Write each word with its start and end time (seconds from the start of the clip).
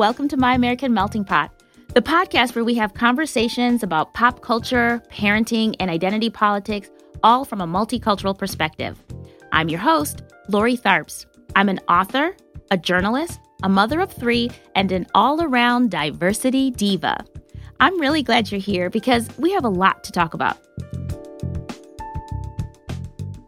welcome 0.00 0.28
to 0.28 0.36
My 0.38 0.54
American 0.54 0.94
Melting 0.94 1.26
Pot, 1.26 1.52
the 1.92 2.00
podcast 2.00 2.54
where 2.54 2.64
we 2.64 2.74
have 2.74 2.94
conversations 2.94 3.82
about 3.82 4.14
pop 4.14 4.40
culture, 4.40 5.02
parenting, 5.12 5.76
and 5.78 5.90
identity 5.90 6.30
politics, 6.30 6.88
all 7.22 7.44
from 7.44 7.60
a 7.60 7.66
multicultural 7.66 8.36
perspective. 8.36 8.98
I'm 9.52 9.68
your 9.68 9.80
host, 9.80 10.22
Lori 10.48 10.78
Tharps. 10.78 11.26
I'm 11.54 11.68
an 11.68 11.80
author, 11.86 12.34
a 12.70 12.78
journalist, 12.78 13.40
a 13.62 13.68
mother 13.68 14.00
of 14.00 14.10
three, 14.10 14.50
and 14.74 14.90
an 14.90 15.06
all 15.14 15.42
around 15.42 15.90
diversity 15.90 16.70
diva. 16.70 17.22
I'm 17.78 18.00
really 18.00 18.22
glad 18.22 18.50
you're 18.50 18.58
here 18.58 18.88
because 18.88 19.28
we 19.36 19.52
have 19.52 19.66
a 19.66 19.68
lot 19.68 20.02
to 20.04 20.12
talk 20.12 20.32
about. 20.32 20.56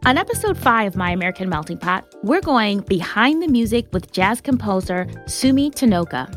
On 0.05 0.17
episode 0.17 0.57
5 0.57 0.87
of 0.89 0.95
My 0.97 1.11
American 1.11 1.47
Melting 1.47 1.77
Pot, 1.77 2.03
we're 2.23 2.41
going 2.41 2.81
behind 2.81 3.41
the 3.41 3.47
music 3.47 3.87
with 3.93 4.11
jazz 4.11 4.41
composer 4.41 5.07
Sumi 5.27 5.71
Tonooka. 5.71 6.27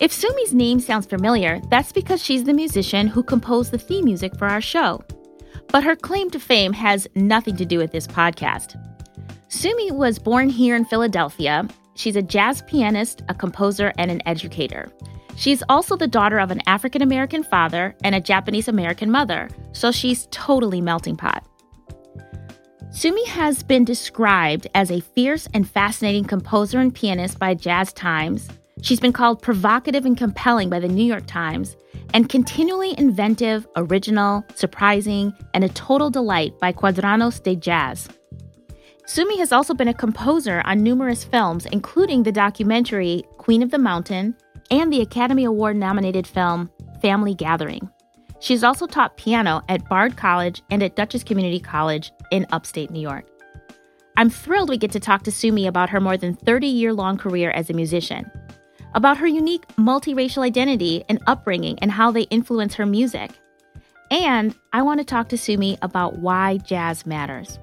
If 0.00 0.12
Sumi's 0.12 0.54
name 0.54 0.78
sounds 0.78 1.06
familiar, 1.06 1.60
that's 1.70 1.90
because 1.90 2.22
she's 2.22 2.44
the 2.44 2.52
musician 2.52 3.08
who 3.08 3.24
composed 3.24 3.72
the 3.72 3.78
theme 3.78 4.04
music 4.04 4.38
for 4.38 4.46
our 4.46 4.60
show. 4.60 5.02
But 5.72 5.82
her 5.82 5.96
claim 5.96 6.30
to 6.30 6.38
fame 6.38 6.72
has 6.72 7.08
nothing 7.16 7.56
to 7.56 7.64
do 7.64 7.78
with 7.78 7.90
this 7.90 8.06
podcast. 8.06 8.80
Sumi 9.48 9.90
was 9.90 10.20
born 10.20 10.48
here 10.48 10.76
in 10.76 10.84
Philadelphia. 10.84 11.66
She's 11.96 12.14
a 12.14 12.22
jazz 12.22 12.62
pianist, 12.62 13.22
a 13.28 13.34
composer, 13.34 13.92
and 13.98 14.12
an 14.12 14.22
educator. 14.24 14.86
She's 15.34 15.64
also 15.68 15.96
the 15.96 16.06
daughter 16.06 16.38
of 16.38 16.52
an 16.52 16.62
African 16.68 17.02
American 17.02 17.42
father 17.42 17.96
and 18.04 18.14
a 18.14 18.20
Japanese 18.20 18.68
American 18.68 19.10
mother, 19.10 19.48
so 19.72 19.90
she's 19.90 20.28
totally 20.30 20.80
melting 20.80 21.16
pot. 21.16 21.44
Sumi 22.92 23.24
has 23.26 23.62
been 23.62 23.84
described 23.84 24.66
as 24.74 24.90
a 24.90 25.00
fierce 25.00 25.46
and 25.54 25.68
fascinating 25.68 26.24
composer 26.24 26.80
and 26.80 26.92
pianist 26.92 27.38
by 27.38 27.54
Jazz 27.54 27.92
Times. 27.92 28.48
She's 28.82 28.98
been 28.98 29.12
called 29.12 29.42
provocative 29.42 30.04
and 30.04 30.16
compelling 30.16 30.68
by 30.68 30.80
the 30.80 30.88
New 30.88 31.04
York 31.04 31.26
Times, 31.26 31.76
and 32.12 32.28
continually 32.28 32.98
inventive, 32.98 33.64
original, 33.76 34.44
surprising, 34.56 35.32
and 35.54 35.62
a 35.62 35.68
total 35.68 36.10
delight 36.10 36.58
by 36.58 36.72
Cuadernos 36.72 37.40
de 37.40 37.54
Jazz. 37.54 38.08
Sumi 39.06 39.38
has 39.38 39.52
also 39.52 39.72
been 39.72 39.88
a 39.88 39.94
composer 39.94 40.60
on 40.64 40.82
numerous 40.82 41.22
films, 41.22 41.66
including 41.66 42.24
the 42.24 42.32
documentary 42.32 43.22
Queen 43.38 43.62
of 43.62 43.70
the 43.70 43.78
Mountain 43.78 44.34
and 44.72 44.92
the 44.92 45.00
Academy 45.00 45.44
Award 45.44 45.76
nominated 45.76 46.26
film 46.26 46.68
Family 47.00 47.34
Gathering. 47.34 47.88
She's 48.40 48.64
also 48.64 48.86
taught 48.86 49.16
piano 49.16 49.62
at 49.68 49.88
Bard 49.88 50.16
College 50.16 50.62
and 50.70 50.82
at 50.82 50.96
Dutchess 50.96 51.22
Community 51.22 51.60
College 51.60 52.10
in 52.30 52.46
upstate 52.52 52.90
New 52.90 53.00
York. 53.00 53.24
I'm 54.16 54.30
thrilled 54.30 54.68
we 54.68 54.78
get 54.78 54.90
to 54.92 55.00
talk 55.00 55.22
to 55.24 55.32
Sumi 55.32 55.66
about 55.66 55.90
her 55.90 56.00
more 56.00 56.16
than 56.16 56.34
30 56.34 56.66
year 56.66 56.92
long 56.92 57.16
career 57.16 57.50
as 57.50 57.70
a 57.70 57.74
musician, 57.74 58.30
about 58.94 59.16
her 59.18 59.26
unique 59.26 59.66
multiracial 59.76 60.44
identity 60.44 61.04
and 61.08 61.22
upbringing 61.26 61.78
and 61.80 61.90
how 61.90 62.10
they 62.10 62.22
influence 62.22 62.74
her 62.74 62.86
music. 62.86 63.30
And 64.10 64.54
I 64.72 64.82
want 64.82 65.00
to 65.00 65.04
talk 65.04 65.28
to 65.28 65.38
Sumi 65.38 65.78
about 65.82 66.18
why 66.18 66.58
jazz 66.58 67.06
matters. 67.06 67.58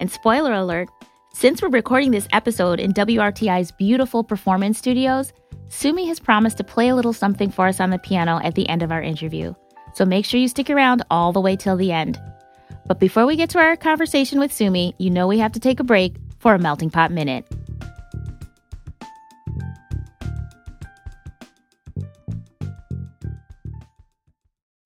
And 0.00 0.10
spoiler 0.10 0.52
alert, 0.52 0.88
since 1.34 1.60
we're 1.60 1.68
recording 1.68 2.10
this 2.10 2.28
episode 2.32 2.78
in 2.78 2.92
WRTI's 2.92 3.72
beautiful 3.72 4.22
performance 4.22 4.78
studios, 4.78 5.32
Sumi 5.68 6.06
has 6.06 6.20
promised 6.20 6.58
to 6.58 6.64
play 6.64 6.88
a 6.88 6.94
little 6.94 7.12
something 7.12 7.50
for 7.50 7.66
us 7.66 7.80
on 7.80 7.90
the 7.90 7.98
piano 7.98 8.40
at 8.44 8.54
the 8.54 8.68
end 8.68 8.82
of 8.82 8.92
our 8.92 9.02
interview 9.02 9.54
so 9.92 10.04
make 10.04 10.24
sure 10.24 10.40
you 10.40 10.48
stick 10.48 10.70
around 10.70 11.02
all 11.10 11.32
the 11.32 11.40
way 11.40 11.56
till 11.56 11.76
the 11.76 11.92
end. 11.92 12.20
But 12.86 12.98
before 12.98 13.26
we 13.26 13.36
get 13.36 13.50
to 13.50 13.58
our 13.58 13.76
conversation 13.76 14.38
with 14.38 14.52
Sumi, 14.52 14.94
you 14.98 15.10
know 15.10 15.26
we 15.26 15.38
have 15.38 15.52
to 15.52 15.60
take 15.60 15.80
a 15.80 15.84
break 15.84 16.16
for 16.38 16.54
a 16.54 16.58
melting 16.58 16.90
pot 16.90 17.10
minute. 17.10 17.46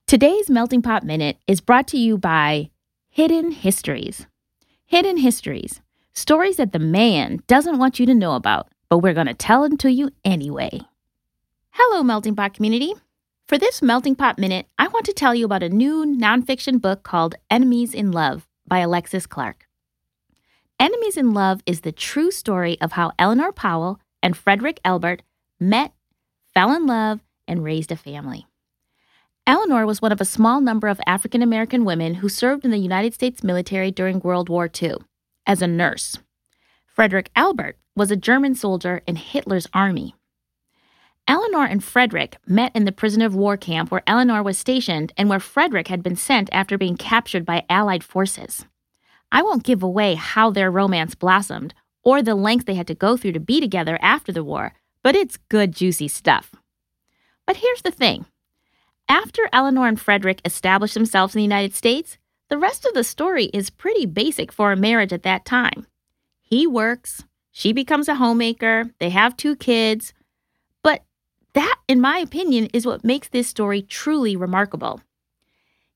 Today's 0.06 0.48
Melting 0.48 0.82
Pot 0.82 1.03
Minute 1.03 1.37
is 1.48 1.60
brought 1.60 1.88
to 1.88 1.98
you 1.98 2.16
by 2.16 2.70
Hidden 3.09 3.50
Histories. 3.50 4.26
Hidden 4.84 5.16
Histories, 5.16 5.81
stories 6.12 6.59
that 6.59 6.72
the 6.72 6.78
man 6.78 7.41
doesn't 7.49 7.78
want 7.78 7.99
you 7.99 8.06
to 8.06 8.15
know 8.15 8.37
about, 8.37 8.69
but 8.88 8.99
we're 8.99 9.15
going 9.15 9.26
to 9.26 9.34
tell 9.34 9.62
them 9.62 9.76
to 9.78 9.91
you 9.91 10.10
anyway. 10.25 10.81
Hello, 11.70 12.04
Melting 12.04 12.37
Pot 12.37 12.54
community. 12.54 12.94
For 13.46 13.58
this 13.58 13.80
Melting 13.80 14.16
Pot 14.16 14.40
Minute, 14.40 14.66
I 14.76 14.88
want 14.88 15.06
to 15.06 15.12
tell 15.12 15.32
you 15.32 15.44
about 15.44 15.62
a 15.62 15.68
new 15.68 16.04
nonfiction 16.04 16.80
book 16.80 17.04
called 17.04 17.36
Enemies 17.48 17.94
in 17.94 18.10
Love 18.10 18.48
by 18.66 18.80
Alexis 18.80 19.24
Clark. 19.24 19.68
Enemies 20.80 21.16
in 21.16 21.32
Love 21.32 21.60
is 21.64 21.82
the 21.82 21.92
true 21.92 22.32
story 22.32 22.76
of 22.80 22.92
how 22.92 23.12
Eleanor 23.20 23.52
Powell 23.52 24.00
and 24.20 24.36
Frederick 24.36 24.80
Elbert 24.84 25.22
met, 25.60 25.92
fell 26.54 26.74
in 26.74 26.86
love, 26.86 27.20
and 27.46 27.62
raised 27.62 27.92
a 27.92 27.96
family. 27.96 28.48
Eleanor 29.46 29.86
was 29.86 30.02
one 30.02 30.10
of 30.10 30.20
a 30.20 30.24
small 30.24 30.60
number 30.60 30.88
of 30.88 31.00
African 31.06 31.40
American 31.40 31.84
women 31.84 32.14
who 32.14 32.28
served 32.28 32.64
in 32.64 32.72
the 32.72 32.78
United 32.78 33.14
States 33.14 33.44
military 33.44 33.92
during 33.92 34.18
World 34.18 34.48
War 34.48 34.68
II 34.68 34.96
as 35.46 35.62
a 35.62 35.68
nurse. 35.68 36.18
Frederick 36.84 37.30
Elbert 37.36 37.78
was 37.94 38.10
a 38.10 38.16
German 38.16 38.56
soldier 38.56 39.02
in 39.06 39.14
Hitler's 39.14 39.68
army. 39.72 40.16
Eleanor 41.28 41.64
and 41.64 41.82
Frederick 41.82 42.37
met 42.47 42.75
in 42.75 42.84
the 42.84 42.92
prisoner 42.92 43.26
of 43.26 43.34
war 43.34 43.56
camp 43.56 43.91
where 43.91 44.03
Eleanor 44.06 44.42
was 44.42 44.56
stationed 44.56 45.12
and 45.16 45.28
where 45.28 45.41
Frederick 45.41 45.88
had 45.88 46.03
been 46.03 46.14
sent 46.14 46.48
after 46.53 46.78
being 46.78 46.97
captured 46.97 47.44
by 47.44 47.64
Allied 47.69 48.04
forces. 48.04 48.64
I 49.32 49.42
won't 49.42 49.64
give 49.64 49.82
away 49.82 50.14
how 50.14 50.50
their 50.50 50.70
romance 50.70 51.16
blossomed 51.16 51.75
or 52.04 52.22
the 52.22 52.37
lengths 52.37 52.66
they 52.66 52.75
had 52.75 52.87
to 52.87 52.94
go 52.94 53.16
through 53.16 53.32
to 53.32 53.41
be 53.41 53.60
together 53.60 53.98
after 54.00 54.31
the 54.31 54.44
war, 54.44 54.75
but 55.03 55.16
it's 55.16 55.38
good, 55.48 55.72
juicy 55.72 56.06
stuff. 56.06 56.54
But 57.44 57.56
here's 57.56 57.82
the 57.82 57.91
thing 57.91 58.26
after 59.08 59.48
Eleanor 59.53 59.88
and 59.88 60.00
Frederick 60.00 60.41
established 60.44 60.94
themselves 60.94 61.34
in 61.34 61.41
the 61.41 61.44
United 61.44 61.75
States, 61.75 62.19
the 62.48 62.58
rest 62.58 62.87
of 62.87 62.94
the 62.94 63.03
story 63.03 63.47
is 63.47 63.70
pretty 63.70 64.06
basic 64.06 64.53
for 64.53 64.70
a 64.70 64.76
marriage 64.76 65.12
at 65.12 65.25
that 65.25 65.44
time. 65.44 65.87
He 66.41 66.69
works, 66.69 67.25
she 67.50 67.72
becomes 67.72 68.08
a 68.08 68.14
homemaker, 68.14 68.91
they 69.00 69.10
have 69.10 69.37
two 69.37 69.56
kids, 69.56 70.12
that, 71.56 71.77
in 71.89 72.03
my 72.03 72.19
opinion, 72.19 72.67
is 72.75 72.84
what 72.84 73.03
makes 73.03 73.28
this 73.28 73.49
story 73.49 73.81
truly 73.81 74.37
remarkable. 74.37 75.00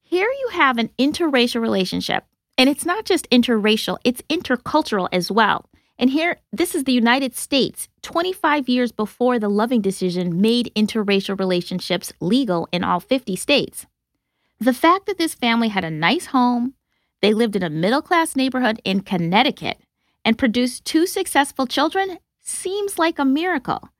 Here 0.00 0.26
you 0.26 0.48
have 0.52 0.78
an 0.78 0.88
interracial 0.98 1.60
relationship, 1.60 2.24
and 2.56 2.70
it's 2.70 2.86
not 2.86 3.04
just 3.04 3.28
interracial, 3.28 3.98
it's 4.02 4.22
intercultural 4.22 5.08
as 5.12 5.30
well. 5.30 5.66
And 5.98 6.08
here, 6.08 6.38
this 6.50 6.74
is 6.74 6.84
the 6.84 6.94
United 6.94 7.36
States, 7.36 7.88
25 8.00 8.70
years 8.70 8.90
before 8.90 9.38
the 9.38 9.50
Loving 9.50 9.82
decision 9.82 10.40
made 10.40 10.72
interracial 10.74 11.38
relationships 11.38 12.10
legal 12.20 12.66
in 12.72 12.82
all 12.82 12.98
50 12.98 13.36
states. 13.36 13.84
The 14.58 14.72
fact 14.72 15.04
that 15.06 15.18
this 15.18 15.34
family 15.34 15.68
had 15.68 15.84
a 15.84 15.90
nice 15.90 16.26
home, 16.26 16.72
they 17.20 17.34
lived 17.34 17.54
in 17.54 17.62
a 17.62 17.68
middle 17.68 18.00
class 18.00 18.34
neighborhood 18.34 18.80
in 18.82 19.00
Connecticut, 19.00 19.76
and 20.24 20.38
produced 20.38 20.86
two 20.86 21.06
successful 21.06 21.66
children 21.66 22.18
seems 22.40 22.98
like 22.98 23.18
a 23.18 23.26
miracle. 23.26 23.90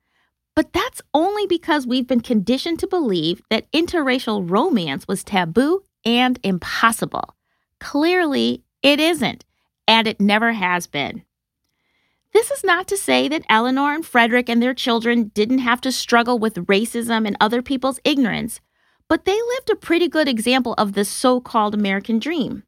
But 0.56 0.72
that's 0.72 1.00
only 1.14 1.46
because 1.46 1.86
we've 1.86 2.06
been 2.06 2.20
conditioned 2.20 2.80
to 2.80 2.86
believe 2.86 3.42
that 3.50 3.70
interracial 3.72 4.48
romance 4.48 5.06
was 5.06 5.24
taboo 5.24 5.82
and 6.04 6.38
impossible. 6.42 7.36
Clearly, 7.78 8.62
it 8.82 9.00
isn't, 9.00 9.44
and 9.86 10.06
it 10.06 10.20
never 10.20 10.52
has 10.52 10.86
been. 10.86 11.24
This 12.32 12.50
is 12.50 12.62
not 12.62 12.86
to 12.88 12.96
say 12.96 13.26
that 13.28 13.44
Eleanor 13.48 13.92
and 13.92 14.06
Frederick 14.06 14.48
and 14.48 14.62
their 14.62 14.74
children 14.74 15.32
didn't 15.34 15.58
have 15.58 15.80
to 15.80 15.90
struggle 15.90 16.38
with 16.38 16.66
racism 16.66 17.26
and 17.26 17.36
other 17.40 17.60
people's 17.60 17.98
ignorance, 18.04 18.60
but 19.08 19.24
they 19.24 19.34
lived 19.34 19.70
a 19.70 19.76
pretty 19.76 20.08
good 20.08 20.28
example 20.28 20.74
of 20.78 20.92
the 20.92 21.04
so 21.04 21.40
called 21.40 21.74
American 21.74 22.20
dream. 22.20 22.62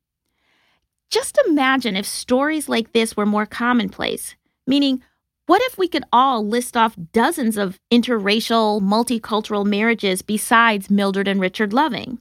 Just 1.10 1.38
imagine 1.46 1.94
if 1.94 2.06
stories 2.06 2.68
like 2.68 2.92
this 2.92 3.16
were 3.16 3.26
more 3.26 3.46
commonplace, 3.46 4.34
meaning 4.66 5.02
what 5.46 5.62
if 5.62 5.76
we 5.76 5.88
could 5.88 6.04
all 6.12 6.46
list 6.46 6.76
off 6.76 6.96
dozens 7.12 7.56
of 7.56 7.78
interracial, 7.92 8.80
multicultural 8.80 9.66
marriages 9.66 10.22
besides 10.22 10.90
Mildred 10.90 11.28
and 11.28 11.40
Richard 11.40 11.72
Loving? 11.72 12.18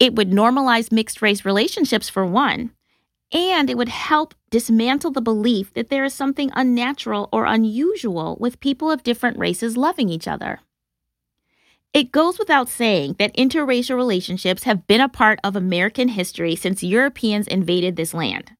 It 0.00 0.14
would 0.14 0.30
normalize 0.30 0.90
mixed 0.90 1.22
race 1.22 1.44
relationships, 1.44 2.08
for 2.08 2.26
one, 2.26 2.72
and 3.32 3.70
it 3.70 3.76
would 3.76 3.88
help 3.88 4.34
dismantle 4.50 5.12
the 5.12 5.20
belief 5.20 5.72
that 5.74 5.88
there 5.88 6.04
is 6.04 6.14
something 6.14 6.50
unnatural 6.54 7.28
or 7.32 7.44
unusual 7.44 8.36
with 8.40 8.60
people 8.60 8.90
of 8.90 9.02
different 9.02 9.38
races 9.38 9.76
loving 9.76 10.08
each 10.08 10.26
other. 10.26 10.60
It 11.94 12.10
goes 12.10 12.38
without 12.38 12.68
saying 12.68 13.16
that 13.18 13.36
interracial 13.36 13.96
relationships 13.96 14.64
have 14.64 14.86
been 14.86 15.00
a 15.00 15.08
part 15.08 15.38
of 15.44 15.56
American 15.56 16.08
history 16.08 16.56
since 16.56 16.82
Europeans 16.82 17.46
invaded 17.46 17.96
this 17.96 18.14
land. 18.14 18.52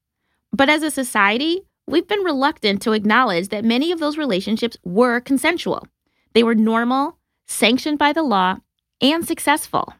But 0.51 0.69
as 0.69 0.83
a 0.83 0.91
society, 0.91 1.63
we've 1.87 2.07
been 2.07 2.23
reluctant 2.23 2.81
to 2.81 2.93
acknowledge 2.93 3.49
that 3.49 3.65
many 3.65 3.91
of 3.91 3.99
those 3.99 4.17
relationships 4.17 4.77
were 4.83 5.19
consensual. 5.19 5.87
They 6.33 6.43
were 6.43 6.55
normal, 6.55 7.17
sanctioned 7.47 7.99
by 7.99 8.13
the 8.13 8.23
law, 8.23 8.57
and 9.01 9.25
successful. 9.25 9.93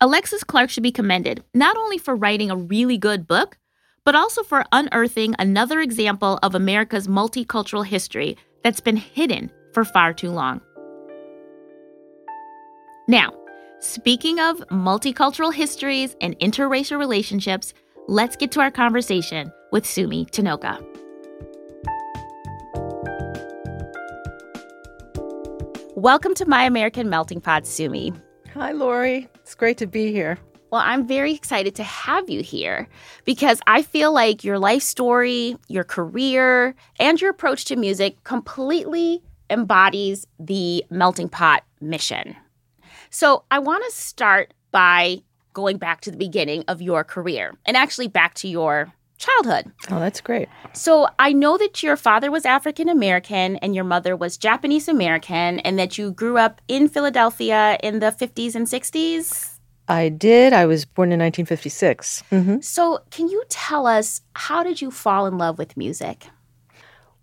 Alexis 0.00 0.44
Clark 0.44 0.70
should 0.70 0.82
be 0.82 0.92
commended 0.92 1.42
not 1.54 1.76
only 1.76 1.98
for 1.98 2.14
writing 2.14 2.50
a 2.50 2.56
really 2.56 2.98
good 2.98 3.26
book, 3.26 3.58
but 4.04 4.14
also 4.14 4.42
for 4.42 4.64
unearthing 4.72 5.34
another 5.38 5.80
example 5.80 6.38
of 6.42 6.54
America's 6.54 7.06
multicultural 7.06 7.84
history 7.84 8.36
that's 8.62 8.80
been 8.80 8.96
hidden 8.96 9.50
for 9.72 9.84
far 9.84 10.14
too 10.14 10.30
long. 10.30 10.60
Now, 13.06 13.32
speaking 13.80 14.38
of 14.40 14.58
multicultural 14.68 15.52
histories 15.52 16.16
and 16.20 16.38
interracial 16.38 16.98
relationships, 16.98 17.74
let's 18.06 18.36
get 18.36 18.52
to 18.52 18.60
our 18.60 18.70
conversation 18.70 19.52
with 19.70 19.86
Sumi 19.86 20.26
Tonooka. 20.26 20.82
Welcome 25.94 26.34
to 26.34 26.46
My 26.46 26.62
American 26.62 27.10
Melting 27.10 27.40
Pot, 27.40 27.66
Sumi. 27.66 28.12
Hi, 28.54 28.72
Lori. 28.72 29.28
It's 29.36 29.54
great 29.54 29.78
to 29.78 29.86
be 29.86 30.12
here. 30.12 30.38
Well, 30.70 30.82
I'm 30.84 31.06
very 31.06 31.32
excited 31.32 31.74
to 31.76 31.82
have 31.82 32.28
you 32.28 32.42
here 32.42 32.88
because 33.24 33.60
I 33.66 33.82
feel 33.82 34.12
like 34.12 34.44
your 34.44 34.58
life 34.58 34.82
story, 34.82 35.56
your 35.68 35.84
career, 35.84 36.74
and 37.00 37.20
your 37.20 37.30
approach 37.30 37.64
to 37.66 37.76
music 37.76 38.22
completely 38.24 39.22
embodies 39.50 40.26
the 40.38 40.84
melting 40.90 41.30
pot 41.30 41.64
mission. 41.80 42.36
So 43.10 43.44
I 43.50 43.58
want 43.58 43.84
to 43.86 43.90
start 43.90 44.52
by 44.70 45.22
going 45.54 45.78
back 45.78 46.02
to 46.02 46.10
the 46.10 46.16
beginning 46.18 46.64
of 46.68 46.82
your 46.82 47.02
career 47.02 47.54
and 47.64 47.76
actually 47.76 48.08
back 48.08 48.34
to 48.34 48.48
your 48.48 48.92
childhood. 49.18 49.70
Oh, 49.90 49.98
that's 49.98 50.20
great. 50.20 50.48
So 50.72 51.08
I 51.18 51.32
know 51.32 51.58
that 51.58 51.82
your 51.82 51.96
father 51.96 52.30
was 52.30 52.46
African 52.46 52.88
American 52.88 53.56
and 53.56 53.74
your 53.74 53.84
mother 53.84 54.16
was 54.16 54.36
Japanese 54.36 54.88
American, 54.88 55.58
and 55.60 55.78
that 55.78 55.98
you 55.98 56.12
grew 56.12 56.38
up 56.38 56.60
in 56.68 56.88
Philadelphia 56.88 57.78
in 57.82 57.98
the 57.98 58.12
50s 58.12 58.54
and 58.54 58.66
60s. 58.66 59.58
I 59.88 60.10
did. 60.10 60.52
I 60.52 60.66
was 60.66 60.84
born 60.84 61.12
in 61.12 61.18
1956. 61.20 62.22
Mm-hmm. 62.30 62.60
So, 62.60 63.00
can 63.10 63.28
you 63.28 63.42
tell 63.48 63.86
us 63.86 64.20
how 64.34 64.62
did 64.62 64.82
you 64.82 64.90
fall 64.90 65.26
in 65.26 65.38
love 65.38 65.58
with 65.58 65.76
music? 65.76 66.26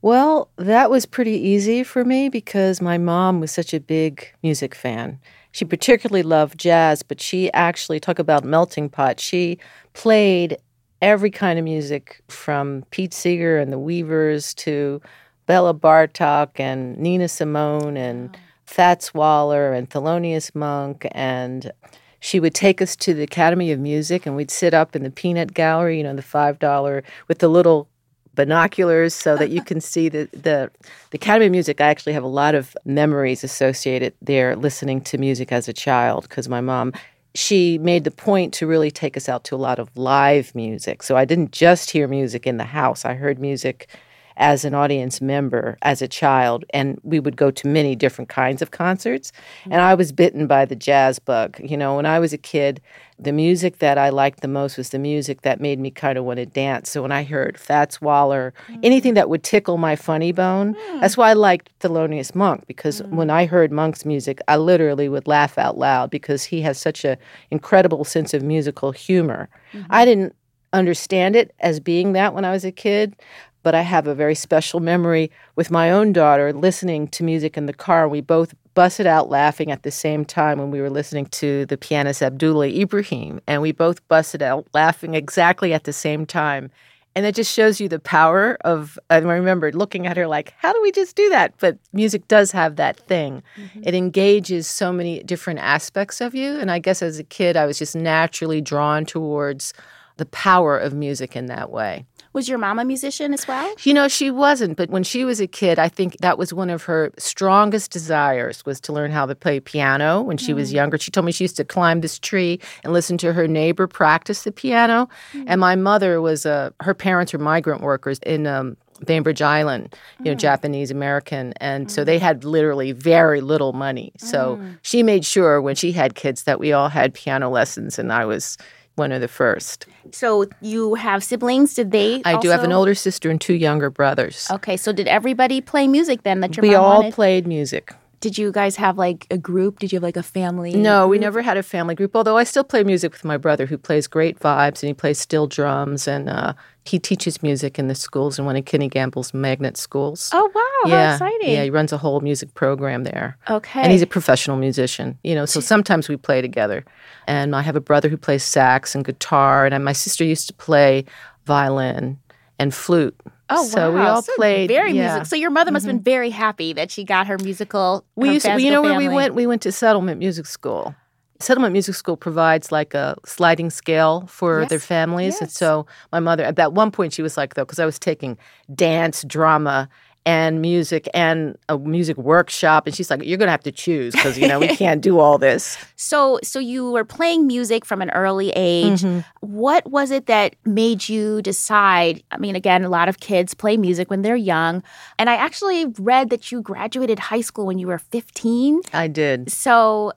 Well, 0.01 0.49
that 0.57 0.89
was 0.89 1.05
pretty 1.05 1.31
easy 1.31 1.83
for 1.83 2.03
me 2.05 2.29
because 2.29 2.81
my 2.81 2.97
mom 2.97 3.39
was 3.39 3.51
such 3.51 3.73
a 3.73 3.79
big 3.79 4.31
music 4.43 4.75
fan. 4.75 5.19
She 5.51 5.63
particularly 5.63 6.21
loved 6.21 6.59
jazz, 6.59 7.01
but 7.01 7.21
she 7.21 7.51
actually 7.53 7.99
talk 7.99 8.19
about 8.19 8.43
melting 8.43 8.89
pot. 8.89 9.19
She 9.19 9.57
played 9.93 10.57
every 11.05 11.29
kind 11.29 11.59
of 11.59 11.63
music 11.63 12.19
from 12.27 12.83
Pete 12.89 13.13
Seeger 13.13 13.59
and 13.59 13.71
the 13.71 13.77
Weavers 13.77 14.55
to 14.55 14.99
Béla 15.47 15.79
Bartók 15.79 16.59
and 16.59 16.97
Nina 16.97 17.27
Simone 17.27 17.95
and 17.95 18.29
wow. 18.29 18.39
Fats 18.65 19.13
Waller 19.13 19.71
and 19.71 19.87
Thelonious 19.87 20.55
Monk 20.55 21.05
and 21.11 21.71
she 22.19 22.39
would 22.39 22.55
take 22.55 22.81
us 22.81 22.95
to 22.95 23.13
the 23.13 23.21
Academy 23.21 23.71
of 23.71 23.79
Music 23.79 24.25
and 24.25 24.35
we'd 24.35 24.49
sit 24.49 24.73
up 24.73 24.95
in 24.95 25.03
the 25.03 25.11
peanut 25.11 25.53
gallery, 25.53 25.99
you 25.99 26.03
know, 26.03 26.15
the 26.15 26.23
$5 26.23 27.03
with 27.27 27.37
the 27.37 27.49
little 27.49 27.87
binoculars 28.33 29.13
so 29.13 29.37
that 29.37 29.51
you 29.51 29.61
can 29.61 29.79
see 29.79 30.09
the, 30.09 30.27
the 30.33 30.71
the 31.11 31.17
Academy 31.17 31.45
of 31.45 31.51
Music. 31.51 31.79
I 31.79 31.85
actually 31.85 32.13
have 32.13 32.23
a 32.23 32.27
lot 32.27 32.55
of 32.55 32.75
memories 32.83 33.43
associated 33.43 34.15
there 34.23 34.55
listening 34.55 35.01
to 35.01 35.19
music 35.19 35.51
as 35.51 35.67
a 35.67 35.73
child 35.73 36.23
because 36.23 36.49
my 36.49 36.61
mom 36.61 36.93
she 37.35 37.77
made 37.77 38.03
the 38.03 38.11
point 38.11 38.53
to 38.55 38.67
really 38.67 38.91
take 38.91 39.17
us 39.17 39.27
out 39.27 39.43
to 39.45 39.55
a 39.55 39.57
lot 39.57 39.77
of 39.77 39.95
live 39.95 40.55
music. 40.55 41.03
So 41.03 41.15
I 41.17 41.25
didn't 41.25 41.51
just 41.51 41.91
hear 41.91 42.07
music 42.07 42.47
in 42.47 42.57
the 42.57 42.65
house. 42.65 43.05
I 43.05 43.13
heard 43.13 43.39
music 43.39 43.89
as 44.37 44.65
an 44.65 44.73
audience 44.73 45.21
member 45.21 45.77
as 45.81 46.01
a 46.01 46.07
child, 46.07 46.65
and 46.71 46.99
we 47.03 47.19
would 47.19 47.37
go 47.37 47.51
to 47.51 47.67
many 47.67 47.95
different 47.95 48.29
kinds 48.29 48.61
of 48.61 48.71
concerts. 48.71 49.31
And 49.65 49.81
I 49.81 49.95
was 49.95 50.11
bitten 50.11 50.47
by 50.47 50.65
the 50.65 50.75
jazz 50.75 51.19
bug. 51.19 51.59
You 51.59 51.77
know, 51.77 51.95
when 51.95 52.05
I 52.05 52.19
was 52.19 52.33
a 52.33 52.37
kid, 52.37 52.81
the 53.17 53.31
music 53.31 53.79
that 53.79 53.97
I 53.97 54.09
liked 54.09 54.41
the 54.41 54.47
most 54.49 54.77
was 54.77 54.89
the 54.89 54.99
music 54.99 55.41
that 55.43 55.61
made 55.61 55.79
me 55.79 55.89
kind 55.89 56.17
of 56.17 56.25
want 56.25 56.37
to 56.37 56.45
dance. 56.45 56.89
So 56.89 57.01
when 57.01 57.13
I 57.13 57.23
heard 57.23 57.57
Fats 57.57 58.01
Waller, 58.01 58.53
mm. 58.67 58.79
anything 58.83 59.13
that 59.13 59.29
would 59.29 59.43
tickle 59.43 59.77
my 59.77 59.95
funny 59.95 60.33
bone, 60.33 60.75
mm. 60.75 60.99
that's 60.99 61.15
why 61.15 61.29
I 61.29 61.33
liked 61.33 61.71
Thelonious 61.79 62.35
Monk 62.35 62.67
because 62.67 63.01
mm. 63.01 63.09
when 63.11 63.29
I 63.29 63.45
heard 63.45 63.71
Monk's 63.71 64.03
music, 64.03 64.39
I 64.49 64.57
literally 64.57 65.07
would 65.07 65.27
laugh 65.27 65.57
out 65.57 65.77
loud 65.77 66.09
because 66.09 66.43
he 66.43 66.61
has 66.61 66.77
such 66.77 67.05
an 67.05 67.17
incredible 67.51 68.03
sense 68.03 68.33
of 68.33 68.43
musical 68.43 68.91
humor. 68.91 69.47
Mm-hmm. 69.71 69.85
I 69.89 70.03
didn't 70.03 70.35
understand 70.73 71.37
it 71.37 71.53
as 71.59 71.79
being 71.79 72.13
that 72.13 72.33
when 72.33 72.43
I 72.43 72.51
was 72.51 72.65
a 72.65 72.71
kid, 72.71 73.15
but 73.65 73.73
I 73.73 73.81
have 73.81 74.05
a 74.05 74.13
very 74.13 74.35
special 74.35 74.79
memory 74.79 75.31
with 75.55 75.71
my 75.71 75.89
own 75.89 76.13
daughter 76.13 76.53
listening 76.53 77.07
to 77.07 77.23
music 77.23 77.57
in 77.57 77.65
the 77.65 77.73
car. 77.73 78.07
We 78.07 78.21
both 78.21 78.53
busted 78.75 79.07
out 79.07 79.31
laughing 79.31 79.71
at 79.71 79.81
the 79.81 79.89
same 79.89 80.23
time 80.23 80.59
when 80.59 80.69
we 80.69 80.79
were 80.79 80.89
listening 80.91 81.25
to 81.41 81.65
the 81.65 81.75
pianist 81.75 82.21
Abdullah 82.21 82.67
Ibrahim, 82.67 83.41
and 83.47 83.63
we 83.63 83.71
both 83.71 84.07
busted 84.07 84.43
out 84.43 84.67
laughing 84.75 85.15
exactly 85.15 85.73
at 85.73 85.85
the 85.85 85.93
same 85.93 86.27
time. 86.27 86.69
And 87.15 87.25
it 87.25 87.33
just 87.33 87.51
shows 87.51 87.81
you 87.81 87.89
the 87.89 87.97
power 87.97 88.55
of. 88.61 88.99
I 89.09 89.17
remember 89.17 89.71
looking 89.71 90.05
at 90.05 90.15
her 90.15 90.27
like, 90.27 90.53
how 90.59 90.71
do 90.71 90.79
we 90.83 90.91
just 90.91 91.15
do 91.15 91.27
that? 91.29 91.55
But 91.59 91.79
music 91.91 92.27
does 92.27 92.51
have 92.51 92.75
that 92.75 92.99
thing. 93.07 93.41
Mm-hmm. 93.57 93.81
It 93.83 93.95
engages 93.95 94.67
so 94.67 94.93
many 94.93 95.23
different 95.23 95.59
aspects 95.59 96.21
of 96.21 96.35
you. 96.35 96.55
And 96.59 96.69
I 96.69 96.77
guess 96.77 97.01
as 97.01 97.17
a 97.17 97.23
kid, 97.23 97.57
I 97.57 97.65
was 97.65 97.79
just 97.79 97.95
naturally 97.95 98.61
drawn 98.61 99.05
towards 99.05 99.73
the 100.17 100.25
power 100.27 100.77
of 100.77 100.93
music 100.93 101.35
in 101.35 101.47
that 101.47 101.71
way. 101.71 102.05
Was 102.35 102.49
your 102.49 102.57
mom 102.57 102.79
a 102.79 102.83
musician 102.83 103.33
as 103.33 103.47
well? 103.47 103.73
You 103.83 103.93
know, 103.93 104.09
she 104.09 104.29
wasn't, 104.29 104.75
but 104.75 104.89
when 104.89 105.03
she 105.03 105.23
was 105.23 105.39
a 105.39 105.47
kid, 105.47 105.79
I 105.79 105.87
think 105.87 106.17
that 106.17 106.37
was 106.37 106.53
one 106.53 106.69
of 106.69 106.83
her 106.83 107.13
strongest 107.17 107.91
desires 107.91 108.65
was 108.65 108.81
to 108.81 108.91
learn 108.91 109.09
how 109.09 109.25
to 109.25 109.33
play 109.33 109.61
piano 109.61 110.21
when 110.21 110.35
she 110.35 110.51
mm. 110.51 110.55
was 110.55 110.73
younger. 110.73 110.97
She 110.97 111.11
told 111.11 111.25
me 111.25 111.31
she 111.31 111.45
used 111.45 111.55
to 111.55 111.63
climb 111.63 112.01
this 112.01 112.19
tree 112.19 112.59
and 112.83 112.91
listen 112.91 113.17
to 113.19 113.31
her 113.31 113.47
neighbor 113.47 113.87
practice 113.87 114.43
the 114.43 114.51
piano. 114.51 115.07
Mm. 115.31 115.45
And 115.47 115.61
my 115.61 115.77
mother 115.77 116.19
was 116.19 116.45
a 116.45 116.73
her 116.81 116.93
parents 116.93 117.31
were 117.31 117.39
migrant 117.39 117.81
workers 117.81 118.19
in 118.25 118.47
um, 118.47 118.75
Bainbridge 119.05 119.41
Island, 119.41 119.95
you 120.19 120.25
know, 120.25 120.35
mm. 120.35 120.39
Japanese 120.39 120.91
American. 120.91 121.53
And 121.61 121.87
mm. 121.87 121.91
so 121.91 122.03
they 122.03 122.19
had 122.19 122.43
literally 122.43 122.91
very 122.91 123.39
little 123.39 123.71
money. 123.71 124.11
So 124.17 124.57
mm. 124.57 124.77
she 124.81 125.03
made 125.03 125.23
sure 125.23 125.61
when 125.61 125.75
she 125.75 125.93
had 125.93 126.15
kids 126.15 126.43
that 126.43 126.59
we 126.59 126.73
all 126.73 126.89
had 126.89 127.13
piano 127.13 127.49
lessons 127.49 127.97
and 127.97 128.11
I 128.11 128.25
was 128.25 128.57
one 128.95 129.11
of 129.11 129.21
the 129.21 129.27
first. 129.27 129.85
So 130.11 130.45
you 130.61 130.95
have 130.95 131.23
siblings? 131.23 131.73
Did 131.73 131.91
they? 131.91 132.21
I 132.25 132.33
also... 132.33 132.41
do 132.41 132.49
have 132.49 132.63
an 132.63 132.71
older 132.71 132.95
sister 132.95 133.29
and 133.29 133.39
two 133.39 133.53
younger 133.53 133.89
brothers. 133.89 134.47
Okay, 134.51 134.77
so 134.77 134.91
did 134.91 135.07
everybody 135.07 135.61
play 135.61 135.87
music 135.87 136.23
then? 136.23 136.39
That 136.39 136.55
your 136.55 136.61
we 136.61 136.75
all 136.75 137.01
wanted? 137.01 137.13
played 137.13 137.47
music. 137.47 137.93
Did 138.21 138.37
you 138.37 138.51
guys 138.51 138.75
have 138.77 138.97
like 138.97 139.27
a 139.29 139.37
group? 139.37 139.79
Did 139.79 139.91
you 139.91 139.97
have 139.97 140.03
like 140.03 140.17
a 140.17 140.23
family? 140.23 140.73
No, 140.73 141.01
group? 141.01 141.11
we 141.11 141.19
never 141.19 141.41
had 141.41 141.57
a 141.57 141.63
family 141.63 141.93
group. 141.93 142.15
Although 142.15 142.37
I 142.37 142.43
still 142.43 142.63
play 142.63 142.83
music 142.83 143.11
with 143.11 143.23
my 143.23 143.37
brother, 143.37 143.67
who 143.67 143.77
plays 143.77 144.07
great 144.07 144.39
vibes 144.39 144.81
and 144.81 144.87
he 144.87 144.93
plays 144.93 145.19
steel 145.19 145.45
drums 145.47 146.07
and 146.07 146.29
uh, 146.29 146.53
he 146.85 146.99
teaches 146.99 147.41
music 147.41 147.79
in 147.79 147.87
the 147.87 147.95
schools 147.95 148.37
in 148.37 148.45
one 148.45 148.55
of 148.55 148.65
Kenny 148.65 148.87
Gamble's 148.87 149.33
magnet 149.33 149.75
schools. 149.75 150.29
Oh 150.33 150.51
wow, 150.53 150.89
yeah, 150.89 151.07
how 151.07 151.13
exciting! 151.13 151.51
Yeah, 151.51 151.63
he 151.63 151.69
runs 151.71 151.91
a 151.91 151.97
whole 151.97 152.19
music 152.21 152.53
program 152.53 153.03
there. 153.03 153.37
Okay, 153.49 153.81
and 153.81 153.91
he's 153.91 154.03
a 154.03 154.07
professional 154.07 154.55
musician. 154.55 155.17
You 155.23 155.33
know, 155.33 155.45
so 155.45 155.59
sometimes 155.59 156.07
we 156.07 156.15
play 156.15 156.41
together. 156.41 156.85
And 157.27 157.55
I 157.55 157.63
have 157.63 157.75
a 157.75 157.81
brother 157.81 158.07
who 158.07 158.17
plays 158.17 158.43
sax 158.43 158.93
and 158.93 159.03
guitar, 159.03 159.65
and 159.65 159.83
my 159.83 159.93
sister 159.93 160.23
used 160.23 160.45
to 160.47 160.53
play 160.53 161.05
violin 161.45 162.19
and 162.59 162.73
flute. 162.73 163.19
Oh, 163.49 163.65
so 163.65 163.91
wow. 163.91 163.95
we 163.95 164.01
all 164.07 164.21
so 164.21 164.33
played 164.35 164.69
very 164.69 164.91
yeah. 164.91 165.13
music. 165.13 165.27
So 165.27 165.35
your 165.35 165.49
mother 165.49 165.71
must 165.71 165.83
mm-hmm. 165.83 165.95
have 165.95 166.03
been 166.03 166.11
very 166.11 166.29
happy 166.29 166.73
that 166.73 166.91
she 166.91 167.03
got 167.03 167.27
her 167.27 167.37
musical. 167.39 168.05
We 168.15 168.27
her 168.27 168.33
used, 168.35 168.45
to, 168.45 168.61
you 168.61 168.71
know, 168.71 168.83
family. 168.83 169.07
where 169.07 169.09
we 169.09 169.15
went. 169.15 169.33
We 169.35 169.47
went 169.47 169.61
to 169.63 169.71
Settlement 169.71 170.19
Music 170.19 170.45
School. 170.45 170.95
Settlement 171.39 171.73
Music 171.73 171.95
School 171.95 172.17
provides 172.17 172.71
like 172.71 172.93
a 172.93 173.15
sliding 173.25 173.69
scale 173.69 174.25
for 174.27 174.61
yes. 174.61 174.69
their 174.69 174.79
families. 174.79 175.33
Yes. 175.33 175.41
And 175.41 175.51
so 175.51 175.85
my 176.11 176.19
mother, 176.19 176.43
at 176.43 176.55
that 176.55 176.73
one 176.73 176.91
point, 176.91 177.13
she 177.13 177.21
was 177.21 177.37
like, 177.37 177.55
though, 177.55 177.65
because 177.65 177.79
I 177.79 177.85
was 177.85 177.99
taking 177.99 178.37
dance, 178.73 179.23
drama, 179.23 179.89
and 180.25 180.59
music 180.59 181.07
and 181.13 181.55
a 181.69 181.77
music 181.77 182.17
workshop 182.17 182.87
and 182.87 182.95
she's 182.95 183.11
like 183.11 183.23
you're 183.23 183.37
going 183.37 183.47
to 183.47 183.51
have 183.51 183.63
to 183.63 183.71
choose 183.71 184.13
because 184.13 184.37
you 184.37 184.47
know 184.47 184.59
we 184.59 184.67
can't 184.75 185.01
do 185.01 185.19
all 185.19 185.37
this 185.37 185.77
so 185.95 186.39
so 186.43 186.57
you 186.57 186.89
were 186.91 187.05
playing 187.05 187.45
music 187.45 187.85
from 187.85 188.01
an 188.01 188.09
early 188.09 188.49
age 188.55 189.01
mm-hmm. 189.01 189.19
what 189.41 189.87
was 189.89 190.09
it 190.09 190.25
that 190.25 190.55
made 190.65 191.07
you 191.07 191.41
decide 191.43 192.23
i 192.31 192.37
mean 192.37 192.55
again 192.55 192.83
a 192.83 192.89
lot 192.89 193.07
of 193.07 193.19
kids 193.19 193.53
play 193.53 193.77
music 193.77 194.09
when 194.09 194.23
they're 194.23 194.35
young 194.35 194.81
and 195.19 195.29
i 195.29 195.35
actually 195.35 195.85
read 195.99 196.31
that 196.31 196.51
you 196.51 196.59
graduated 196.61 197.19
high 197.19 197.41
school 197.41 197.67
when 197.67 197.77
you 197.77 197.85
were 197.85 197.99
15 197.99 198.81
i 198.93 199.07
did 199.07 199.51
so 199.51 200.11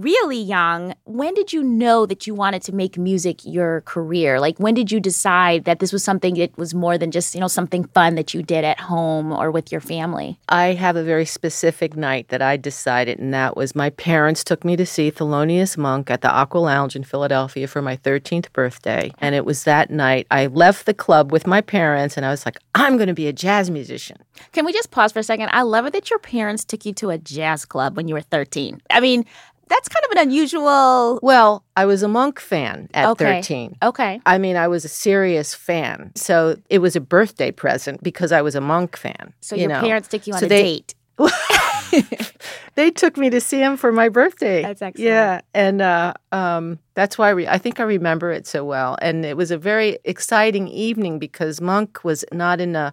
really 0.00 0.38
young, 0.38 0.94
when 1.04 1.34
did 1.34 1.52
you 1.52 1.62
know 1.62 2.06
that 2.06 2.26
you 2.26 2.34
wanted 2.34 2.62
to 2.62 2.74
make 2.74 2.98
music 2.98 3.40
your 3.44 3.80
career? 3.82 4.38
Like 4.40 4.58
when 4.58 4.74
did 4.74 4.92
you 4.92 5.00
decide 5.00 5.64
that 5.64 5.78
this 5.78 5.92
was 5.92 6.04
something 6.04 6.34
that 6.34 6.56
was 6.58 6.74
more 6.74 6.98
than 6.98 7.10
just, 7.10 7.34
you 7.34 7.40
know, 7.40 7.48
something 7.48 7.84
fun 7.88 8.14
that 8.16 8.34
you 8.34 8.42
did 8.42 8.64
at 8.64 8.78
home 8.78 9.32
or 9.32 9.50
with 9.50 9.72
your 9.72 9.80
family? 9.80 10.38
I 10.48 10.74
have 10.74 10.96
a 10.96 11.02
very 11.02 11.24
specific 11.24 11.96
night 11.96 12.28
that 12.28 12.42
I 12.42 12.56
decided 12.56 13.18
and 13.18 13.32
that 13.32 13.56
was 13.56 13.74
my 13.74 13.90
parents 13.90 14.44
took 14.44 14.64
me 14.64 14.76
to 14.76 14.86
see 14.86 15.10
Thelonious 15.10 15.76
Monk 15.76 16.10
at 16.10 16.20
the 16.20 16.30
Aqua 16.30 16.58
Lounge 16.58 16.94
in 16.96 17.04
Philadelphia 17.04 17.66
for 17.66 17.80
my 17.82 17.96
13th 17.96 18.52
birthday. 18.52 19.10
And 19.18 19.34
it 19.34 19.44
was 19.44 19.64
that 19.64 19.90
night 19.90 20.26
I 20.30 20.46
left 20.46 20.86
the 20.86 20.94
club 20.94 21.32
with 21.32 21.46
my 21.46 21.60
parents 21.60 22.16
and 22.16 22.26
I 22.26 22.30
was 22.30 22.44
like, 22.44 22.58
I'm 22.74 22.96
going 22.96 23.08
to 23.08 23.14
be 23.14 23.26
a 23.26 23.32
jazz 23.32 23.70
musician. 23.70 24.18
Can 24.52 24.66
we 24.66 24.72
just 24.72 24.90
pause 24.90 25.12
for 25.12 25.20
a 25.20 25.22
second? 25.22 25.48
I 25.52 25.62
love 25.62 25.86
it 25.86 25.92
that 25.94 26.10
your 26.10 26.18
parents 26.18 26.64
took 26.64 26.84
you 26.84 26.92
to 26.94 27.10
a 27.10 27.18
jazz 27.18 27.64
club 27.64 27.96
when 27.96 28.08
you 28.08 28.14
were 28.14 28.20
13. 28.20 28.82
I 28.90 29.00
mean, 29.00 29.24
that's 29.68 29.88
kind 29.88 30.04
of 30.04 30.10
an 30.12 30.18
unusual. 30.28 31.18
Well, 31.22 31.64
I 31.76 31.86
was 31.86 32.02
a 32.02 32.08
Monk 32.08 32.40
fan 32.40 32.88
at 32.94 33.08
okay. 33.10 33.40
13. 33.40 33.76
Okay. 33.82 34.20
I 34.24 34.38
mean, 34.38 34.56
I 34.56 34.68
was 34.68 34.84
a 34.84 34.88
serious 34.88 35.54
fan. 35.54 36.12
So 36.14 36.56
it 36.70 36.78
was 36.78 36.96
a 36.96 37.00
birthday 37.00 37.50
present 37.50 38.02
because 38.02 38.32
I 38.32 38.42
was 38.42 38.54
a 38.54 38.60
Monk 38.60 38.96
fan. 38.96 39.34
So 39.40 39.56
you 39.56 39.62
your 39.62 39.70
know. 39.70 39.80
parents 39.80 40.08
took 40.08 40.26
you 40.26 40.34
on 40.34 40.40
so 40.40 40.46
a 40.46 40.48
they, 40.48 40.62
date. 40.62 40.94
they 42.74 42.90
took 42.90 43.16
me 43.16 43.30
to 43.30 43.40
see 43.40 43.58
him 43.58 43.76
for 43.76 43.90
my 43.90 44.08
birthday. 44.08 44.62
That's 44.62 44.82
excellent. 44.82 45.08
Yeah, 45.08 45.40
and 45.54 45.80
uh, 45.80 46.14
um, 46.30 46.78
that's 46.94 47.16
why 47.18 47.30
re- 47.30 47.48
I 47.48 47.58
think 47.58 47.80
I 47.80 47.84
remember 47.84 48.30
it 48.30 48.46
so 48.46 48.64
well. 48.64 48.96
And 49.00 49.24
it 49.24 49.36
was 49.36 49.50
a 49.50 49.58
very 49.58 49.98
exciting 50.04 50.68
evening 50.68 51.18
because 51.18 51.60
Monk 51.60 52.04
was 52.04 52.24
not 52.32 52.60
in 52.60 52.76
a 52.76 52.92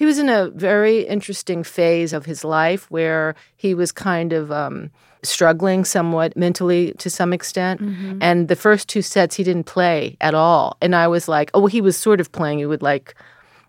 he 0.00 0.06
was 0.06 0.18
in 0.18 0.30
a 0.30 0.48
very 0.48 1.00
interesting 1.00 1.62
phase 1.62 2.14
of 2.14 2.24
his 2.24 2.42
life 2.42 2.90
where 2.90 3.34
he 3.54 3.74
was 3.74 3.92
kind 3.92 4.32
of 4.32 4.50
um, 4.50 4.90
struggling 5.22 5.84
somewhat 5.84 6.34
mentally 6.38 6.94
to 6.94 7.10
some 7.10 7.34
extent. 7.34 7.82
Mm-hmm. 7.82 8.16
And 8.22 8.48
the 8.48 8.56
first 8.56 8.88
two 8.88 9.02
sets 9.02 9.36
he 9.36 9.44
didn't 9.44 9.66
play 9.66 10.16
at 10.22 10.32
all. 10.32 10.78
And 10.80 10.96
I 10.96 11.06
was 11.06 11.28
like, 11.28 11.50
oh, 11.52 11.60
well, 11.60 11.66
he 11.66 11.82
was 11.82 11.98
sort 11.98 12.18
of 12.18 12.32
playing. 12.32 12.60
He 12.60 12.64
would 12.64 12.80
like 12.80 13.14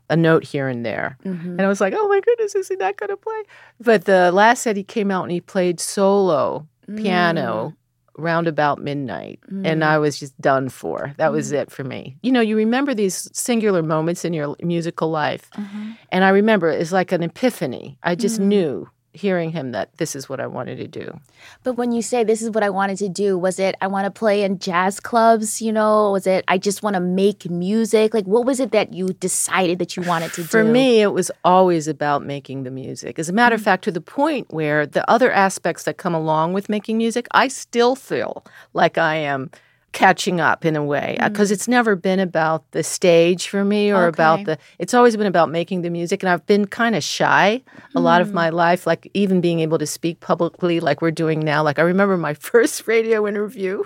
a 0.10 0.16
note 0.16 0.46
here 0.46 0.70
and 0.70 0.86
there. 0.86 1.18
Mm-hmm. 1.26 1.50
And 1.50 1.62
I 1.64 1.68
was 1.68 1.82
like, 1.82 1.94
oh 1.98 2.08
my 2.08 2.22
goodness, 2.22 2.56
is 2.56 2.70
he 2.70 2.78
not 2.78 2.96
going 2.96 3.10
to 3.10 3.18
play? 3.18 3.44
But 3.82 4.06
the 4.06 4.32
last 4.32 4.62
set 4.62 4.78
he 4.78 4.86
came 4.86 5.12
out 5.12 5.24
and 5.24 5.34
he 5.34 5.42
played 5.42 5.82
solo 5.82 6.66
piano. 6.96 7.76
Round 8.18 8.48
about 8.48 8.80
midnight 8.80 9.40
mm. 9.52 9.66
and 9.66 9.84
I 9.84 9.98
was 9.98 10.20
just 10.20 10.40
done 10.42 10.70
for. 10.70 11.14
That 11.18 11.32
mm. 11.32 11.34
was 11.34 11.52
it 11.52 11.72
for 11.72 11.84
me. 11.84 12.18
You 12.22 12.32
know, 12.32 12.42
you 12.42 12.56
remember 12.56 12.94
these 12.94 13.30
singular 13.34 13.82
moments 13.82 14.26
in 14.26 14.34
your 14.34 14.56
musical 14.62 15.10
life. 15.10 15.50
Mm-hmm. 15.52 15.92
And 16.12 16.24
I 16.24 16.30
remember 16.30 16.70
it's 16.70 16.92
like 16.92 17.12
an 17.12 17.24
epiphany. 17.24 17.98
I 18.04 18.16
just 18.16 18.40
mm. 18.40 18.46
knew 18.46 18.90
hearing 19.14 19.52
him 19.52 19.72
that 19.72 19.96
this 19.98 20.16
is 20.16 20.30
what 20.30 20.40
I 20.40 20.48
wanted 20.48 20.78
to 20.78 20.88
do. 20.88 21.20
But 21.64 21.74
when 21.74 21.92
you 21.92 22.02
say 22.02 22.24
this 22.24 22.42
is 22.42 22.50
what 22.52 22.64
I 22.64 22.70
wanted 22.70 22.98
to 23.00 23.10
do, 23.10 23.38
was 23.38 23.60
it 23.60 23.76
I 23.82 23.88
want 23.88 24.06
to 24.06 24.12
play 24.12 24.44
in 24.44 24.60
jazz 24.60 25.00
clubs, 25.00 25.62
you 25.62 25.72
know? 25.72 26.12
Was 26.12 26.28
it 26.28 26.46
I 26.48 26.58
just 26.58 26.82
want 26.84 26.96
to 26.96 27.00
make 27.00 27.50
music? 27.50 28.14
Like 28.14 28.26
what 28.26 28.46
was 28.46 28.60
it 28.60 28.72
that 28.72 28.94
you 28.94 29.10
decided 29.10 29.80
that 29.80 29.98
you 29.98 30.04
wanted 30.04 30.34
to 30.34 30.42
do? 30.42 30.48
For 30.48 30.64
me, 30.64 31.02
it 31.02 31.14
was 31.14 31.32
always 31.44 31.88
about 31.88 32.26
making 32.26 32.64
the 32.64 32.72
music. 32.72 33.20
As 33.20 33.30
a 33.30 33.34
matter 33.34 33.56
mm-hmm. 33.56 33.62
of 33.62 33.66
fact, 33.66 33.84
to 33.86 33.92
the 33.92 34.02
point 34.02 34.52
where 34.52 34.86
the 34.86 35.10
other 35.10 35.32
aspects 35.32 35.84
that 35.84 35.98
come 35.98 36.16
along 36.16 36.54
with 36.54 36.70
making 36.70 36.98
music, 36.98 37.28
I 37.32 37.48
still 37.48 37.96
feel 37.96 38.46
like 38.74 38.98
I 38.98 39.16
am 39.16 39.52
catching 39.94 40.40
up 40.40 40.64
in 40.64 40.76
a 40.76 40.84
way 40.84 41.18
because 41.22 41.50
mm. 41.50 41.54
it's 41.54 41.68
never 41.68 41.96
been 41.96 42.20
about 42.20 42.70
the 42.72 42.82
stage 42.82 43.50
for 43.50 43.66
me 43.66 43.92
or 43.92 44.06
okay. 44.06 44.08
about 44.08 44.46
the 44.46 44.58
it's 44.80 44.94
always 44.94 45.18
been 45.18 45.28
about 45.28 45.50
making 45.50 45.82
the 45.82 45.90
music 45.90 46.24
and 46.24 46.30
I've 46.30 46.46
been 46.46 46.66
kind 46.66 46.96
of 46.96 47.04
shy 47.04 47.62
a 47.94 48.00
mm. 48.00 48.02
lot 48.02 48.22
of 48.22 48.30
mm. 48.30 48.34
my 48.34 48.50
life 48.50 48.88
like 48.88 49.10
even 49.14 49.42
being 49.42 49.60
able 49.60 49.78
to 49.78 49.86
speak 49.86 50.22
publicly 50.22 50.80
like 50.80 51.02
we're 51.02 51.12
doing 51.12 51.42
now 51.42 51.62
like 51.62 51.78
I 51.78 51.82
remember 51.82 52.16
my 52.16 52.34
first 52.52 52.88
radio 52.88 53.28
interview 53.28 53.84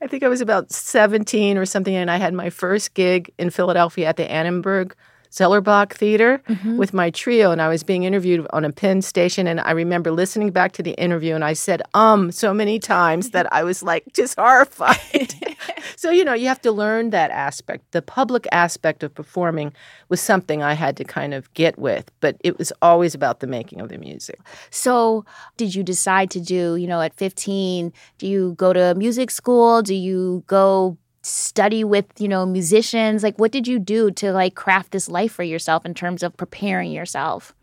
I 0.00 0.06
think 0.06 0.22
I 0.22 0.28
was 0.28 0.40
about 0.40 0.70
17 0.70 1.58
or 1.58 1.66
something 1.66 1.94
and 1.94 2.10
I 2.10 2.18
had 2.18 2.32
my 2.32 2.50
first 2.50 2.94
gig 2.94 3.32
in 3.36 3.50
Philadelphia 3.50 4.06
at 4.06 4.16
the 4.16 4.30
Annenberg 4.30 4.94
Zellerbach 5.30 5.92
Theater 5.92 6.42
mm-hmm. 6.48 6.76
with 6.76 6.92
my 6.92 7.10
trio, 7.10 7.50
and 7.50 7.62
I 7.62 7.68
was 7.68 7.82
being 7.82 8.02
interviewed 8.02 8.46
on 8.50 8.64
a 8.64 8.72
Penn 8.72 9.00
station. 9.02 9.46
And 9.46 9.60
I 9.60 9.70
remember 9.70 10.10
listening 10.10 10.50
back 10.50 10.72
to 10.72 10.82
the 10.82 10.92
interview, 10.92 11.34
and 11.34 11.44
I 11.44 11.52
said 11.52 11.82
"um" 11.94 12.32
so 12.32 12.52
many 12.52 12.78
times 12.78 13.30
that 13.30 13.52
I 13.52 13.62
was 13.62 13.82
like 13.82 14.04
just 14.12 14.38
horrified. 14.38 15.34
so 15.96 16.10
you 16.10 16.24
know, 16.24 16.34
you 16.34 16.48
have 16.48 16.60
to 16.62 16.72
learn 16.72 17.10
that 17.10 17.30
aspect. 17.30 17.92
The 17.92 18.02
public 18.02 18.46
aspect 18.52 19.02
of 19.02 19.14
performing 19.14 19.72
was 20.08 20.20
something 20.20 20.62
I 20.62 20.74
had 20.74 20.96
to 20.96 21.04
kind 21.04 21.32
of 21.32 21.52
get 21.54 21.78
with, 21.78 22.10
but 22.20 22.36
it 22.42 22.58
was 22.58 22.72
always 22.82 23.14
about 23.14 23.40
the 23.40 23.46
making 23.46 23.80
of 23.80 23.88
the 23.88 23.98
music. 23.98 24.40
So, 24.70 25.24
did 25.56 25.74
you 25.74 25.82
decide 25.82 26.30
to 26.32 26.40
do? 26.40 26.76
You 26.76 26.86
know, 26.86 27.00
at 27.00 27.14
fifteen, 27.14 27.92
do 28.18 28.26
you 28.26 28.54
go 28.54 28.72
to 28.72 28.94
music 28.96 29.30
school? 29.30 29.82
Do 29.82 29.94
you 29.94 30.42
go 30.46 30.98
study 31.22 31.84
with 31.84 32.06
you 32.18 32.28
know 32.28 32.46
musicians 32.46 33.22
like 33.22 33.38
what 33.38 33.52
did 33.52 33.68
you 33.68 33.78
do 33.78 34.10
to 34.10 34.32
like 34.32 34.54
craft 34.54 34.92
this 34.92 35.08
life 35.08 35.32
for 35.32 35.42
yourself 35.42 35.84
in 35.84 35.92
terms 35.92 36.22
of 36.22 36.34
preparing 36.36 36.90
yourself 36.90 37.54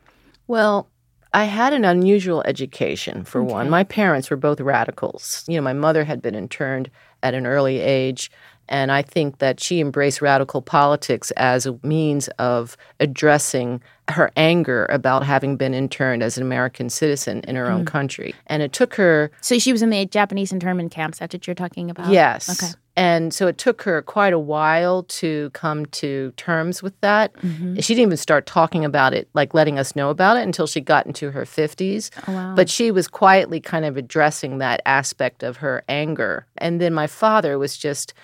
well 0.45 0.87
i 1.33 1.45
had 1.45 1.73
an 1.73 1.83
unusual 1.83 2.43
education 2.45 3.23
for 3.23 3.41
okay. 3.41 3.51
one 3.51 3.69
my 3.69 3.83
parents 3.83 4.29
were 4.29 4.37
both 4.37 4.61
radicals 4.61 5.43
you 5.47 5.55
know 5.55 5.63
my 5.63 5.73
mother 5.73 6.03
had 6.03 6.21
been 6.21 6.35
interned 6.35 6.89
at 7.23 7.33
an 7.33 7.47
early 7.47 7.79
age 7.79 8.29
and 8.69 8.91
I 8.91 9.01
think 9.01 9.39
that 9.39 9.59
she 9.59 9.79
embraced 9.79 10.21
radical 10.21 10.61
politics 10.61 11.31
as 11.31 11.65
a 11.65 11.79
means 11.83 12.27
of 12.39 12.75
addressing 12.99 13.81
her 14.09 14.31
anger 14.35 14.85
about 14.89 15.23
having 15.23 15.57
been 15.57 15.73
interned 15.73 16.23
as 16.23 16.37
an 16.37 16.43
American 16.43 16.89
citizen 16.89 17.41
in 17.41 17.55
her 17.55 17.65
mm. 17.65 17.71
own 17.71 17.85
country. 17.85 18.33
And 18.47 18.61
it 18.61 18.73
took 18.73 18.95
her. 18.95 19.31
So 19.41 19.59
she 19.59 19.71
was 19.71 19.81
in 19.81 19.89
the 19.89 20.05
Japanese 20.05 20.51
internment 20.51 20.91
camps. 20.91 21.19
That's 21.19 21.33
what 21.33 21.47
you're 21.47 21.55
talking 21.55 21.89
about? 21.89 22.11
Yes. 22.11 22.61
Okay. 22.61 22.73
And 22.97 23.31
so 23.31 23.45
it 23.45 23.59
took 23.59 23.83
her 23.83 24.01
quite 24.01 24.33
a 24.33 24.39
while 24.39 25.03
to 25.03 25.51
come 25.51 25.85
to 25.85 26.33
terms 26.35 26.81
with 26.81 26.99
that. 27.01 27.31
Mm-hmm. 27.35 27.75
She 27.75 27.93
didn't 27.93 28.09
even 28.09 28.17
start 28.17 28.47
talking 28.47 28.83
about 28.83 29.13
it, 29.13 29.29
like 29.35 29.53
letting 29.53 29.77
us 29.77 29.95
know 29.95 30.09
about 30.09 30.35
it, 30.35 30.41
until 30.41 30.65
she 30.65 30.81
got 30.81 31.05
into 31.05 31.29
her 31.29 31.43
50s. 31.43 32.09
Oh, 32.27 32.33
wow. 32.33 32.55
But 32.55 32.71
she 32.71 32.89
was 32.89 33.07
quietly 33.07 33.59
kind 33.59 33.85
of 33.85 33.97
addressing 33.97 34.57
that 34.57 34.81
aspect 34.87 35.43
of 35.43 35.57
her 35.57 35.83
anger. 35.87 36.47
And 36.57 36.81
then 36.81 36.91
my 36.91 37.05
father 37.05 37.59
was 37.59 37.77
just 37.77 38.15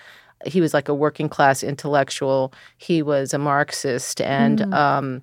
he 0.44 0.60
was 0.60 0.74
like 0.74 0.88
a 0.88 0.94
working 0.94 1.28
class 1.28 1.62
intellectual. 1.62 2.52
He 2.76 3.00
was 3.00 3.32
a 3.32 3.38
Marxist, 3.38 4.20
and 4.20 4.58
mm. 4.58 4.74
um, 4.74 5.22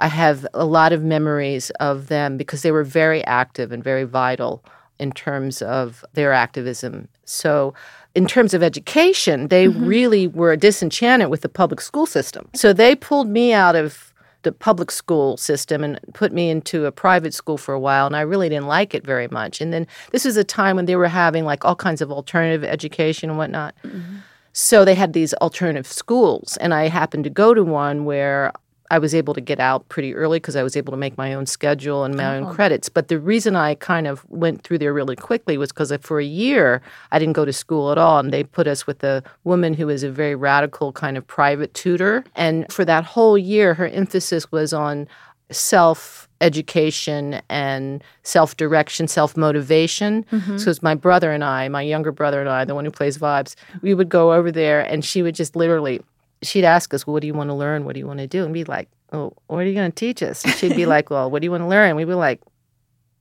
I 0.00 0.08
have 0.08 0.46
a 0.52 0.64
lot 0.64 0.92
of 0.92 1.02
memories 1.02 1.70
of 1.78 2.08
them 2.08 2.36
because 2.36 2.62
they 2.62 2.72
were 2.72 2.84
very 2.84 3.24
active 3.24 3.72
and 3.72 3.82
very 3.82 4.04
vital 4.04 4.64
in 4.98 5.12
terms 5.12 5.62
of 5.62 6.04
their 6.12 6.32
activism. 6.32 7.08
So, 7.28 7.74
in 8.14 8.26
terms 8.26 8.54
of 8.54 8.62
education, 8.62 9.48
they 9.48 9.66
mm-hmm. 9.66 9.84
really 9.84 10.26
were 10.26 10.56
disenchanted 10.56 11.28
with 11.28 11.42
the 11.42 11.48
public 11.48 11.80
school 11.80 12.06
system. 12.06 12.48
So, 12.54 12.72
they 12.72 12.96
pulled 12.96 13.28
me 13.28 13.52
out 13.52 13.76
of 13.76 14.12
the 14.42 14.52
public 14.52 14.90
school 14.90 15.36
system 15.36 15.82
and 15.82 15.98
put 16.14 16.32
me 16.32 16.48
into 16.48 16.86
a 16.86 16.92
private 16.92 17.34
school 17.34 17.58
for 17.58 17.74
a 17.74 17.80
while 17.80 18.06
and 18.06 18.14
I 18.14 18.20
really 18.20 18.48
didn't 18.48 18.68
like 18.68 18.94
it 18.94 19.04
very 19.04 19.26
much. 19.28 19.60
And 19.60 19.72
then 19.72 19.86
this 20.12 20.24
was 20.24 20.36
a 20.36 20.44
time 20.44 20.76
when 20.76 20.86
they 20.86 20.94
were 20.94 21.08
having 21.08 21.44
like 21.44 21.64
all 21.64 21.74
kinds 21.74 22.00
of 22.00 22.12
alternative 22.12 22.62
education 22.62 23.30
and 23.30 23.38
whatnot. 23.38 23.74
Mm-hmm. 23.84 24.18
So 24.52 24.84
they 24.84 24.94
had 24.94 25.12
these 25.12 25.34
alternative 25.34 25.86
schools, 25.86 26.56
and 26.56 26.74
I 26.74 26.88
happened 26.88 27.24
to 27.24 27.30
go 27.30 27.54
to 27.54 27.62
one 27.62 28.04
where 28.04 28.52
I 28.90 28.98
was 28.98 29.14
able 29.14 29.34
to 29.34 29.40
get 29.40 29.60
out 29.60 29.88
pretty 29.88 30.14
early 30.14 30.36
because 30.38 30.56
I 30.56 30.62
was 30.62 30.76
able 30.76 30.92
to 30.92 30.96
make 30.96 31.18
my 31.18 31.34
own 31.34 31.46
schedule 31.46 32.04
and 32.04 32.16
my 32.16 32.36
oh. 32.36 32.38
own 32.38 32.54
credits. 32.54 32.88
But 32.88 33.08
the 33.08 33.18
reason 33.18 33.56
I 33.56 33.74
kind 33.74 34.06
of 34.06 34.24
went 34.30 34.62
through 34.62 34.78
there 34.78 34.94
really 34.94 35.16
quickly 35.16 35.58
was 35.58 35.70
because 35.70 35.92
for 36.00 36.20
a 36.20 36.24
year 36.24 36.80
I 37.12 37.18
didn't 37.18 37.34
go 37.34 37.44
to 37.44 37.52
school 37.52 37.92
at 37.92 37.98
all. 37.98 38.18
And 38.18 38.32
they 38.32 38.44
put 38.44 38.66
us 38.66 38.86
with 38.86 39.04
a 39.04 39.22
woman 39.44 39.74
who 39.74 39.88
is 39.88 40.02
a 40.02 40.10
very 40.10 40.34
radical 40.34 40.92
kind 40.92 41.16
of 41.16 41.26
private 41.26 41.74
tutor. 41.74 42.24
And 42.34 42.70
for 42.72 42.84
that 42.84 43.04
whole 43.04 43.36
year, 43.36 43.74
her 43.74 43.88
emphasis 43.88 44.50
was 44.50 44.72
on 44.72 45.08
self 45.50 46.28
education 46.40 47.40
and 47.48 48.02
self 48.22 48.56
direction, 48.56 49.08
self 49.08 49.36
motivation. 49.36 50.24
Mm-hmm. 50.24 50.58
So 50.58 50.70
it's 50.70 50.82
my 50.82 50.94
brother 50.94 51.32
and 51.32 51.44
I, 51.44 51.68
my 51.68 51.82
younger 51.82 52.12
brother 52.12 52.40
and 52.40 52.48
I, 52.48 52.64
the 52.64 52.74
one 52.74 52.84
who 52.84 52.90
plays 52.90 53.18
vibes, 53.18 53.54
we 53.82 53.94
would 53.94 54.08
go 54.08 54.32
over 54.32 54.52
there 54.52 54.80
and 54.80 55.04
she 55.04 55.22
would 55.22 55.34
just 55.34 55.56
literally, 55.56 56.00
she'd 56.42 56.64
ask 56.64 56.92
us, 56.94 57.06
well, 57.06 57.14
What 57.14 57.20
do 57.20 57.26
you 57.26 57.34
want 57.34 57.50
to 57.50 57.54
learn? 57.54 57.84
What 57.84 57.94
do 57.94 58.00
you 58.00 58.06
want 58.06 58.20
to 58.20 58.26
do? 58.26 58.44
And 58.44 58.52
be 58.52 58.64
like, 58.64 58.88
Oh, 59.12 59.32
what 59.46 59.58
are 59.58 59.66
you 59.66 59.74
going 59.74 59.90
to 59.90 59.94
teach 59.94 60.22
us? 60.22 60.44
And 60.44 60.54
she'd 60.54 60.76
be 60.76 60.86
like, 60.94 61.10
Well, 61.10 61.30
what 61.30 61.42
do 61.42 61.46
you 61.46 61.50
want 61.50 61.62
to 61.62 61.68
learn? 61.68 61.88
And 61.88 61.96
we'd 61.96 62.06
be 62.06 62.14
like, 62.14 62.40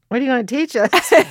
What 0.08 0.20
are 0.20 0.24
you 0.24 0.30
going 0.30 0.46
to 0.46 0.56
teach 0.56 0.76
us? 0.76 0.92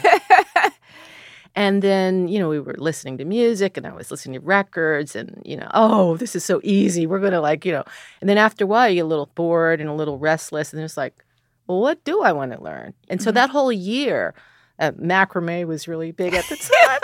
And 1.56 1.80
then, 1.80 2.28
you 2.28 2.38
know, 2.38 2.50
we 2.50 2.60
were 2.60 2.76
listening 2.76 3.16
to 3.16 3.24
music 3.24 3.78
and 3.78 3.86
I 3.86 3.92
was 3.94 4.10
listening 4.10 4.38
to 4.38 4.46
records 4.46 5.16
and, 5.16 5.40
you 5.42 5.56
know, 5.56 5.70
oh, 5.72 6.18
this 6.18 6.36
is 6.36 6.44
so 6.44 6.60
easy. 6.62 7.06
We're 7.06 7.18
going 7.18 7.32
to 7.32 7.40
like, 7.40 7.64
you 7.64 7.72
know, 7.72 7.82
and 8.20 8.28
then 8.28 8.36
after 8.36 8.64
a 8.64 8.66
while 8.66 8.90
you 8.90 8.96
get 8.96 9.00
a 9.00 9.06
little 9.06 9.30
bored 9.34 9.80
and 9.80 9.88
a 9.88 9.94
little 9.94 10.18
restless 10.18 10.74
and 10.74 10.82
it's 10.82 10.98
like, 10.98 11.24
well, 11.66 11.80
what 11.80 12.04
do 12.04 12.20
I 12.20 12.32
want 12.32 12.52
to 12.52 12.62
learn? 12.62 12.92
And 13.08 13.22
so 13.22 13.30
mm-hmm. 13.30 13.36
that 13.36 13.50
whole 13.50 13.72
year, 13.72 14.34
uh, 14.78 14.90
macrame 14.92 15.66
was 15.66 15.88
really 15.88 16.12
big 16.12 16.34
at 16.34 16.44
the 16.44 16.56
time. 16.86 17.00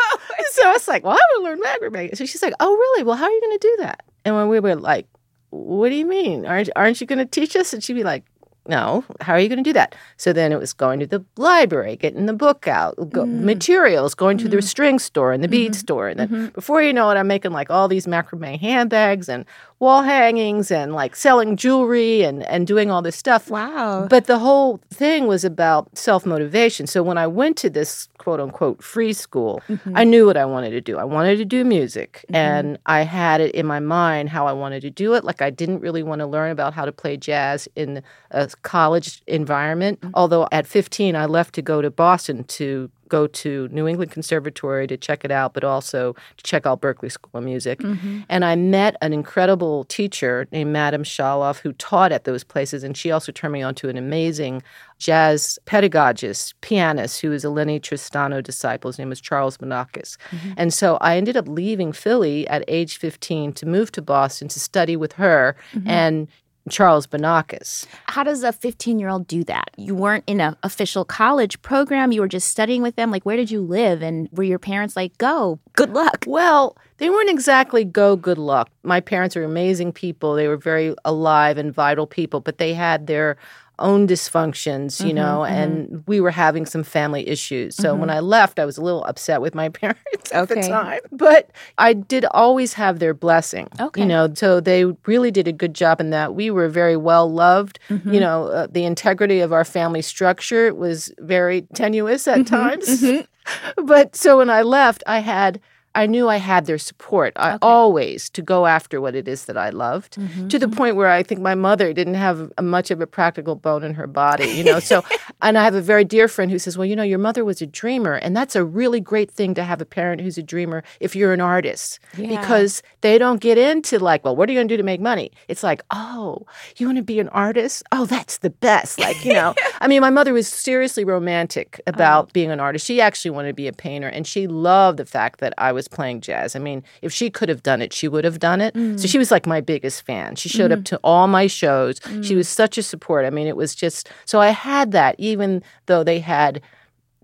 so 0.50 0.68
I 0.68 0.72
was 0.72 0.86
like, 0.86 1.02
well, 1.02 1.14
I 1.14 1.40
want 1.40 1.58
to 1.58 1.62
learn 1.64 1.92
macrame. 1.92 2.14
So 2.14 2.26
she's 2.26 2.42
like, 2.42 2.54
oh, 2.60 2.70
really? 2.70 3.04
Well, 3.04 3.16
how 3.16 3.24
are 3.24 3.30
you 3.30 3.40
going 3.40 3.58
to 3.58 3.68
do 3.68 3.76
that? 3.78 4.04
And 4.24 4.34
when 4.34 4.48
we 4.48 4.60
were 4.60 4.76
like, 4.76 5.06
what 5.50 5.90
do 5.90 5.94
you 5.94 6.06
mean? 6.06 6.46
Aren't, 6.46 6.70
aren't 6.76 7.00
you 7.00 7.06
going 7.06 7.18
to 7.18 7.26
teach 7.26 7.56
us? 7.56 7.72
And 7.72 7.82
she'd 7.82 7.94
be 7.94 8.04
like, 8.04 8.24
no, 8.68 9.04
how 9.20 9.32
are 9.32 9.40
you 9.40 9.48
going 9.48 9.62
to 9.62 9.68
do 9.68 9.72
that? 9.72 9.94
So 10.16 10.32
then 10.32 10.52
it 10.52 10.58
was 10.58 10.72
going 10.72 11.00
to 11.00 11.06
the 11.06 11.24
library, 11.36 11.96
getting 11.96 12.26
the 12.26 12.32
book 12.32 12.68
out, 12.68 12.94
go, 13.10 13.24
mm. 13.24 13.40
materials, 13.40 14.14
going 14.14 14.38
to 14.38 14.44
mm. 14.46 14.52
the 14.52 14.62
string 14.62 15.00
store 15.00 15.32
and 15.32 15.42
the 15.42 15.48
bead 15.48 15.72
mm-hmm. 15.72 15.80
store. 15.80 16.08
And 16.08 16.20
then 16.20 16.28
mm-hmm. 16.28 16.46
before 16.48 16.80
you 16.80 16.92
know 16.92 17.10
it, 17.10 17.16
I'm 17.16 17.26
making 17.26 17.50
like 17.50 17.70
all 17.70 17.88
these 17.88 18.06
macrame 18.06 18.60
handbags 18.60 19.28
and 19.28 19.44
wall 19.80 20.02
hangings 20.02 20.70
and 20.70 20.94
like 20.94 21.16
selling 21.16 21.56
jewelry 21.56 22.22
and, 22.22 22.44
and 22.44 22.68
doing 22.68 22.88
all 22.88 23.02
this 23.02 23.16
stuff. 23.16 23.50
Wow. 23.50 24.06
But 24.08 24.26
the 24.26 24.38
whole 24.38 24.80
thing 24.90 25.26
was 25.26 25.44
about 25.44 25.98
self 25.98 26.24
motivation. 26.24 26.86
So 26.86 27.02
when 27.02 27.18
I 27.18 27.26
went 27.26 27.56
to 27.58 27.70
this 27.70 28.08
quote 28.18 28.38
unquote 28.38 28.80
free 28.80 29.12
school, 29.12 29.60
mm-hmm. 29.68 29.96
I 29.96 30.04
knew 30.04 30.24
what 30.24 30.36
I 30.36 30.44
wanted 30.44 30.70
to 30.70 30.80
do. 30.80 30.98
I 30.98 31.04
wanted 31.04 31.36
to 31.38 31.44
do 31.44 31.64
music 31.64 32.24
mm-hmm. 32.28 32.36
and 32.36 32.78
I 32.86 33.02
had 33.02 33.40
it 33.40 33.56
in 33.56 33.66
my 33.66 33.80
mind 33.80 34.28
how 34.28 34.46
I 34.46 34.52
wanted 34.52 34.82
to 34.82 34.90
do 34.90 35.14
it. 35.14 35.24
Like 35.24 35.42
I 35.42 35.50
didn't 35.50 35.80
really 35.80 36.04
want 36.04 36.20
to 36.20 36.26
learn 36.26 36.52
about 36.52 36.74
how 36.74 36.84
to 36.84 36.92
play 36.92 37.16
jazz 37.16 37.68
in 37.74 38.04
a 38.30 38.51
college 38.54 39.22
environment. 39.26 40.00
Mm-hmm. 40.00 40.10
Although 40.14 40.48
at 40.52 40.66
15, 40.66 41.16
I 41.16 41.26
left 41.26 41.54
to 41.54 41.62
go 41.62 41.82
to 41.82 41.90
Boston 41.90 42.44
to 42.44 42.90
go 43.08 43.26
to 43.26 43.68
New 43.70 43.86
England 43.86 44.10
Conservatory 44.10 44.86
to 44.86 44.96
check 44.96 45.22
it 45.22 45.30
out, 45.30 45.52
but 45.52 45.62
also 45.64 46.14
to 46.38 46.42
check 46.44 46.64
out 46.64 46.80
Berklee 46.80 47.12
School 47.12 47.30
of 47.34 47.44
Music. 47.44 47.78
Mm-hmm. 47.80 48.20
And 48.30 48.42
I 48.42 48.56
met 48.56 48.96
an 49.02 49.12
incredible 49.12 49.84
teacher 49.84 50.48
named 50.50 50.72
Madame 50.72 51.02
Chaloff 51.04 51.58
who 51.58 51.74
taught 51.74 52.10
at 52.10 52.24
those 52.24 52.42
places. 52.42 52.82
And 52.82 52.96
she 52.96 53.10
also 53.10 53.30
turned 53.30 53.52
me 53.52 53.60
on 53.60 53.74
to 53.74 53.90
an 53.90 53.98
amazing 53.98 54.62
jazz 54.98 55.58
pedagogist, 55.66 56.54
pianist, 56.62 57.20
who 57.20 57.30
was 57.30 57.44
a 57.44 57.50
Lennie 57.50 57.80
Tristano 57.80 58.42
disciple. 58.42 58.88
His 58.88 58.98
name 58.98 59.10
was 59.10 59.20
Charles 59.20 59.58
Banacos. 59.58 60.16
Mhm. 60.30 60.54
And 60.56 60.72
so 60.72 60.96
I 61.02 61.18
ended 61.18 61.36
up 61.36 61.46
leaving 61.46 61.92
Philly 61.92 62.48
at 62.48 62.64
age 62.66 62.96
15 62.96 63.52
to 63.54 63.66
move 63.66 63.92
to 63.92 64.00
Boston 64.00 64.48
to 64.48 64.60
study 64.60 64.96
with 64.96 65.14
her 65.14 65.54
Mhm. 65.74 65.82
and 65.86 66.28
Charles 66.70 67.06
Banacos. 67.06 67.86
How 68.06 68.22
does 68.22 68.42
a 68.42 68.52
15 68.52 68.98
year 68.98 69.08
old 69.08 69.26
do 69.26 69.44
that? 69.44 69.70
You 69.76 69.94
weren't 69.94 70.24
in 70.26 70.40
an 70.40 70.56
official 70.62 71.04
college 71.04 71.60
program. 71.62 72.12
You 72.12 72.20
were 72.20 72.28
just 72.28 72.48
studying 72.48 72.82
with 72.82 72.96
them. 72.96 73.10
Like, 73.10 73.24
where 73.24 73.36
did 73.36 73.50
you 73.50 73.60
live? 73.60 74.02
And 74.02 74.28
were 74.32 74.44
your 74.44 74.58
parents 74.58 74.96
like, 74.96 75.16
go, 75.18 75.58
good 75.74 75.90
luck? 75.90 76.24
Well, 76.26 76.76
they 76.98 77.10
weren't 77.10 77.30
exactly 77.30 77.84
go 77.84 78.16
good 78.16 78.38
luck. 78.38 78.70
My 78.84 79.00
parents 79.00 79.36
are 79.36 79.44
amazing 79.44 79.92
people. 79.92 80.34
They 80.34 80.48
were 80.48 80.56
very 80.56 80.94
alive 81.04 81.58
and 81.58 81.74
vital 81.74 82.06
people, 82.06 82.40
but 82.40 82.58
they 82.58 82.74
had 82.74 83.06
their 83.06 83.36
own 83.82 84.06
dysfunctions, 84.06 85.00
you 85.04 85.12
Mhm, 85.12 85.14
know, 85.16 85.38
mhm. 85.46 85.50
and 85.50 86.04
we 86.06 86.20
were 86.20 86.30
having 86.30 86.64
some 86.66 86.82
family 86.84 87.28
issues. 87.28 87.76
So 87.76 87.94
Mhm. 87.94 87.98
when 88.00 88.10
I 88.10 88.20
left, 88.20 88.58
I 88.58 88.64
was 88.64 88.78
a 88.78 88.82
little 88.82 89.04
upset 89.04 89.40
with 89.42 89.54
my 89.54 89.68
parents 89.82 90.32
at 90.32 90.48
the 90.48 90.54
time. 90.56 91.00
But 91.10 91.50
I 91.78 91.92
did 91.92 92.24
always 92.32 92.74
have 92.74 92.98
their 92.98 93.14
blessing. 93.14 93.68
Okay. 93.80 94.00
You 94.00 94.06
know, 94.06 94.28
so 94.34 94.60
they 94.60 94.84
really 95.06 95.30
did 95.30 95.48
a 95.48 95.52
good 95.52 95.74
job 95.74 96.00
in 96.00 96.10
that. 96.10 96.34
We 96.34 96.50
were 96.50 96.68
very 96.68 96.96
well 96.96 97.30
loved. 97.30 97.78
You 97.88 98.20
know, 98.20 98.46
uh, 98.48 98.66
the 98.70 98.84
integrity 98.84 99.40
of 99.40 99.52
our 99.52 99.64
family 99.64 100.02
structure 100.02 100.72
was 100.74 101.12
very 101.18 101.62
tenuous 101.74 102.26
at 102.28 102.40
Mhm, 102.40 102.46
times. 102.46 102.88
mhm. 102.88 103.26
But 103.84 104.14
so 104.16 104.38
when 104.38 104.50
I 104.50 104.62
left, 104.62 105.02
I 105.06 105.18
had 105.18 105.60
I 105.94 106.06
knew 106.06 106.28
I 106.28 106.36
had 106.38 106.66
their 106.66 106.78
support. 106.78 107.32
I 107.36 107.50
Okay. 107.50 107.58
always 107.62 108.30
to 108.30 108.42
go 108.42 108.66
after 108.66 109.00
what 109.00 109.14
it 109.14 109.28
is 109.28 109.44
that 109.44 109.56
I 109.56 109.70
loved. 109.70 110.16
Mhm, 110.16 110.48
To 110.50 110.58
the 110.58 110.66
mhm. 110.66 110.76
point 110.76 110.96
where 110.96 111.08
I 111.08 111.22
think 111.22 111.40
my 111.40 111.54
mother 111.54 111.92
didn't 111.92 112.14
have 112.14 112.50
much 112.60 112.90
of 112.90 113.00
a 113.00 113.06
practical 113.06 113.54
bone 113.56 113.82
in 113.84 113.94
her 113.94 114.06
body, 114.06 114.46
you 114.48 114.64
know. 114.64 114.78
So, 114.80 115.02
and 115.42 115.58
I 115.58 115.64
have 115.64 115.74
a 115.74 115.80
very 115.82 116.04
dear 116.04 116.28
friend 116.28 116.50
who 116.50 116.58
says, 116.58 116.78
"Well, 116.78 116.86
you 116.86 116.96
know, 116.96 117.02
your 117.02 117.18
mother 117.18 117.44
was 117.44 117.60
a 117.60 117.66
dreamer, 117.66 118.14
and 118.14 118.34
that's 118.36 118.56
a 118.56 118.64
really 118.64 119.00
great 119.00 119.30
thing 119.30 119.54
to 119.54 119.64
have 119.64 119.80
a 119.80 119.84
parent 119.84 120.20
who's 120.22 120.38
a 120.38 120.42
dreamer 120.42 120.82
if 121.00 121.14
you're 121.14 121.32
an 121.34 121.40
artist, 121.40 121.98
Yeah. 122.16 122.40
because 122.40 122.82
they 123.02 123.18
don't 123.18 123.40
get 123.40 123.58
into 123.58 123.98
like, 123.98 124.24
well, 124.24 124.34
what 124.36 124.48
are 124.48 124.52
you 124.52 124.58
going 124.58 124.68
to 124.68 124.72
do 124.72 124.78
to 124.78 124.82
make 124.92 125.00
money? 125.00 125.30
It's 125.48 125.62
like, 125.62 125.82
oh, 125.90 126.46
you 126.78 126.86
want 126.86 126.96
to 126.98 127.02
be 127.02 127.20
an 127.20 127.28
artist? 127.28 127.82
Oh, 127.92 128.06
that's 128.06 128.38
the 128.38 128.50
best. 128.50 128.98
Like, 128.98 129.24
you 129.24 129.34
know, 129.34 129.54
I 129.80 129.88
mean, 129.88 130.00
my 130.00 130.10
mother 130.10 130.32
was 130.32 130.48
seriously 130.48 131.04
romantic 131.04 131.80
about 131.86 132.24
Oh. 132.26 132.28
being 132.32 132.50
an 132.50 132.60
artist. 132.60 132.86
She 132.86 133.00
actually 133.00 133.30
wanted 133.32 133.48
to 133.48 133.54
be 133.54 133.68
a 133.68 133.72
painter, 133.72 134.08
and 134.08 134.26
she 134.26 134.46
loved 134.46 134.96
the 134.98 135.04
fact 135.06 135.40
that 135.40 135.52
I 135.58 135.72
was 135.72 135.81
playing 135.88 136.20
jazz. 136.20 136.56
I 136.56 136.58
mean, 136.58 136.82
if 137.02 137.12
she 137.12 137.30
could 137.30 137.48
have 137.48 137.62
done 137.62 137.82
it, 137.82 137.92
she 137.92 138.08
would 138.08 138.24
have 138.24 138.38
done 138.38 138.60
it. 138.60 138.74
Mm. 138.74 138.98
So 138.98 139.06
she 139.06 139.18
was 139.18 139.30
like 139.30 139.46
my 139.46 139.60
biggest 139.60 140.04
fan. 140.04 140.36
She 140.36 140.48
showed 140.48 140.72
up 140.72 140.84
to 140.84 141.00
all 141.04 141.26
my 141.26 141.46
shows. 141.46 142.00
She 142.22 142.34
was 142.34 142.48
such 142.48 142.78
a 142.78 142.82
support. 142.82 143.24
I 143.24 143.30
mean, 143.30 143.46
it 143.46 143.56
was 143.56 143.74
just 143.74 144.10
so 144.24 144.40
I 144.40 144.50
had 144.50 144.92
that, 144.92 145.16
even 145.18 145.62
though 145.86 146.04
they 146.04 146.20
had 146.20 146.60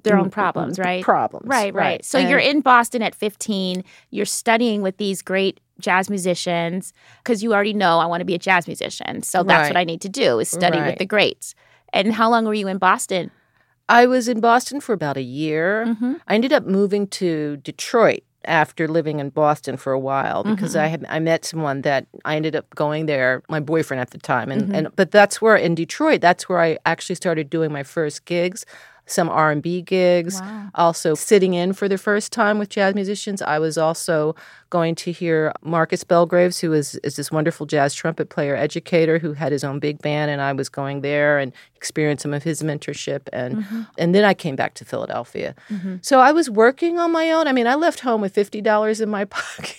their 0.03 0.17
mm, 0.17 0.23
own 0.23 0.31
problems, 0.31 0.79
mm, 0.79 0.85
right? 0.85 1.03
Problems, 1.03 1.47
Right, 1.47 1.75
right. 1.75 2.05
So 2.05 2.19
you're 2.19 2.39
in 2.39 2.61
Boston 2.61 3.03
at 3.03 3.15
15. 3.15 3.85
You're 4.11 4.27
studying 4.27 4.83
with 4.83 4.97
these 4.97 5.23
great 5.23 5.61
jazz 5.81 6.11
musicians 6.11 6.93
because 7.23 7.43
you 7.43 7.53
already 7.53 7.73
know 7.73 7.99
I 7.99 8.07
want 8.07 8.21
to 8.21 8.25
be 8.25 8.35
a 8.35 8.39
jazz 8.39 8.67
musician. 8.67 9.23
So 9.23 9.43
that's 9.43 9.63
Right. 9.63 9.71
what 9.71 9.77
I 9.77 9.85
need 9.85 10.01
to 10.03 10.09
do 10.09 10.39
is 10.39 10.49
study 10.49 10.81
with 10.81 10.99
the 10.99 11.07
greats. 11.07 11.55
And 11.93 12.13
how 12.13 12.31
long 12.31 12.45
were 12.45 12.55
you 12.55 12.69
in 12.69 12.79
Boston? 12.79 13.31
I 13.89 14.07
was 14.07 14.29
in 14.29 14.41
Boston 14.41 14.81
for 14.81 14.93
about 14.93 15.17
a 15.17 15.23
year. 15.23 15.87
Mm-hmm. 15.89 16.15
I 16.27 16.35
ended 16.35 16.53
up 16.53 16.67
moving 16.67 17.07
to 17.09 17.57
Detroit 17.59 18.23
after 18.45 18.87
living 18.89 19.19
in 19.21 19.31
Boston 19.31 19.77
for 19.77 19.93
a 19.93 19.99
while 19.99 20.45
because 20.45 20.75
Mhm. 20.75 20.81
I 20.81 20.87
had 20.87 21.07
I 21.09 21.19
met 21.19 21.45
someone 21.45 21.83
that 21.83 22.07
I 22.25 22.37
ended 22.37 22.55
up 22.57 22.67
going 22.75 23.07
there, 23.07 23.43
my 23.49 23.61
boyfriend 23.61 24.01
at 24.01 24.11
the 24.11 24.19
time, 24.19 24.51
and, 24.51 24.69
Mhm. 24.69 24.75
and 24.77 24.97
but 24.97 25.11
that's 25.11 25.43
where 25.43 25.57
in 25.57 25.75
Detroit, 25.75 26.21
that's 26.21 26.49
where 26.49 26.61
I 26.61 26.79
actually 26.87 27.17
started 27.17 27.51
doing 27.51 27.73
my 27.73 27.83
first 27.83 28.25
gigs, 28.25 28.65
some 29.09 29.29
R 29.29 29.51
and 29.51 29.63
B 29.63 29.83
gigs. 29.83 30.41
Wow. 30.41 30.69
Also 30.75 31.15
sitting 31.15 31.55
in 31.55 31.73
for 31.73 31.89
the 31.89 31.99
first 31.99 32.31
time 32.33 32.59
with 32.59 32.69
jazz 32.69 32.95
musicians. 32.95 33.43
I 33.43 33.59
was 33.59 33.77
also 33.79 34.37
going 34.71 34.95
to 34.97 35.11
hear 35.13 35.53
Marcus 35.63 36.05
Belgraves, 36.05 36.59
who 36.61 36.73
is, 36.75 36.95
is 36.97 37.17
this 37.17 37.33
wonderful 37.33 37.65
jazz 37.67 37.95
trumpet 37.95 38.29
player 38.29 38.55
educator 38.55 39.19
who 39.19 39.33
had 39.33 39.51
his 39.51 39.65
own 39.65 39.79
big 39.81 40.01
band, 40.03 40.31
and 40.31 40.41
I 40.43 40.53
was 40.53 40.69
going 40.69 41.01
there 41.01 41.39
and 41.39 41.53
experienced 41.75 42.23
some 42.23 42.35
of 42.35 42.43
his 42.43 42.63
mentorship 42.63 43.23
and 43.33 43.57
Mhm. 43.65 43.87
and 43.99 44.15
then 44.15 44.25
I 44.25 44.35
came 44.35 44.57
back 44.57 44.75
to 44.75 44.85
Philadelphia. 44.85 45.55
Mhm. 45.71 46.05
So 46.05 46.21
I 46.21 46.33
was 46.33 46.49
working 46.51 46.99
on 46.99 47.11
my 47.11 47.31
own. 47.33 47.49
I 47.49 47.53
mean, 47.53 47.67
I 47.67 47.75
left 47.77 48.01
home 48.01 48.21
with 48.21 48.35
fifty 48.35 48.61
dollars 48.61 49.01
in 49.01 49.09
my 49.09 49.25
pocket. 49.37 49.75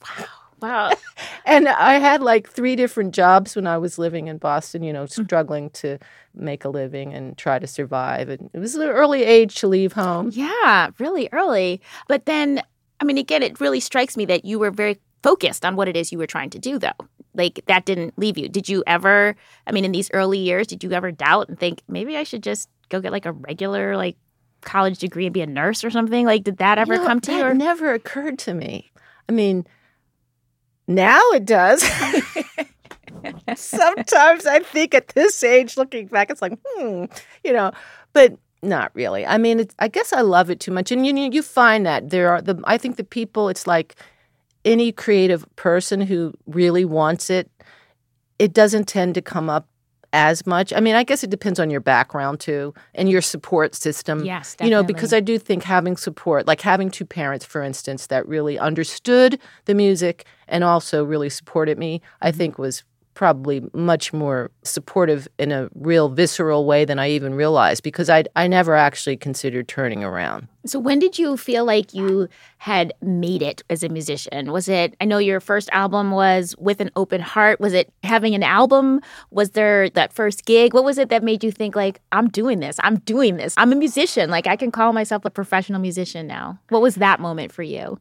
Wow. 0.00 0.26
And 1.46 1.68
I 1.68 1.94
had 1.98 2.22
like 2.22 2.48
three 2.48 2.76
different 2.76 3.12
jobs 3.14 3.56
when 3.56 3.66
I 3.66 3.76
was 3.78 3.98
living 3.98 4.28
in 4.28 4.38
Boston, 4.38 4.82
you 4.82 4.92
know, 4.92 5.04
Mm. 5.04 5.24
struggling 5.24 5.70
to 5.70 5.98
make 6.34 6.64
a 6.64 6.68
living 6.68 7.12
and 7.12 7.36
try 7.36 7.58
to 7.58 7.66
survive. 7.66 8.28
And 8.28 8.50
it 8.52 8.58
was 8.58 8.74
an 8.76 8.82
early 8.88 9.24
age 9.24 9.56
to 9.56 9.66
leave 9.68 9.94
home. 9.94 10.30
Yeah, 10.32 10.90
really 10.98 11.28
early. 11.32 11.80
But 12.08 12.26
then, 12.26 12.62
I 13.00 13.04
mean, 13.04 13.18
again, 13.18 13.42
it 13.42 13.58
really 13.60 13.80
strikes 13.80 14.16
me 14.16 14.26
that 14.26 14.44
you 14.44 14.58
were 14.58 14.70
very 14.70 15.00
focused 15.22 15.64
on 15.64 15.74
what 15.76 15.88
it 15.88 15.96
is 15.96 16.12
you 16.12 16.18
were 16.18 16.26
trying 16.26 16.50
to 16.50 16.58
do, 16.58 16.78
though. 16.78 16.92
Like, 17.34 17.60
that 17.66 17.84
didn't 17.84 18.16
leave 18.18 18.36
you. 18.38 18.48
Did 18.48 18.68
you 18.68 18.84
ever, 18.86 19.34
I 19.66 19.72
mean, 19.72 19.84
in 19.84 19.92
these 19.92 20.10
early 20.12 20.38
years, 20.38 20.66
did 20.66 20.84
you 20.84 20.92
ever 20.92 21.10
doubt 21.10 21.48
and 21.48 21.58
think, 21.58 21.82
maybe 21.88 22.16
I 22.16 22.22
should 22.22 22.42
just 22.42 22.68
go 22.90 23.00
get 23.00 23.12
like 23.12 23.26
a 23.26 23.32
regular, 23.32 23.96
like, 23.96 24.16
college 24.62 24.98
degree 24.98 25.26
and 25.26 25.34
be 25.34 25.40
a 25.40 25.46
nurse 25.46 25.82
or 25.84 25.90
something? 25.90 26.26
Like, 26.26 26.44
did 26.44 26.58
that 26.58 26.78
ever 26.78 26.94
You 26.94 27.00
know, 27.00 27.06
come 27.06 27.20
to 27.22 27.32
you? 27.32 27.42
Or? 27.44 27.54
never 27.54 27.92
occurred 27.92 28.38
to 28.40 28.54
me. 28.54 28.92
I 29.28 29.32
mean, 29.32 29.66
now 30.90 31.20
it 31.30 31.44
does. 31.44 31.82
Sometimes 33.54 34.46
I 34.46 34.60
think 34.60 34.94
at 34.94 35.08
this 35.08 35.42
age, 35.44 35.76
looking 35.76 36.06
back, 36.06 36.30
it's 36.30 36.42
like, 36.42 36.58
hmm, 36.64 37.04
you 37.44 37.52
know, 37.52 37.72
but 38.12 38.36
not 38.62 38.90
really. 38.94 39.24
I 39.24 39.38
mean, 39.38 39.60
it's, 39.60 39.74
I 39.78 39.88
guess 39.88 40.12
I 40.12 40.20
love 40.20 40.50
it 40.50 40.60
too 40.60 40.72
much, 40.72 40.90
and 40.92 41.06
you 41.06 41.14
you 41.14 41.42
find 41.42 41.86
that 41.86 42.10
there 42.10 42.30
are 42.30 42.42
the. 42.42 42.60
I 42.64 42.76
think 42.76 42.96
the 42.96 43.04
people. 43.04 43.48
It's 43.48 43.66
like 43.66 43.94
any 44.64 44.92
creative 44.92 45.44
person 45.56 46.00
who 46.00 46.34
really 46.46 46.84
wants 46.84 47.30
it. 47.30 47.50
It 48.38 48.52
doesn't 48.52 48.88
tend 48.88 49.14
to 49.14 49.22
come 49.22 49.48
up 49.48 49.66
as 50.12 50.46
much. 50.46 50.72
I 50.72 50.80
mean, 50.80 50.94
I 50.94 51.04
guess 51.04 51.22
it 51.22 51.30
depends 51.30 51.60
on 51.60 51.70
your 51.70 51.80
background 51.80 52.40
too 52.40 52.74
and 52.94 53.08
your 53.08 53.22
support 53.22 53.74
system 53.74 54.24
yes, 54.24 54.56
you 54.60 54.70
know 54.70 54.82
because 54.82 55.12
i 55.12 55.20
do 55.20 55.38
think 55.38 55.62
having 55.62 55.96
support 55.96 56.46
like 56.46 56.60
having 56.60 56.90
two 56.90 57.04
parents 57.04 57.44
for 57.44 57.62
instance 57.62 58.06
that 58.08 58.26
really 58.26 58.58
understood 58.58 59.38
the 59.66 59.74
music 59.74 60.24
and 60.50 60.64
also 60.64 61.04
really 61.04 61.30
supported 61.30 61.78
me 61.78 62.02
i 62.20 62.28
mm-hmm. 62.30 62.38
think 62.38 62.58
was 62.58 62.84
probably 63.14 63.62
much 63.74 64.12
more 64.12 64.50
supportive 64.62 65.26
in 65.38 65.52
a 65.52 65.68
real 65.74 66.08
visceral 66.08 66.64
way 66.64 66.84
than 66.84 66.98
i 66.98 67.08
even 67.08 67.34
realized 67.34 67.82
because 67.82 68.08
i 68.10 68.24
i 68.36 68.46
never 68.46 68.74
actually 68.74 69.16
considered 69.16 69.66
turning 69.68 70.04
around 70.04 70.46
So 70.66 70.78
when 70.78 70.98
did 70.98 71.18
you 71.18 71.36
feel 71.38 71.64
like 71.64 71.94
you 71.94 72.28
had 72.58 72.92
made 73.00 73.40
it 73.40 73.62
as 73.70 73.82
a 73.82 73.88
musician? 73.88 74.52
Was 74.52 74.68
it 74.68 74.94
I 75.00 75.06
know 75.06 75.16
your 75.16 75.40
first 75.40 75.70
album 75.72 76.10
was 76.10 76.54
With 76.58 76.80
an 76.80 76.90
Open 76.96 77.20
Heart. 77.20 77.60
Was 77.60 77.72
it 77.72 77.90
having 78.02 78.34
an 78.34 78.42
album? 78.42 79.00
Was 79.30 79.50
there 79.50 79.88
that 79.90 80.12
first 80.12 80.44
gig? 80.44 80.74
What 80.74 80.84
was 80.84 80.98
it 80.98 81.08
that 81.08 81.22
made 81.22 81.42
you 81.42 81.50
think 81.50 81.76
like 81.76 82.00
I'm 82.12 82.28
doing 82.28 82.60
this? 82.60 82.76
I'm 82.82 82.98
doing 82.98 83.38
this. 83.38 83.54
I'm 83.56 83.72
a 83.72 83.76
musician. 83.76 84.28
Like 84.28 84.46
I 84.46 84.56
can 84.56 84.70
call 84.70 84.92
myself 84.92 85.24
a 85.24 85.30
professional 85.30 85.80
musician 85.80 86.26
now. 86.26 86.58
What 86.68 86.82
was 86.82 86.96
that 86.96 87.20
moment 87.20 87.52
for 87.52 87.62
you? 87.62 87.98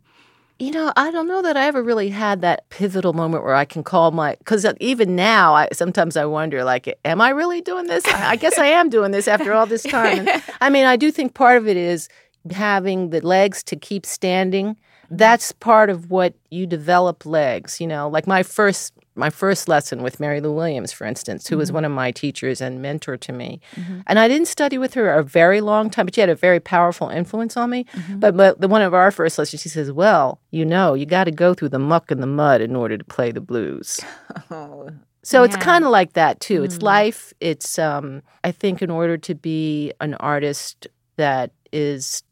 You 0.62 0.72
know, 0.72 0.92
I 0.98 1.10
don't 1.10 1.30
know 1.30 1.42
that 1.42 1.56
I 1.56 1.68
ever 1.68 1.82
really 1.82 2.10
had 2.10 2.42
that 2.42 2.68
pivotal 2.70 3.14
moment 3.14 3.46
where 3.46 3.56
I 3.56 3.64
can 3.64 3.82
call 3.82 4.12
my 4.12 4.36
because 4.40 4.66
uh, 4.66 4.74
even 4.82 5.16
now, 5.16 5.56
I 5.56 5.70
sometimes 5.72 6.18
I 6.18 6.26
wonder, 6.26 6.66
like, 6.66 7.00
am 7.06 7.22
I 7.22 7.30
really 7.30 7.62
doing 7.62 7.88
this? 7.88 8.06
I, 8.06 8.32
I 8.32 8.36
guess 8.36 8.58
I 8.58 8.66
am 8.66 8.90
doing 8.90 9.12
this 9.12 9.30
after 9.30 9.54
all 9.54 9.66
this 9.66 9.84
time. 9.84 10.28
And, 10.28 10.44
I 10.62 10.70
mean, 10.70 10.84
I 10.84 10.98
do 10.98 11.12
think 11.12 11.34
part 11.34 11.56
of 11.56 11.66
it 11.70 11.78
is 11.78 12.10
having 12.52 13.12
the 13.12 13.22
legs 13.26 13.64
to 13.64 13.78
keep 13.78 14.06
standing. 14.06 14.76
That's 15.10 15.54
part 15.54 15.90
of 15.90 16.12
what 16.12 16.34
you 16.52 16.68
develop 16.68 17.26
legs. 17.26 17.80
You 17.80 17.88
know, 17.88 18.10
like 18.10 18.28
my 18.28 18.44
first 18.44 18.94
my 19.16 19.30
first 19.30 19.68
lesson 19.68 20.02
with 20.02 20.20
Mary 20.20 20.40
Lou 20.40 20.52
Williams, 20.54 20.92
for 20.94 21.06
instance, 21.06 21.48
who 21.48 21.58
was 21.58 21.72
one 21.72 21.84
of 21.84 21.92
my 21.92 22.12
teachers 22.12 22.62
and 22.62 22.82
mentor 22.82 23.18
to 23.18 23.32
me. 23.34 23.60
And 24.08 24.18
I 24.20 24.28
didn't 24.28 24.48
study 24.48 24.78
with 24.78 24.94
her 24.94 25.12
a 25.14 25.24
very 25.24 25.60
long 25.62 25.90
time, 25.90 26.06
but 26.06 26.16
she 26.16 26.22
had 26.22 26.30
a 26.30 26.36
very 26.36 26.60
powerful 26.60 27.10
influence 27.10 27.58
on 27.58 27.70
me. 27.70 27.86
But 28.16 28.38
but 28.38 28.62
the 28.62 28.68
one 28.68 28.82
of 28.82 28.94
our 28.94 29.12
first 29.12 29.38
lessons, 29.38 29.62
she 29.62 29.70
says, 29.70 29.92
"Well, 29.92 30.40
you 30.52 30.66
know, 30.66 30.94
you 30.94 31.06
got 31.06 31.26
to 31.26 31.32
go 31.32 31.54
through 31.54 31.70
the 31.70 31.80
muck 31.80 32.12
and 32.12 32.22
the 32.24 32.28
mud 32.28 32.62
in 32.62 32.76
order 32.76 32.98
to 32.98 33.04
play 33.04 33.32
the 33.32 33.42
blues." 33.42 34.00
Oh. 34.52 34.90
So 35.22 35.44
it's 35.44 35.58
kind 35.58 35.84
of 35.84 35.92
like 35.92 36.14
that 36.14 36.40
too. 36.40 36.64
It's 36.64 36.78
Mm. 36.78 36.84
life. 36.84 37.34
It's 37.42 37.78
um 37.78 38.22
I 38.44 38.52
think 38.52 38.82
in 38.82 38.90
order 38.90 39.18
to 39.18 39.36
be 39.36 39.92
an 40.00 40.14
artist 40.16 40.88
that 41.18 41.52
is 41.74 42.24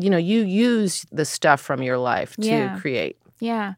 you 0.00 0.08
know, 0.08 0.16
you 0.16 0.42
use 0.44 1.04
the 1.12 1.24
stuff 1.26 1.60
from 1.60 1.82
your 1.82 1.98
life 1.98 2.36
to 2.36 2.46
Yeah. 2.46 2.78
create. 2.78 3.16
Yeah. 3.40 3.74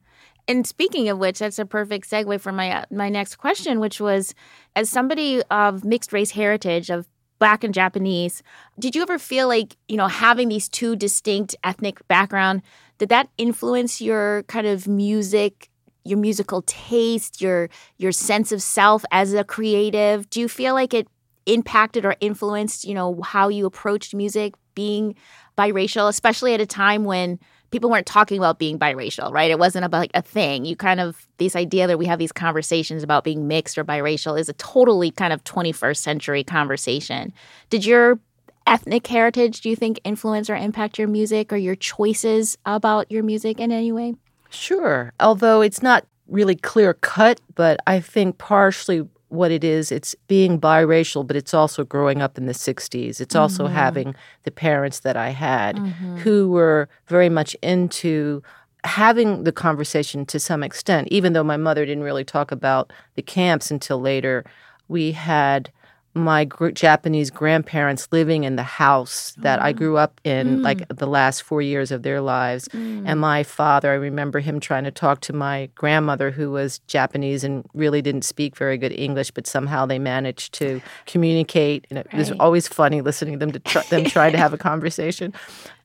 And 0.49 0.67
speaking 0.67 1.09
of 1.09 1.19
which, 1.19 1.39
that's 1.39 1.59
a 1.59 1.67
perfect 1.67 2.11
segue 2.11 2.41
for 2.41 2.53
my 2.53 2.71
uh, 2.71 2.85
my 2.91 3.09
next 3.09 3.37
question, 3.37 3.81
which 3.81 4.01
was, 4.01 4.35
as 4.75 4.89
somebody 4.89 5.43
of 5.51 5.85
mixed 5.85 6.13
race 6.13 6.33
heritage, 6.33 6.91
of 6.91 7.07
black 7.41 7.65
and 7.65 7.75
Japanese. 7.75 8.43
Did 8.79 8.95
you 8.95 9.03
ever 9.03 9.19
feel 9.19 9.49
like, 9.49 9.77
you 9.89 9.97
know, 9.97 10.07
having 10.07 10.49
these 10.49 10.69
two 10.69 10.95
distinct 10.95 11.57
ethnic 11.65 12.07
background, 12.07 12.63
did 12.99 13.09
that 13.09 13.31
influence 13.39 14.01
your 14.01 14.45
kind 14.45 14.67
of 14.67 14.87
music, 14.87 15.71
your 16.05 16.19
musical 16.19 16.63
taste, 16.63 17.41
your 17.41 17.69
your 17.97 18.13
sense 18.13 18.53
of 18.53 18.63
self 18.63 19.05
as 19.11 19.33
a 19.33 19.43
creative? 19.43 20.29
Do 20.31 20.39
you 20.39 20.49
feel 20.49 20.75
like 20.75 20.95
it 20.95 21.09
impacted 21.47 22.05
or 22.05 22.15
influenced, 22.21 22.85
you 22.85 22.95
know, 22.95 23.21
how 23.23 23.49
you 23.49 23.67
approached 23.67 24.15
music 24.15 24.55
being 24.75 25.15
biracial, 25.59 26.09
especially 26.09 26.55
at 26.55 26.61
a 26.61 26.67
time 26.67 27.05
when 27.05 27.39
people 27.71 27.91
weren't 27.91 28.07
talking 28.07 28.39
about 28.39 28.59
being 28.59 28.79
biracial, 28.79 29.33
right? 29.33 29.51
It 29.51 29.59
wasn't 29.59 29.85
about 29.85 29.99
like 29.99 30.11
a 30.15 30.23
thing. 30.23 30.65
You 30.65 30.77
kind 30.77 31.01
of 31.01 31.27
this 31.39 31.57
idea 31.57 31.87
that 31.87 31.99
we 31.99 32.07
have 32.07 32.19
these 32.19 32.33
conversations 32.33 33.03
about 33.03 33.25
being 33.25 33.47
mixed 33.49 33.79
or 33.79 33.85
biracial 33.85 34.39
is 34.39 34.49
a 34.49 34.53
totally 34.55 35.11
kind 35.11 35.33
of 35.33 35.45
21st 35.45 35.97
century 35.97 36.45
conversation. 36.45 37.33
Did 37.69 37.85
your 37.85 38.19
ethnic 38.67 39.07
heritage 39.07 39.61
do 39.63 39.71
you 39.71 39.77
think 39.77 40.01
influence 40.05 40.51
or 40.51 40.55
impact 40.55 40.99
your 40.99 41.09
music 41.09 41.53
or 41.53 41.57
your 41.57 41.75
choices 41.75 42.59
about 42.67 43.11
your 43.11 43.23
music 43.23 43.59
in 43.59 43.73
any 43.73 43.93
way? 43.93 44.15
Sure. 44.51 45.13
Although 45.21 45.61
it's 45.61 45.83
not 45.83 46.07
really 46.29 46.57
clear 46.57 46.95
cut, 46.95 47.41
but 47.55 47.81
I 47.87 48.01
think 48.01 48.39
partially 48.39 49.09
what 49.31 49.51
it 49.51 49.65
is. 49.65 49.91
It's 49.91 50.15
being 50.29 50.61
biracial, 50.61 51.27
but 51.27 51.37
it's 51.37 51.55
also 51.55 51.85
growing 51.85 52.21
up 52.21 52.37
in 52.37 52.47
the 52.47 52.53
60s. 52.53 53.21
It's 53.21 53.35
also 53.35 53.65
mm-hmm. 53.65 53.75
having 53.75 54.15
the 54.43 54.51
parents 54.51 55.01
that 55.01 55.17
I 55.17 55.31
had 55.31 55.77
mm-hmm. 55.77 56.17
who 56.19 56.51
were 56.51 56.89
very 57.07 57.29
much 57.29 57.55
into 57.63 58.43
having 58.85 59.45
the 59.45 59.53
conversation 59.53 60.27
to 60.27 60.41
some 60.41 60.63
extent, 60.63 61.09
even 61.11 61.33
though 61.33 61.45
my 61.45 61.57
mother 61.57 61.87
didn't 61.87 62.05
really 62.05 62.25
talk 62.25 62.51
about 62.51 62.93
the 63.15 63.23
camps 63.23 63.71
until 63.71 64.01
later. 64.01 64.45
We 64.89 65.13
had 65.13 65.71
my 66.15 66.45
gr- 66.45 66.71
Japanese 66.71 67.31
grandparents 67.31 68.09
living 68.11 68.43
in 68.43 68.57
the 68.57 68.65
house 68.65 69.33
that 69.39 69.63
I 69.63 69.73
grew 69.73 69.97
up 69.97 70.21
in, 70.25 70.59
mm. 70.59 70.63
like 70.63 70.87
the 70.89 71.07
last 71.07 71.43
four 71.43 71.63
years 71.63 71.93
of 71.93 72.03
their 72.03 72.21
lives. 72.21 72.67
Mm. 72.69 73.05
And 73.07 73.21
my 73.21 73.45
father, 73.45 73.93
I 73.93 73.95
remember 73.95 74.41
him 74.41 74.59
trying 74.59 74.85
to 74.85 74.91
talk 74.91 75.21
to 75.23 75.33
my 75.33 75.71
grandmother, 75.77 76.33
who 76.33 76.51
was 76.51 76.81
Japanese 76.89 77.45
and 77.45 77.65
really 77.75 78.03
didn't 78.03 78.23
speak 78.23 78.57
very 78.57 78.77
good 78.77 78.93
English, 78.93 79.31
but 79.31 79.47
somehow 79.47 79.87
they 79.87 80.01
managed 80.01 80.53
to 80.55 80.81
communicate. 81.07 81.87
And 81.91 81.99
it 81.99 82.09
right. 82.13 82.19
was 82.19 82.33
always 82.33 82.67
funny 82.67 83.01
listening 83.03 83.35
to 83.35 83.39
them 83.39 83.53
to 83.53 83.61
tr- 83.61 83.89
them 83.89 84.05
trying 84.05 84.33
to 84.33 84.39
have 84.39 84.53
a 84.53 84.59
conversation. 84.71 85.33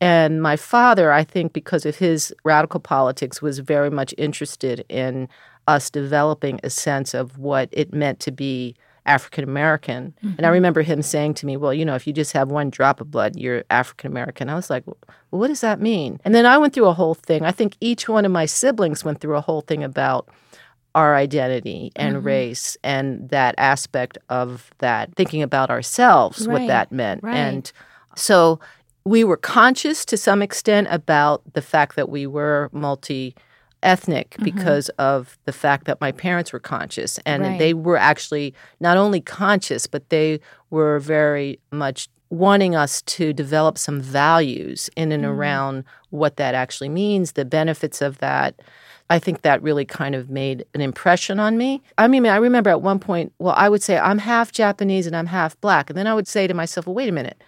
And 0.02 0.42
my 0.42 0.56
father, 0.56 1.12
I 1.12 1.24
think, 1.24 1.54
because 1.54 1.86
of 1.86 1.98
his 1.98 2.34
radical 2.44 2.80
politics, 2.80 3.44
was 3.44 3.60
very 3.60 3.92
much 3.92 4.14
interested 4.18 4.84
in 4.90 5.30
us 5.68 5.90
developing 5.90 6.60
a 6.64 6.70
sense 6.70 7.14
of 7.14 7.38
what 7.38 7.70
it 7.72 7.94
meant 7.94 8.20
to 8.22 8.32
be 8.32 8.76
African 9.06 9.44
American. 9.44 10.14
Mm-hmm. 10.18 10.28
And 10.28 10.40
I 10.40 10.44
mm-hmm. 10.44 10.54
remember 10.54 10.82
him 10.82 11.02
saying 11.02 11.36
to 11.36 11.46
me, 11.46 11.58
Well, 11.58 11.74
you 11.74 11.86
know, 11.86 11.96
if 11.96 12.08
you 12.08 12.14
just 12.14 12.34
have 12.34 12.50
one 12.50 12.70
drop 12.70 13.02
of 13.02 13.12
blood, 13.12 13.36
you're 13.36 13.64
African 13.70 14.12
American. 14.12 14.50
I 14.50 14.56
was 14.56 14.70
like, 14.70 14.86
Well, 14.88 14.98
what 15.30 15.48
does 15.48 15.62
that 15.62 15.80
mean? 15.82 16.20
And 16.26 16.34
then 16.34 16.46
I 16.46 16.58
went 16.58 16.74
through 16.74 16.88
a 16.88 16.94
whole 16.94 17.14
thing. 17.16 17.44
I 17.44 17.52
think 17.52 17.78
each 17.80 18.10
one 18.10 18.26
of 18.26 18.32
my 18.32 18.46
siblings 18.46 19.04
went 19.04 19.22
through 19.22 19.36
a 19.36 19.42
whole 19.42 19.62
thing 19.62 19.84
about 19.84 20.30
our 20.96 21.16
identity 21.16 21.92
and 21.96 22.16
mm-hmm. 22.16 22.26
race 22.26 22.78
and 22.84 23.30
that 23.30 23.54
aspect 23.58 24.18
of 24.30 24.72
that, 24.78 25.14
thinking 25.16 25.42
about 25.42 25.70
ourselves, 25.70 26.48
right. 26.48 26.62
what 26.62 26.68
that 26.68 26.92
meant. 26.92 27.22
Right. 27.22 27.36
And 27.36 27.72
so 28.16 28.62
we 29.04 29.24
were 29.24 29.38
conscious 29.38 30.06
to 30.06 30.18
some 30.18 30.42
extent 30.42 30.88
about 30.90 31.42
the 31.54 31.62
fact 31.62 31.98
that 31.98 32.10
we 32.10 32.26
were 32.26 32.70
multi 32.72 33.36
ethnic 33.84 34.32
mm-hmm. 34.32 34.46
because 34.46 34.90
of 34.98 35.38
the 35.46 35.52
fact 35.52 35.86
that 35.86 36.02
my 36.02 36.12
parents 36.12 36.52
were 36.52 36.60
conscious 36.60 37.20
and 37.26 37.44
right. 37.44 37.60
they 37.60 37.74
were 37.74 37.98
actually 37.98 38.54
not 38.80 38.98
only 38.98 39.22
conscious 39.22 39.88
but 39.88 40.10
they 40.10 40.40
were 40.70 41.00
very 41.00 41.60
much 41.72 42.08
wanting 42.30 42.76
us 42.76 43.02
to 43.04 43.34
develop 43.34 43.78
some 43.78 44.02
values 44.02 44.90
in 44.96 45.12
and 45.12 45.24
mm. 45.24 45.30
around 45.30 45.84
what 46.10 46.38
that 46.38 46.56
actually 46.56 46.90
means 46.90 47.34
the 47.34 47.46
benefits 47.46 48.02
of 48.02 48.18
that 48.18 48.56
I 49.08 49.20
think 49.20 49.44
that 49.44 49.62
really 49.62 49.86
kind 49.86 50.16
of 50.16 50.32
made 50.32 50.66
an 50.74 50.82
impression 50.82 51.40
on 51.40 51.60
me. 51.60 51.84
I 51.96 52.08
mean, 52.08 52.26
I 52.26 52.38
remember 52.38 52.72
at 52.72 52.82
one 52.82 52.98
point, 52.98 53.34
well, 53.38 53.54
I 53.56 53.70
would 53.70 53.84
say, 53.84 54.00
I'm 54.00 54.18
half 54.18 54.52
Japanese 54.52 55.06
and 55.06 55.16
I'm 55.16 55.28
half 55.28 55.62
black. 55.62 55.92
And 55.92 55.98
then 55.98 56.08
I 56.08 56.16
would 56.16 56.28
say 56.28 56.48
to 56.48 56.56
myself, 56.56 56.88
well, 56.88 56.96
wait 56.96 57.08
a 57.08 57.12
minute 57.12 57.40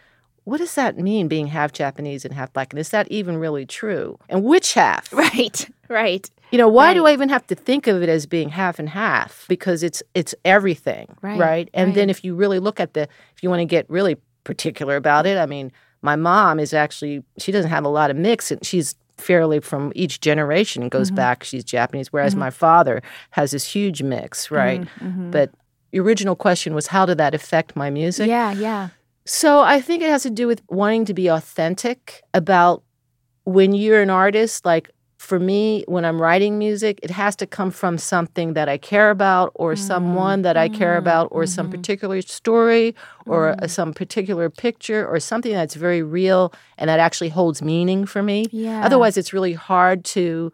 what 0.47 0.59
does 0.59 0.75
that 0.75 0.97
mean 0.97 1.27
being 1.27 1.47
half 1.47 1.73
Japanese 1.73 2.23
and 2.23 2.33
half 2.33 2.53
black? 2.53 2.71
And 2.71 2.79
is 2.79 2.87
that 2.91 3.05
even 3.11 3.35
really 3.35 3.65
true? 3.65 4.17
And 4.29 4.45
which 4.45 4.75
half? 4.75 5.11
Right, 5.17 5.67
right. 5.89 6.29
You 6.51 6.57
know, 6.57 6.67
why 6.67 6.87
right. 6.87 6.93
do 6.93 7.05
I 7.05 7.13
even 7.13 7.29
have 7.29 7.45
to 7.47 7.55
think 7.55 7.87
of 7.87 8.01
it 8.01 8.09
as 8.09 8.25
being 8.25 8.49
half 8.49 8.79
and 8.79 8.89
half? 8.89 9.45
Because 9.49 9.83
it's 9.83 10.01
it's 10.13 10.33
everything, 10.45 11.15
right? 11.21 11.39
right? 11.39 11.69
And 11.73 11.89
right. 11.89 11.95
then 11.95 12.09
if 12.09 12.23
you 12.23 12.35
really 12.35 12.59
look 12.59 12.79
at 12.79 12.93
the 12.93 13.03
if 13.03 13.43
you 13.43 13.49
want 13.49 13.59
to 13.61 13.65
get 13.65 13.89
really 13.89 14.17
particular 14.43 14.95
about 14.95 15.25
it, 15.25 15.37
I 15.37 15.45
mean, 15.45 15.71
my 16.01 16.15
mom 16.15 16.59
is 16.59 16.73
actually 16.73 17.23
she 17.37 17.51
doesn't 17.51 17.71
have 17.71 17.83
a 17.83 17.89
lot 17.89 18.09
of 18.09 18.17
mix 18.17 18.51
and 18.51 18.65
she's 18.65 18.95
fairly 19.17 19.59
from 19.59 19.91
each 19.95 20.19
generation 20.21 20.83
and 20.83 20.91
goes 20.91 21.07
mm-hmm. 21.07 21.15
back 21.15 21.43
she's 21.43 21.63
Japanese 21.63 22.13
whereas 22.13 22.33
mm-hmm. 22.33 22.41
my 22.41 22.49
father 22.51 23.01
has 23.31 23.51
this 23.51 23.65
huge 23.65 24.01
mix, 24.03 24.51
right? 24.51 24.81
Mm-hmm. 24.81 25.07
mm-hmm. 25.07 25.31
But 25.31 25.51
the 25.91 25.99
original 25.99 26.35
question 26.35 26.75
was 26.75 26.87
how 26.87 27.05
did 27.05 27.17
that 27.17 27.33
affect 27.33 27.75
my 27.75 27.89
music? 27.89 28.27
Yeah, 28.27 28.51
yeah. 28.51 28.89
So 29.25 29.61
I 29.61 29.81
think 29.81 30.01
it 30.01 30.09
has 30.09 30.23
to 30.23 30.29
do 30.29 30.47
with 30.47 30.61
wanting 30.69 31.05
to 31.05 31.13
be 31.13 31.27
authentic 31.27 32.23
about 32.33 32.83
when 33.43 33.73
you're 33.73 34.01
an 34.01 34.09
artist. 34.09 34.65
Like 34.65 34.89
for 35.17 35.39
me, 35.39 35.83
when 35.87 36.05
I'm 36.05 36.21
writing 36.21 36.59
music, 36.59 36.99
it 37.01 37.09
has 37.09 37.35
to 37.37 37.47
come 37.47 37.71
from 37.71 37.97
something 37.97 38.53
that 38.53 38.69
I 38.69 38.77
care 38.77 39.09
about, 39.09 39.51
or 39.55 39.73
mm-hmm. 39.73 39.83
someone 39.83 40.43
that 40.43 40.57
I 40.57 40.69
care 40.69 40.95
about, 40.95 41.29
or 41.31 41.43
mm-hmm. 41.43 41.53
some 41.53 41.69
particular 41.71 42.21
story, 42.21 42.95
or 43.25 43.53
mm-hmm. 43.53 43.65
some 43.65 43.93
particular 43.93 44.49
picture, 44.49 45.07
or 45.07 45.19
something 45.19 45.53
that's 45.53 45.73
very 45.73 46.03
real 46.03 46.53
and 46.77 46.89
that 46.89 46.99
actually 46.99 47.29
holds 47.29 47.63
meaning 47.63 48.05
for 48.05 48.21
me. 48.21 48.45
Yeah. 48.51 48.85
Otherwise, 48.85 49.17
it's 49.17 49.33
really 49.33 49.53
hard 49.53 50.05
to 50.05 50.51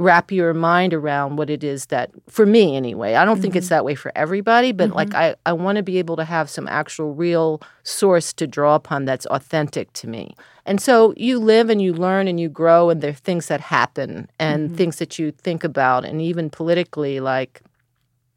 wrap 0.00 0.30
your 0.30 0.54
mind 0.54 0.94
around 0.94 1.36
what 1.36 1.50
it 1.50 1.64
is 1.64 1.86
that 1.86 2.10
for 2.28 2.46
me 2.46 2.76
anyway 2.76 3.14
i 3.14 3.24
don't 3.24 3.34
mm-hmm. 3.34 3.42
think 3.42 3.56
it's 3.56 3.66
mm-hmm. 3.66 3.74
that 3.74 3.84
way 3.84 3.96
for 3.96 4.12
everybody 4.14 4.70
but 4.70 4.90
mm-hmm. 4.90 4.96
like 4.96 5.14
i, 5.14 5.34
I 5.44 5.52
want 5.52 5.74
to 5.74 5.82
be 5.82 5.98
able 5.98 6.14
to 6.16 6.24
have 6.24 6.48
some 6.48 6.68
actual 6.68 7.14
real 7.14 7.60
source 7.82 8.32
to 8.34 8.46
draw 8.46 8.76
upon 8.76 9.06
that's 9.06 9.26
authentic 9.26 9.92
to 9.94 10.06
me 10.06 10.36
and 10.68 10.80
so 10.80 11.14
you 11.16 11.38
live 11.38 11.70
and 11.70 11.82
you 11.82 11.92
learn 11.92 12.28
and 12.28 12.38
you 12.38 12.48
grow 12.48 12.90
and 12.90 13.00
there 13.00 13.10
are 13.10 13.14
things 13.14 13.48
that 13.48 13.60
happen 13.60 14.30
and 14.38 14.68
mm-hmm. 14.68 14.76
things 14.76 14.96
that 14.98 15.18
you 15.18 15.32
think 15.32 15.64
about 15.64 16.04
and 16.04 16.22
even 16.22 16.50
politically 16.50 17.18
like 17.20 17.62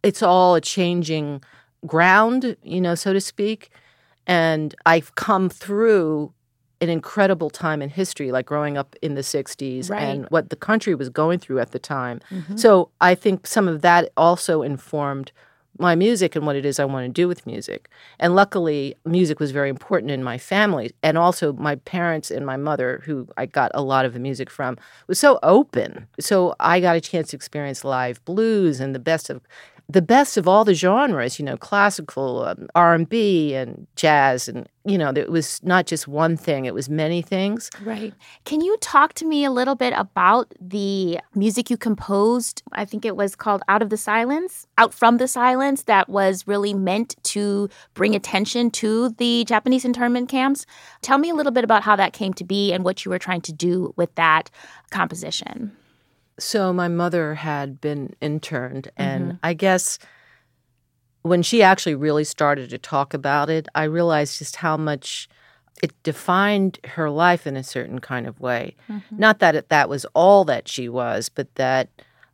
it's 0.02 0.24
all 0.24 0.56
a 0.56 0.62
changing 0.62 1.44
ground 1.86 2.56
you 2.63 2.82
know 2.82 2.96
so 2.96 3.13
to 3.13 3.22
speak 3.22 3.70
and 4.26 4.74
i've 4.86 5.13
come 5.15 5.50
through 5.50 6.34
an 6.82 6.89
incredible 6.89 7.52
time 7.52 7.82
in 7.82 7.89
history, 7.89 8.32
like 8.32 8.48
growing 8.48 8.76
up 8.76 8.96
in 9.04 9.13
the 9.13 9.22
60s 9.22 9.89
right. 9.89 10.02
and 10.02 10.26
what 10.30 10.50
the 10.50 10.56
country 10.56 10.96
was 10.96 11.10
going 11.10 11.38
through 11.38 11.60
at 11.60 11.72
the 11.72 11.80
time. 11.80 12.20
Mm-hmm. 12.32 12.58
So 12.58 12.89
I 13.00 13.13
think 13.13 13.46
some 13.46 13.67
of 13.67 13.84
that 13.84 14.12
also 14.17 14.63
informed 14.63 15.32
my 15.82 15.96
music 15.96 16.36
and 16.36 16.46
what 16.46 16.56
it 16.56 16.65
is 16.65 16.80
I 16.80 16.86
want 16.86 17.06
to 17.06 17.10
do 17.10 17.28
with 17.28 17.46
music. 17.46 17.89
And 18.20 18.36
luckily, 18.36 18.96
music 19.06 19.39
was 19.39 19.52
very 19.52 19.70
important 19.70 20.12
in 20.12 20.24
my 20.24 20.38
family. 20.38 20.91
And 21.04 21.17
also, 21.17 21.54
my 21.54 21.76
parents 21.76 22.32
and 22.32 22.46
my 22.46 22.58
mother, 22.58 23.02
who 23.06 23.28
I 23.38 23.48
got 23.48 23.72
a 23.74 23.82
lot 23.82 24.06
of 24.06 24.13
the 24.13 24.20
music 24.20 24.50
from, 24.50 24.78
was 25.08 25.20
so 25.20 25.39
open. 25.44 26.08
So 26.20 26.56
I 26.60 26.80
got 26.80 26.96
a 26.96 27.02
chance 27.02 27.30
to 27.32 27.36
experience 27.36 27.84
live 27.84 28.24
blues 28.26 28.80
and 28.80 28.96
the 28.96 29.00
best 29.00 29.30
of 29.30 29.41
the 29.89 30.02
best 30.02 30.38
of 30.38 30.48
all 30.48 30.63
the 30.63 30.74
genres, 30.74 31.39
you 31.39 31.46
know, 31.46 31.58
classical, 31.58 32.44
um, 32.44 32.67
R&B 32.76 33.54
and 33.54 33.88
jazz 33.96 34.48
and 34.48 34.67
you 34.84 34.98
know, 34.98 35.12
it 35.15 35.30
was 35.30 35.62
not 35.63 35.86
just 35.86 36.08
one 36.08 36.36
thing, 36.36 36.65
it 36.65 36.74
was 36.74 36.89
many 36.89 37.22
things. 37.22 37.70
Right. 37.84 38.13
Can 38.46 38.62
you 38.62 38.76
talk 38.78 39.13
to 39.13 39.26
me 39.26 39.46
a 39.46 39.52
little 39.52 39.76
bit 39.76 39.94
about 39.96 40.52
the 40.60 41.20
music 41.36 41.70
you 41.70 41.78
composed? 41.78 42.63
I 42.72 42.86
think 42.86 43.06
it 43.06 43.15
was 43.15 43.36
called 43.36 43.62
Out 43.67 43.82
of 43.82 43.89
the 43.89 43.98
Silence, 43.98 44.65
Out 44.78 44.94
from 44.94 45.17
the 45.17 45.28
Silence 45.28 45.84
that 45.84 46.10
was 46.10 46.48
really 46.48 46.74
meant 46.74 47.15
to 47.26 47.70
bring 47.94 48.15
attention 48.15 48.72
to 48.72 49.10
the 49.10 49.46
Japanese 49.46 49.86
internment 49.86 50.30
camps. 50.30 50.65
Tell 51.02 51.20
me 51.20 51.30
a 51.30 51.36
little 51.36 51.52
bit 51.52 51.63
about 51.63 51.84
how 51.84 51.96
that 51.96 52.13
came 52.13 52.34
to 52.34 52.44
be 52.44 52.74
and 52.74 52.84
what 52.84 53.06
you 53.06 53.12
were 53.12 53.20
trying 53.20 53.41
to 53.41 53.54
do 53.54 53.94
with 53.98 54.13
that 54.15 54.50
composition. 54.89 55.72
So 56.39 56.74
my 56.74 56.88
mother 56.88 57.36
had 57.36 57.82
been 57.82 58.15
interned, 58.22 58.91
and 58.98 59.24
mm-hmm. 59.24 59.38
I 59.44 59.54
guess 59.54 60.00
when 61.22 61.44
she 61.44 61.62
actually 61.62 61.96
really 61.96 62.24
started 62.24 62.70
to 62.72 62.78
talk 62.78 63.13
about 63.13 63.50
it, 63.50 63.67
I 63.76 63.84
realized 63.84 64.39
just 64.39 64.58
how 64.58 64.76
much 64.78 65.30
it 65.84 65.91
defined 66.04 66.80
her 66.86 67.10
life 67.10 67.48
in 67.48 67.56
a 67.56 67.63
certain 67.63 68.00
kind 68.00 68.28
of 68.28 68.39
way. 68.39 68.76
Mm-hmm. 68.89 69.17
Not 69.17 69.39
that 69.39 69.56
it, 69.56 69.70
that 69.70 69.89
was 69.89 70.06
all 70.13 70.46
that 70.46 70.67
she 70.67 70.89
was, 70.89 71.30
but 71.30 71.54
that 71.56 71.89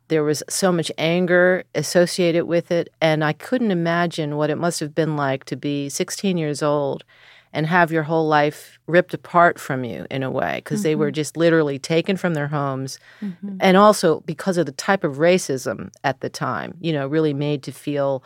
there 0.08 0.24
was 0.24 0.42
so 0.48 0.72
much 0.72 0.90
anger 0.98 1.64
associated 1.74 2.44
with 2.46 2.70
it. 2.70 2.88
And 3.00 3.22
I 3.24 3.32
couldn't 3.32 3.70
imagine 3.70 4.36
what 4.36 4.50
it 4.50 4.56
must 4.56 4.80
have 4.80 4.94
been 4.94 5.16
like 5.16 5.44
to 5.44 5.56
be 5.56 5.88
16 5.88 6.36
years 6.36 6.62
old 6.62 7.04
and 7.52 7.66
have 7.66 7.90
your 7.90 8.02
whole 8.02 8.28
life 8.28 8.78
ripped 8.86 9.14
apart 9.14 9.58
from 9.58 9.84
you 9.84 10.06
in 10.10 10.22
a 10.22 10.30
way 10.30 10.56
because 10.56 10.80
mm-hmm. 10.80 10.84
they 10.84 10.94
were 10.94 11.08
mm-hmm. 11.08 11.14
just 11.14 11.36
literally 11.36 11.78
taken 11.78 12.16
from 12.16 12.34
their 12.34 12.48
homes 12.48 12.98
mm-hmm. 13.20 13.56
and 13.60 13.76
also 13.76 14.20
because 14.20 14.56
of 14.58 14.66
the 14.66 14.72
type 14.72 15.04
of 15.04 15.16
racism 15.16 15.90
at 16.04 16.20
the 16.20 16.28
time 16.28 16.76
you 16.80 16.92
know 16.92 17.06
really 17.06 17.34
made 17.34 17.62
to 17.62 17.72
feel 17.72 18.22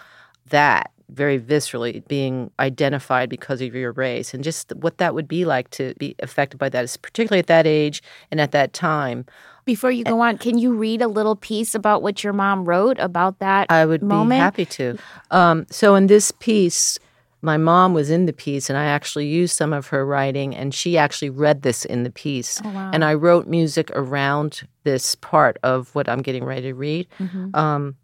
that 0.49 0.91
very 1.13 1.39
viscerally 1.39 2.07
being 2.09 2.51
identified 2.59 3.29
because 3.29 3.61
of 3.61 3.75
your 3.75 3.93
race 3.93 4.35
and 4.35 4.43
just 4.43 4.73
what 4.77 4.99
that 4.99 5.15
would 5.15 5.29
be 5.29 5.45
like 5.45 5.71
to 5.71 5.95
be 5.99 6.15
affected 6.21 6.59
by 6.59 6.69
that, 6.69 6.97
particularly 7.03 7.39
at 7.39 7.47
that 7.47 7.67
age 7.67 8.03
and 8.31 8.41
at 8.41 8.53
that 8.53 8.73
time. 8.73 9.25
Before 9.65 9.93
you 9.93 10.03
go 10.03 10.21
on, 10.21 10.39
can 10.39 10.59
you 10.59 10.75
read 10.75 11.03
a 11.03 11.09
little 11.09 11.37
piece 11.37 11.75
about 11.75 12.03
what 12.03 12.25
your 12.25 12.33
mom 12.33 12.65
wrote 12.65 12.99
about 12.99 13.39
that? 13.39 13.71
I 13.71 13.87
would 13.87 14.03
moment? 14.03 14.31
be 14.31 14.43
happy 14.43 14.65
to. 14.67 14.99
Um, 15.31 15.67
so, 15.71 15.95
in 15.95 16.09
this 16.09 16.33
piece, 16.33 16.99
my 17.43 17.57
mom 17.57 17.93
was 17.93 18.09
in 18.09 18.27
the 18.27 18.33
piece, 18.33 18.71
and 18.71 18.79
I 18.79 18.85
actually 18.85 19.27
used 19.27 19.57
some 19.57 19.73
of 19.73 19.89
her 19.89 20.07
writing, 20.07 20.55
and 20.55 20.73
she 20.73 20.97
actually 20.97 21.31
read 21.31 21.63
this 21.63 21.85
in 21.85 22.05
the 22.05 22.11
piece. 22.11 22.63
Oh, 22.65 22.71
wow. 22.71 22.91
And 22.95 23.05
I 23.05 23.15
wrote 23.15 23.49
music 23.49 23.91
around 23.95 24.67
this 24.85 25.17
part 25.17 25.59
of 25.65 25.93
what 25.95 26.09
I'm 26.09 26.23
getting 26.23 26.45
ready 26.45 26.63
to 26.63 26.75
read. 26.75 27.09
Mm-hmm. 27.19 27.55
Um, 27.55 27.97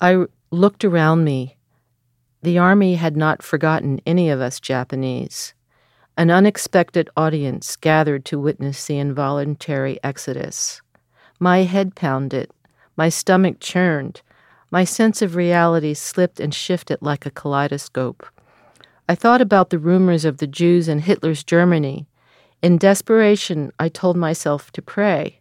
I 0.00 0.24
looked 0.50 0.84
around 0.84 1.24
me. 1.24 1.58
The 2.42 2.58
army 2.58 2.94
had 2.94 3.16
not 3.16 3.42
forgotten 3.42 4.00
any 4.06 4.30
of 4.30 4.40
us 4.40 4.58
Japanese. 4.58 5.54
An 6.16 6.30
unexpected 6.30 7.08
audience 7.16 7.76
gathered 7.76 8.24
to 8.26 8.40
witness 8.40 8.86
the 8.86 8.98
involuntary 8.98 9.98
exodus. 10.02 10.80
My 11.38 11.58
head 11.58 11.94
pounded, 11.94 12.50
my 12.96 13.08
stomach 13.08 13.60
churned, 13.60 14.22
my 14.72 14.84
sense 14.84 15.20
of 15.20 15.36
reality 15.36 15.92
slipped 15.92 16.40
and 16.40 16.54
shifted 16.54 16.98
like 17.02 17.26
a 17.26 17.30
kaleidoscope. 17.30 18.26
I 19.06 19.14
thought 19.14 19.42
about 19.42 19.68
the 19.68 19.78
rumors 19.78 20.24
of 20.24 20.38
the 20.38 20.46
Jews 20.46 20.88
in 20.88 21.00
Hitler's 21.00 21.44
Germany. 21.44 22.06
In 22.62 22.78
desperation, 22.78 23.70
I 23.78 23.90
told 23.90 24.16
myself 24.16 24.72
to 24.72 24.80
pray. 24.80 25.40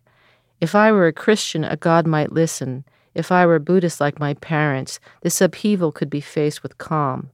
If 0.60 0.76
I 0.76 0.92
were 0.92 1.08
a 1.08 1.14
Christian, 1.14 1.64
a 1.64 1.78
God 1.78 2.06
might 2.06 2.34
listen. 2.34 2.84
If 3.16 3.32
I 3.32 3.46
were 3.46 3.58
Buddhist 3.58 4.02
like 4.02 4.20
my 4.20 4.34
parents, 4.34 5.00
this 5.22 5.40
upheaval 5.40 5.94
could 5.94 6.10
be 6.10 6.22
faced 6.22 6.62
with 6.62 6.78
calm. 6.78 7.30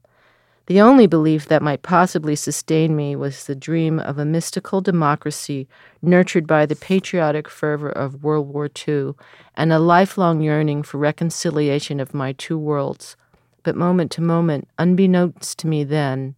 The 0.68 0.82
only 0.82 1.06
belief 1.06 1.48
that 1.48 1.62
might 1.62 1.80
possibly 1.80 2.36
sustain 2.36 2.94
me 2.94 3.16
was 3.16 3.44
the 3.44 3.54
dream 3.54 3.98
of 3.98 4.18
a 4.18 4.26
mystical 4.26 4.82
democracy 4.82 5.66
nurtured 6.02 6.46
by 6.46 6.66
the 6.66 6.76
patriotic 6.76 7.48
fervor 7.48 7.88
of 7.88 8.22
World 8.22 8.52
War 8.52 8.68
II 8.86 9.14
and 9.54 9.72
a 9.72 9.78
lifelong 9.78 10.42
yearning 10.42 10.82
for 10.82 10.98
reconciliation 10.98 12.00
of 12.00 12.12
my 12.12 12.32
two 12.32 12.58
worlds. 12.58 13.16
But 13.62 13.76
moment 13.76 14.10
to 14.12 14.20
moment, 14.20 14.68
unbeknownst 14.78 15.58
to 15.60 15.66
me 15.66 15.84
then, 15.84 16.34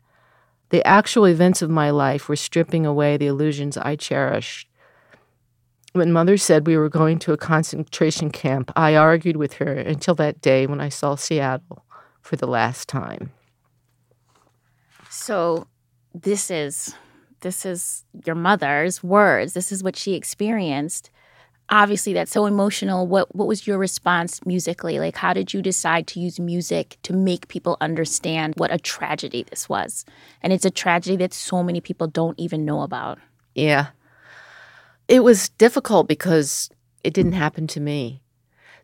the 0.69 0.87
actual 0.87 1.25
events 1.25 1.61
of 1.61 1.69
my 1.69 1.91
life 1.91 2.29
were 2.29 2.37
stripping 2.37 2.87
away 2.87 3.17
the 3.17 3.27
illusions 3.27 3.77
I 3.77 3.97
cherished. 3.97 4.69
When 5.93 6.13
mother 6.13 6.37
said 6.37 6.69
we 6.69 6.77
were 6.77 6.89
going 6.89 7.19
to 7.21 7.33
a 7.33 7.37
concentration 7.37 8.31
camp, 8.31 8.71
I 8.77 8.95
argued 8.95 9.37
with 9.37 9.55
her 9.55 9.73
until 9.73 10.15
that 10.15 10.41
day 10.41 10.69
when 10.69 10.81
I 10.81 10.89
saw 10.89 11.17
Seattle 11.17 11.85
for 12.23 12.37
the 12.37 12.47
last 12.47 12.89
time. 12.89 13.33
So 15.11 15.67
this 16.15 16.51
is 16.51 16.95
this 17.41 17.67
is 17.67 18.05
your 18.25 18.37
mother's 18.37 19.03
words. 19.03 19.55
This 19.55 19.73
is 19.73 19.83
what 19.83 19.97
she 19.97 20.15
experienced. 20.15 21.11
Obviously, 21.69 22.13
that's 22.13 22.31
so 22.31 22.47
emotional. 22.47 23.07
What 23.07 23.35
what 23.35 23.49
was 23.49 23.67
your 23.67 23.77
response 23.77 24.45
musically? 24.47 25.01
Like, 25.01 25.17
how 25.17 25.33
did 25.33 25.53
you 25.53 25.63
decide 25.63 26.07
to 26.09 26.21
use 26.21 26.39
music 26.39 26.97
to 27.03 27.13
make 27.13 27.49
people 27.49 27.77
understand 27.81 28.55
what 28.57 28.73
a 28.73 28.79
tragedy 28.79 29.43
this 29.43 29.69
was? 29.69 30.05
And 30.43 30.53
it's 30.53 30.65
a 30.65 30.71
tragedy 30.71 31.17
that 31.17 31.35
so 31.35 31.63
many 31.63 31.81
people 31.81 32.07
don't 32.07 32.39
even 32.39 32.65
know 32.65 32.83
about. 32.83 33.19
Yeah. 33.55 33.89
It 35.09 35.25
was 35.25 35.49
difficult 35.49 36.07
because 36.07 36.71
it 37.03 37.15
didn't 37.15 37.33
happen 37.33 37.67
to 37.69 37.81
me. 37.81 38.23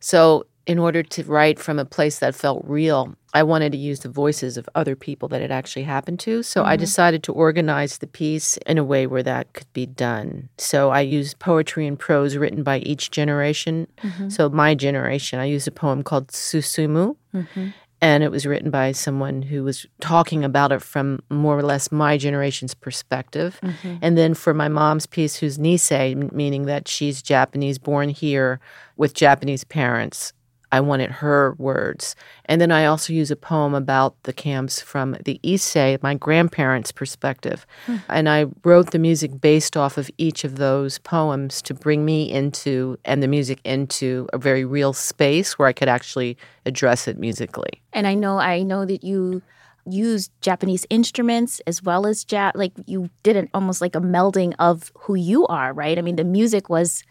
So, 0.01 0.47
in 0.67 0.81
order 0.81 1.05
to 1.05 1.23
write 1.23 1.61
from 1.61 1.79
a 1.79 1.85
place 1.85 2.19
that 2.19 2.35
felt 2.35 2.65
real, 2.65 3.15
I 3.37 3.43
wanted 3.43 3.73
to 3.73 3.79
use 3.79 4.01
the 4.01 4.09
voices 4.09 4.57
of 4.57 4.67
other 4.75 4.97
people 4.97 5.29
that 5.29 5.43
it 5.43 5.51
actually 5.51 5.83
happened 5.83 6.21
to. 6.21 6.43
So 6.43 6.63
mm-hmm. 6.63 6.71
I 6.71 6.77
decided 6.77 7.23
to 7.25 7.35
organize 7.35 7.99
the 7.99 8.07
piece 8.07 8.57
in 8.59 8.79
a 8.79 8.85
way 8.85 9.07
where 9.07 9.23
that 9.23 9.53
could 9.53 9.71
be 9.75 9.85
done. 9.85 10.49
So 10.57 10.89
I 10.89 11.03
used 11.03 11.39
poetry 11.39 11.87
and 11.87 11.99
prose 11.99 12.39
written 12.39 12.63
by 12.63 12.79
each 12.79 13.11
generation. 13.11 13.89
Mm-hmm. 14.03 14.31
So 14.31 14.49
my 14.49 14.75
generation, 14.75 15.39
I 15.39 15.45
used 15.45 15.69
a 15.69 15.71
poem 15.71 16.03
called 16.03 16.29
Susumu. 16.29 17.17
Mm-hmm. 17.35 17.69
And 18.01 18.23
it 18.23 18.31
was 18.31 18.47
written 18.47 18.71
by 18.71 18.93
someone 18.93 19.43
who 19.43 19.65
was 19.65 19.87
talking 20.01 20.43
about 20.45 20.73
it 20.73 20.81
from 20.83 21.21
more 21.31 21.59
or 21.59 21.63
less 21.63 21.93
my 21.93 22.17
generation's 22.17 22.75
perspective. 22.75 23.59
Mm-hmm. 23.63 23.97
And 24.01 24.17
then 24.17 24.33
for 24.35 24.55
my 24.55 24.69
mom's 24.69 25.07
piece, 25.07 25.37
who's 25.37 25.59
Nisei, 25.59 26.31
meaning 26.33 26.67
that 26.67 26.89
she's 26.89 27.21
Japanese, 27.23 27.79
born 27.79 28.09
here 28.09 28.61
with 28.97 29.13
Japanese 29.15 29.65
parents, 29.65 30.33
I 30.77 30.81
wanted 30.81 31.11
her 31.11 31.55
words. 31.57 32.15
And 32.45 32.61
then 32.61 32.71
I 32.71 32.85
also 32.85 33.15
use 33.15 33.31
a 33.31 33.37
poem 33.37 33.75
about 33.75 34.23
the 34.25 34.33
camps 34.35 34.79
from 34.79 35.17
the 35.25 35.41
Issei, 35.43 36.01
my 36.03 36.15
grandparents' 36.15 36.93
perspective. 36.93 37.67
Hmm. 37.87 37.97
And 38.11 38.29
I 38.29 38.45
wrote 38.63 38.91
the 38.91 38.99
music 38.99 39.41
based 39.41 39.75
off 39.75 39.97
of 39.97 40.11
each 40.19 40.45
of 40.45 40.57
those 40.57 40.99
poems 40.99 41.63
to 41.63 41.73
bring 41.73 42.05
me 42.05 42.31
into 42.31 42.99
and 43.07 43.23
the 43.23 43.29
music 43.29 43.59
into 43.65 44.29
a 44.35 44.39
very 44.39 44.67
real 44.67 44.93
space 44.93 45.59
where 45.59 45.67
I 45.67 45.73
could 45.73 45.89
actually 45.89 46.37
address 46.67 47.09
it 47.09 47.19
musically. 47.19 47.81
And 47.95 48.07
I 48.07 48.13
know 48.13 48.39
I 48.39 48.63
know 48.63 48.85
that 48.85 49.03
you 49.03 49.41
used 49.87 50.31
Japanese 50.43 50.85
instruments 50.91 51.61
as 51.67 51.83
well 51.83 52.07
as 52.07 52.23
jazz 52.23 52.53
like 52.55 52.73
you 52.85 53.09
did 53.23 53.37
it 53.37 53.49
almost 53.55 53.81
like 53.81 53.95
a 53.95 54.01
melding 54.01 54.53
of 54.59 54.93
who 54.99 55.15
you 55.15 55.47
are, 55.47 55.73
right? 55.73 55.99
I 55.99 56.03
mean 56.03 56.17
the 56.17 56.25
music 56.25 56.69
was 56.69 57.03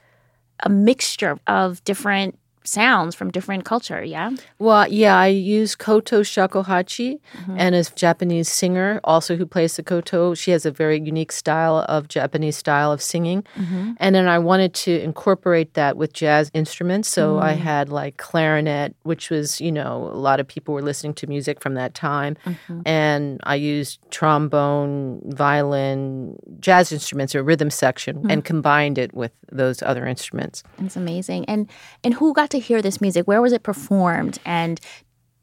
a 0.59 0.69
mixture 0.69 1.39
of 1.47 1.83
different 1.83 2.37
sounds 2.67 3.15
from 3.15 3.31
different 3.31 3.65
culture, 3.65 4.03
yeah? 4.03 4.31
Well, 4.59 4.87
yeah, 4.87 5.17
I 5.17 5.27
use 5.27 5.75
koto 5.75 6.21
shakuhachi 6.21 7.19
mm-hmm. 7.19 7.55
and 7.57 7.75
a 7.75 7.83
Japanese 7.83 8.49
singer 8.49 8.99
also 9.03 9.35
who 9.35 9.45
plays 9.45 9.75
the 9.75 9.83
koto. 9.83 10.33
She 10.33 10.51
has 10.51 10.65
a 10.65 10.71
very 10.71 10.99
unique 10.99 11.31
style 11.31 11.85
of 11.87 12.07
Japanese 12.07 12.57
style 12.57 12.91
of 12.91 13.01
singing. 13.01 13.43
Mm-hmm. 13.55 13.93
And 13.97 14.15
then 14.15 14.27
I 14.27 14.39
wanted 14.39 14.73
to 14.85 14.99
incorporate 15.01 15.73
that 15.73 15.97
with 15.97 16.13
jazz 16.13 16.51
instruments. 16.53 17.09
So 17.09 17.35
mm. 17.35 17.41
I 17.41 17.53
had 17.53 17.89
like 17.89 18.17
clarinet, 18.17 18.95
which 19.03 19.29
was, 19.29 19.61
you 19.61 19.71
know, 19.71 20.09
a 20.11 20.17
lot 20.17 20.39
of 20.39 20.47
people 20.47 20.73
were 20.73 20.81
listening 20.81 21.13
to 21.15 21.27
music 21.27 21.61
from 21.61 21.75
that 21.75 21.93
time. 21.93 22.37
Mm-hmm. 22.45 22.81
And 22.85 23.39
I 23.43 23.55
used 23.55 23.99
trombone, 24.11 25.21
violin, 25.25 26.37
jazz 26.59 26.91
instruments 26.91 27.35
or 27.35 27.43
rhythm 27.43 27.69
section 27.69 28.29
and 28.29 28.43
combined 28.43 28.97
it 28.97 29.13
with 29.13 29.31
those 29.51 29.81
other 29.81 30.05
instruments. 30.05 30.63
That's 30.77 30.95
amazing. 30.95 31.45
And 31.45 31.69
and 32.03 32.13
who 32.13 32.33
got 32.33 32.49
to 32.51 32.54
hear 32.59 32.81
this 32.81 33.01
music? 33.01 33.27
Where 33.27 33.41
was 33.41 33.53
it 33.53 33.63
performed? 33.63 34.39
And 34.45 34.79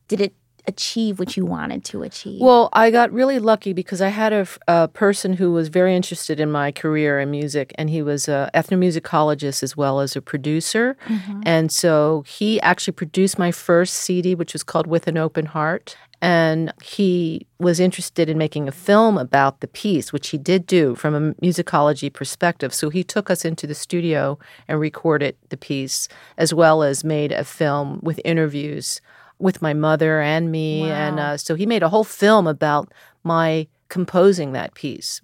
did 0.08 0.20
it 0.20 0.34
achieve 0.66 1.18
what 1.18 1.36
you 1.36 1.44
wanted 1.44 1.84
to 1.84 2.02
achieve? 2.02 2.40
Well, 2.40 2.68
I 2.72 2.90
got 2.90 3.12
really 3.12 3.38
lucky 3.38 3.72
because 3.72 4.00
I 4.00 4.08
had 4.08 4.32
a, 4.32 4.46
a, 4.68 4.88
person 4.88 5.34
who 5.34 5.52
was 5.52 5.68
very 5.68 5.96
interested 5.96 6.38
in 6.38 6.50
my 6.50 6.70
career 6.70 7.18
in 7.18 7.30
music, 7.30 7.72
and 7.76 7.90
he 7.90 8.02
was 8.02 8.28
an 8.28 8.50
ethnomusicologist 8.54 9.62
as 9.62 9.76
well 9.76 10.00
as 10.00 10.14
a 10.14 10.22
producer. 10.22 10.96
Mm-hmm. 11.06 11.42
And 11.44 11.72
so 11.72 12.24
he 12.26 12.60
actually 12.60 12.92
produced 12.92 13.38
my 13.38 13.50
first 13.50 13.94
CD, 13.94 14.34
which 14.34 14.52
was 14.52 14.62
called 14.62 14.86
With 14.86 15.06
an 15.06 15.18
Open 15.18 15.46
Heart. 15.46 15.96
And 16.20 16.72
he 16.80 17.48
was 17.58 17.80
interested 17.80 18.28
in 18.28 18.38
making 18.38 18.68
a 18.68 18.72
film 18.72 19.18
about 19.18 19.58
the 19.58 19.66
piece, 19.66 20.12
which 20.12 20.28
he 20.28 20.38
did 20.38 20.68
do 20.68 20.94
from 20.94 21.14
a 21.16 21.34
musicology 21.44 22.12
perspective. 22.12 22.72
So 22.72 22.90
he 22.90 23.02
took 23.02 23.28
us 23.28 23.44
into 23.44 23.66
the 23.66 23.74
studio 23.74 24.38
and 24.68 24.78
recorded 24.78 25.36
the 25.48 25.56
piece, 25.56 26.06
as 26.38 26.54
well 26.54 26.84
as 26.84 27.02
made 27.02 27.32
a 27.32 27.42
film 27.42 27.98
with 28.04 28.20
interviews 28.24 29.00
with 29.42 29.60
my 29.60 29.74
mother 29.74 30.20
and 30.20 30.50
me. 30.50 30.82
Wow. 30.82 30.94
And 30.94 31.20
uh, 31.20 31.36
so 31.36 31.54
he 31.54 31.66
made 31.66 31.82
a 31.82 31.88
whole 31.88 32.04
film 32.04 32.46
about 32.46 32.92
my 33.24 33.66
composing 33.88 34.52
that 34.52 34.74
piece. 34.74 35.20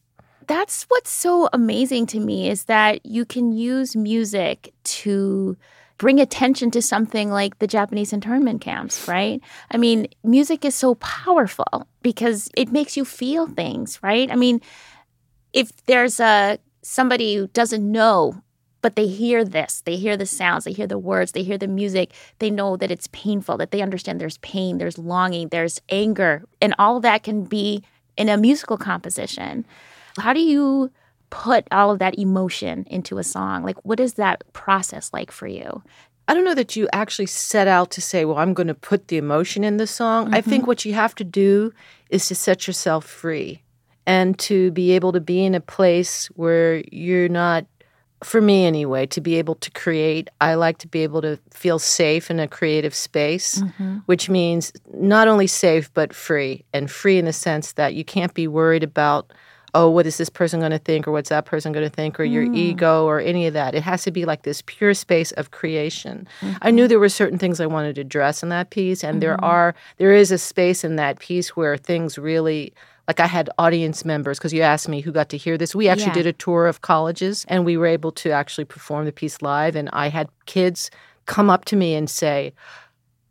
That's 0.47 0.85
what's 0.85 1.11
so 1.11 1.49
amazing 1.53 2.07
to 2.09 2.21
me 2.21 2.51
is 2.51 2.65
that 2.65 3.05
you 3.07 3.25
can 3.25 3.53
use 3.53 3.95
music 3.95 4.73
to 4.85 5.57
bring 5.99 6.21
attention 6.21 6.71
to 6.71 6.83
something 6.83 7.31
like 7.31 7.59
the 7.59 7.67
Japanese 7.67 8.13
internment 8.13 8.61
camps, 8.61 9.07
right? 9.09 9.41
I 9.71 9.77
mean, 9.77 10.09
music 10.25 10.65
is 10.65 10.75
so 10.75 10.95
powerful 10.97 11.87
because 12.03 12.49
it 12.57 12.73
makes 12.73 12.97
you 12.97 13.05
feel 13.05 13.47
things, 13.47 13.99
right? 14.03 14.31
I 14.31 14.37
mean, 14.37 14.61
if 15.53 15.85
there's 15.87 16.21
a 16.21 16.59
somebody 16.83 17.35
who 17.35 17.49
doesn't 17.49 17.91
know 17.91 18.41
but 18.83 18.97
they 18.97 19.07
hear 19.07 19.45
this 19.45 19.83
they 19.85 19.97
hear 19.97 20.17
the 20.17 20.27
sounds 20.27 20.65
they 20.65 20.73
hear 20.73 20.87
the 20.87 20.99
words 20.99 21.33
they 21.33 21.43
hear 21.43 21.59
the 21.59 21.69
music 21.69 22.13
they 22.39 22.51
know 22.51 22.77
that 22.77 22.91
it's 22.91 23.09
painful 23.13 23.57
that 23.57 23.71
they 23.71 23.83
understand 23.83 24.21
there's 24.21 24.39
pain 24.39 24.79
there's 24.79 24.99
longing 24.99 25.49
there's 25.49 25.81
anger 25.89 26.45
and 26.61 26.75
all 26.79 26.97
of 26.97 27.03
that 27.03 27.23
can 27.23 27.45
be 27.45 27.83
in 28.17 28.29
a 28.29 28.37
musical 28.37 28.77
composition 28.77 29.65
how 30.19 30.33
do 30.33 30.41
you 30.41 30.91
put 31.31 31.67
all 31.71 31.91
of 31.91 31.99
that 31.99 32.19
emotion 32.19 32.85
into 32.89 33.19
a 33.19 33.25
song? 33.25 33.63
Like, 33.63 33.77
what 33.85 34.01
is 34.01 34.15
that 34.15 34.43
process 34.53 35.11
like 35.13 35.31
for 35.31 35.47
you? 35.47 35.83
I 36.27 36.35
don't 36.35 36.45
know 36.45 36.55
that 36.55 36.77
you 36.77 36.89
actually 36.93 37.27
set 37.27 37.69
out 37.69 37.91
to 37.93 38.01
say, 38.03 38.25
well, 38.25 38.39
I'm 38.39 38.55
going 38.55 38.67
to 38.69 38.75
put 38.75 39.09
the 39.09 39.17
emotion 39.17 39.65
in 39.65 39.79
the 39.79 39.87
song. 39.87 40.27
Mm-hmm. 40.27 40.35
I 40.35 40.41
think 40.41 40.63
mm-hmm. 40.63 40.69
what 40.69 40.85
you 40.85 40.93
have 40.95 41.15
to 41.17 41.25
do 41.25 41.73
is 42.11 42.29
to 42.29 42.35
set 42.35 42.67
yourself 42.67 43.05
free 43.05 43.63
and 44.07 44.39
to 44.41 44.71
be 44.73 44.93
able 44.93 45.13
to 45.13 45.21
be 45.21 45.45
in 45.45 45.55
a 45.55 45.61
place 45.61 46.27
where 46.29 46.83
you're 46.93 47.29
not 47.29 47.67
for 48.23 48.41
me 48.41 48.67
anyway, 48.67 49.07
to 49.07 49.21
be 49.21 49.37
able 49.37 49.55
to 49.57 49.71
create, 49.71 50.29
I 50.41 50.55
like 50.55 50.79
to 50.79 50.89
be 50.89 51.03
able 51.03 51.23
to 51.23 51.39
feel 51.51 51.79
safe 51.79 52.31
in 52.31 52.41
a 52.41 52.49
creative 52.49 52.95
space, 52.95 53.61
mm-hmm. 53.61 53.99
which 54.07 54.29
means 54.29 54.73
not 54.95 55.29
only 55.29 55.47
safe, 55.47 55.93
but 55.95 56.13
free. 56.13 56.65
And 56.73 56.91
free 56.91 57.19
in 57.19 57.27
the 57.27 57.33
sense 57.33 57.73
that 57.75 57.95
you 57.95 58.05
can't 58.05 58.35
be 58.35 58.49
worried 58.49 58.83
about, 58.83 59.33
oh, 59.75 59.89
what 59.89 60.07
is 60.07 60.17
this 60.17 60.31
person 60.31 60.61
going 60.61 60.73
to 60.73 60.79
think, 60.79 61.07
or 61.07 61.13
what's 61.13 61.29
that 61.29 61.45
person 61.45 61.73
going 61.73 61.89
to 61.89 61.95
think, 61.95 62.19
or 62.19 62.25
mm. 62.25 62.33
your 62.33 62.53
ego, 62.55 63.05
or 63.05 63.21
any 63.21 63.47
of 63.47 63.55
that. 63.55 63.75
It 63.75 63.83
has 63.83 64.03
to 64.05 64.11
be 64.11 64.25
like 64.25 64.43
this 64.43 64.63
pure 64.67 64.95
space 64.95 65.31
of 65.33 65.51
creation. 65.51 66.27
Mm-hmm. 66.41 66.57
I 66.63 66.71
knew 66.71 66.89
there 66.89 66.99
were 66.99 67.09
certain 67.09 67.39
things 67.39 67.61
I 67.61 67.67
wanted 67.67 67.97
to 67.97 68.01
address 68.01 68.43
in 68.43 68.49
that 68.49 68.71
piece, 68.71 69.05
and 69.05 69.15
mm-hmm. 69.15 69.21
there 69.21 69.45
are, 69.45 69.75
there 69.99 70.13
is 70.13 70.33
a 70.33 70.39
space 70.39 70.83
in 70.83 70.97
that 70.97 71.21
piece 71.21 71.55
where 71.55 71.77
things 71.77 72.19
really 72.19 72.73
like 73.09 73.21
I 73.21 73.27
had 73.27 73.49
audience 73.59 74.05
members 74.05 74.39
because 74.39 74.53
you 74.53 74.61
asked 74.61 74.89
me 74.89 75.01
who 75.01 75.11
got 75.11 75.31
to 75.31 75.39
hear 75.39 75.57
this. 75.57 75.75
We 75.75 75.89
actually 75.89 76.09
yeah. 76.09 76.23
did 76.23 76.27
a 76.27 76.33
tour 76.35 76.67
of 76.67 76.83
colleges 76.83 77.47
and 77.49 77.65
we 77.65 77.79
were 77.79 77.87
able 77.87 78.13
to 78.13 78.31
actually 78.31 78.67
perform 78.67 79.07
the 79.07 79.13
piece 79.13 79.41
live. 79.41 79.75
And 79.75 79.89
I 79.95 80.09
had 80.09 80.29
kids 80.45 80.91
come 81.25 81.49
up 81.49 81.65
to 81.67 81.77
me 81.77 81.95
and 81.95 82.09
say, 82.09 82.53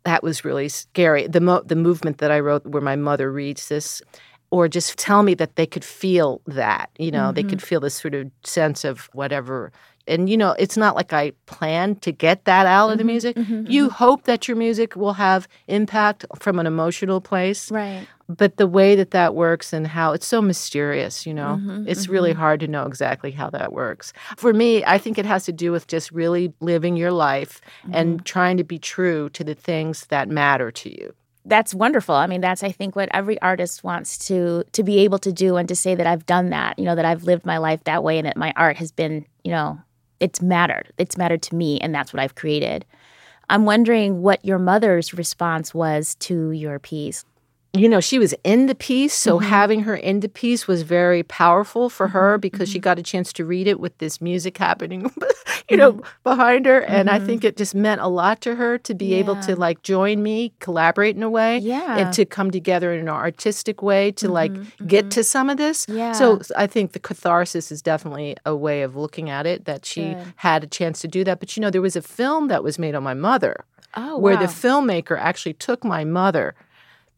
that 0.02 0.22
was 0.22 0.44
really 0.44 0.68
scary. 0.68 1.28
The, 1.28 1.40
mo- 1.40 1.62
the 1.64 1.76
movement 1.76 2.18
that 2.18 2.30
I 2.32 2.40
wrote 2.40 2.66
where 2.66 2.82
my 2.82 2.96
mother 2.96 3.30
reads 3.30 3.68
this, 3.68 4.02
or 4.50 4.68
just 4.68 4.98
tell 4.98 5.22
me 5.22 5.34
that 5.34 5.56
they 5.56 5.66
could 5.66 5.84
feel 5.84 6.40
that, 6.46 6.90
you 6.98 7.10
know, 7.10 7.26
mm-hmm. 7.26 7.34
they 7.34 7.42
could 7.42 7.62
feel 7.62 7.80
this 7.80 7.94
sort 7.94 8.14
of 8.14 8.30
sense 8.44 8.84
of 8.84 9.10
whatever. 9.12 9.72
And 10.06 10.30
you 10.30 10.38
know 10.38 10.52
it's 10.58 10.78
not 10.78 10.96
like 10.96 11.12
i 11.12 11.32
plan 11.44 11.96
to 11.96 12.12
get 12.12 12.46
that 12.46 12.64
out 12.64 12.86
mm-hmm, 12.86 12.92
of 12.92 12.98
the 12.98 13.02
mm-hmm, 13.02 13.08
music. 13.08 13.36
Mm-hmm, 13.36 13.70
you 13.70 13.88
mm-hmm. 13.88 13.92
hope 13.92 14.22
that 14.22 14.48
your 14.48 14.56
music 14.56 14.96
will 14.96 15.12
have 15.12 15.46
impact 15.66 16.24
from 16.38 16.58
an 16.58 16.66
emotional 16.66 17.20
place 17.20 17.70
right. 17.70 18.06
but 18.26 18.56
the 18.56 18.66
way 18.66 18.96
that 18.96 19.10
that 19.10 19.34
works 19.34 19.74
and 19.74 19.86
how 19.86 20.14
it's 20.14 20.26
so 20.26 20.40
mysterious 20.40 21.26
you 21.26 21.34
know? 21.34 21.60
Mm-hmm, 21.60 21.86
it's 21.86 22.08
really 22.08 22.30
mm-hmm. 22.30 22.40
hard 22.40 22.60
to 22.60 22.68
know 22.68 22.86
exactly 22.86 23.32
how 23.32 23.50
that 23.50 23.70
works. 23.70 24.14
For 24.38 24.54
me 24.54 24.82
i 24.86 24.96
think 24.96 25.18
it 25.18 25.26
has 25.26 25.44
to 25.44 25.52
do 25.52 25.72
with 25.72 25.86
just 25.88 26.10
really 26.10 26.54
living 26.60 26.96
your 26.96 27.12
life 27.12 27.60
and 27.92 28.24
trying 28.24 28.56
to 28.56 28.64
be 28.64 28.78
true 28.78 29.28
to 29.30 29.44
the 29.44 29.54
things 29.54 30.06
that 30.06 30.30
matter 30.30 30.70
to 30.70 30.88
you 30.88 31.12
that's 31.48 31.74
wonderful. 31.74 32.14
I 32.14 32.26
mean, 32.26 32.40
that's 32.40 32.62
I 32.62 32.70
think 32.70 32.94
what 32.94 33.08
every 33.12 33.40
artist 33.40 33.82
wants 33.82 34.18
to 34.28 34.64
to 34.72 34.82
be 34.82 34.98
able 35.00 35.18
to 35.20 35.32
do 35.32 35.56
and 35.56 35.68
to 35.68 35.76
say 35.76 35.94
that 35.94 36.06
I've 36.06 36.26
done 36.26 36.50
that, 36.50 36.78
you 36.78 36.84
know, 36.84 36.94
that 36.94 37.04
I've 37.04 37.24
lived 37.24 37.46
my 37.46 37.58
life 37.58 37.84
that 37.84 38.04
way 38.04 38.18
and 38.18 38.26
that 38.26 38.36
my 38.36 38.52
art 38.56 38.76
has 38.76 38.92
been, 38.92 39.26
you 39.44 39.50
know, 39.50 39.78
it's 40.20 40.42
mattered. 40.42 40.92
It's 40.98 41.16
mattered 41.16 41.42
to 41.42 41.54
me, 41.54 41.78
and 41.80 41.94
that's 41.94 42.12
what 42.12 42.20
I've 42.20 42.34
created. 42.34 42.84
I'm 43.50 43.64
wondering 43.64 44.20
what 44.22 44.44
your 44.44 44.58
mother's 44.58 45.14
response 45.14 45.72
was 45.72 46.14
to 46.16 46.50
your 46.52 46.78
piece 46.78 47.24
you 47.78 47.88
know, 47.88 48.00
she 48.00 48.18
was 48.18 48.34
in 48.44 48.66
the 48.66 48.74
piece, 48.74 49.14
so 49.14 49.38
mm-hmm. 49.38 49.48
having 49.48 49.80
her 49.80 49.94
in 49.94 50.20
the 50.20 50.28
piece 50.28 50.66
was 50.66 50.82
very 50.82 51.22
powerful 51.22 51.88
for 51.88 52.08
her 52.08 52.34
mm-hmm. 52.34 52.40
because 52.40 52.68
mm-hmm. 52.68 52.74
she 52.74 52.78
got 52.78 52.98
a 52.98 53.02
chance 53.02 53.32
to 53.34 53.44
read 53.44 53.66
it 53.66 53.80
with 53.80 53.96
this 53.98 54.20
music 54.20 54.58
happening, 54.58 55.12
you 55.70 55.76
know, 55.76 55.92
mm-hmm. 55.92 56.06
behind 56.22 56.66
her. 56.66 56.80
And 56.80 57.08
I 57.08 57.18
think 57.18 57.40
mm-hmm. 57.40 57.48
it 57.48 57.56
just 57.56 57.74
meant 57.74 58.00
a 58.00 58.08
lot 58.08 58.40
to 58.42 58.54
her 58.56 58.78
to 58.78 58.94
be 58.94 59.06
yeah. 59.06 59.18
able 59.18 59.36
to 59.42 59.56
like 59.56 59.82
join 59.82 60.22
me, 60.22 60.52
collaborate 60.60 61.16
in 61.16 61.22
a 61.22 61.30
way, 61.30 61.58
yeah. 61.58 61.98
and 61.98 62.12
to 62.14 62.24
come 62.24 62.50
together 62.50 62.92
in 62.92 63.00
an 63.00 63.08
artistic 63.08 63.82
way 63.82 64.12
to 64.12 64.28
like 64.28 64.52
mm-hmm. 64.52 64.86
get 64.86 65.10
to 65.12 65.24
some 65.24 65.50
of 65.50 65.56
this. 65.56 65.86
Yeah. 65.88 66.12
So 66.12 66.40
I 66.56 66.66
think 66.66 66.92
the 66.92 67.00
catharsis 67.00 67.70
is 67.70 67.82
definitely 67.82 68.36
a 68.44 68.56
way 68.56 68.82
of 68.82 68.96
looking 68.96 69.30
at 69.30 69.46
it 69.46 69.64
that 69.66 69.84
she 69.84 70.14
Good. 70.14 70.34
had 70.36 70.64
a 70.64 70.66
chance 70.66 71.00
to 71.00 71.08
do 71.08 71.24
that. 71.24 71.40
But 71.40 71.56
you 71.56 71.60
know, 71.60 71.70
there 71.70 71.82
was 71.82 71.96
a 71.96 72.02
film 72.02 72.48
that 72.48 72.64
was 72.64 72.78
made 72.78 72.94
on 72.94 73.02
my 73.02 73.14
mother. 73.14 73.64
Oh, 73.94 74.18
where 74.18 74.34
wow. 74.34 74.42
the 74.42 74.46
filmmaker 74.46 75.18
actually 75.18 75.54
took 75.54 75.82
my 75.82 76.04
mother 76.04 76.54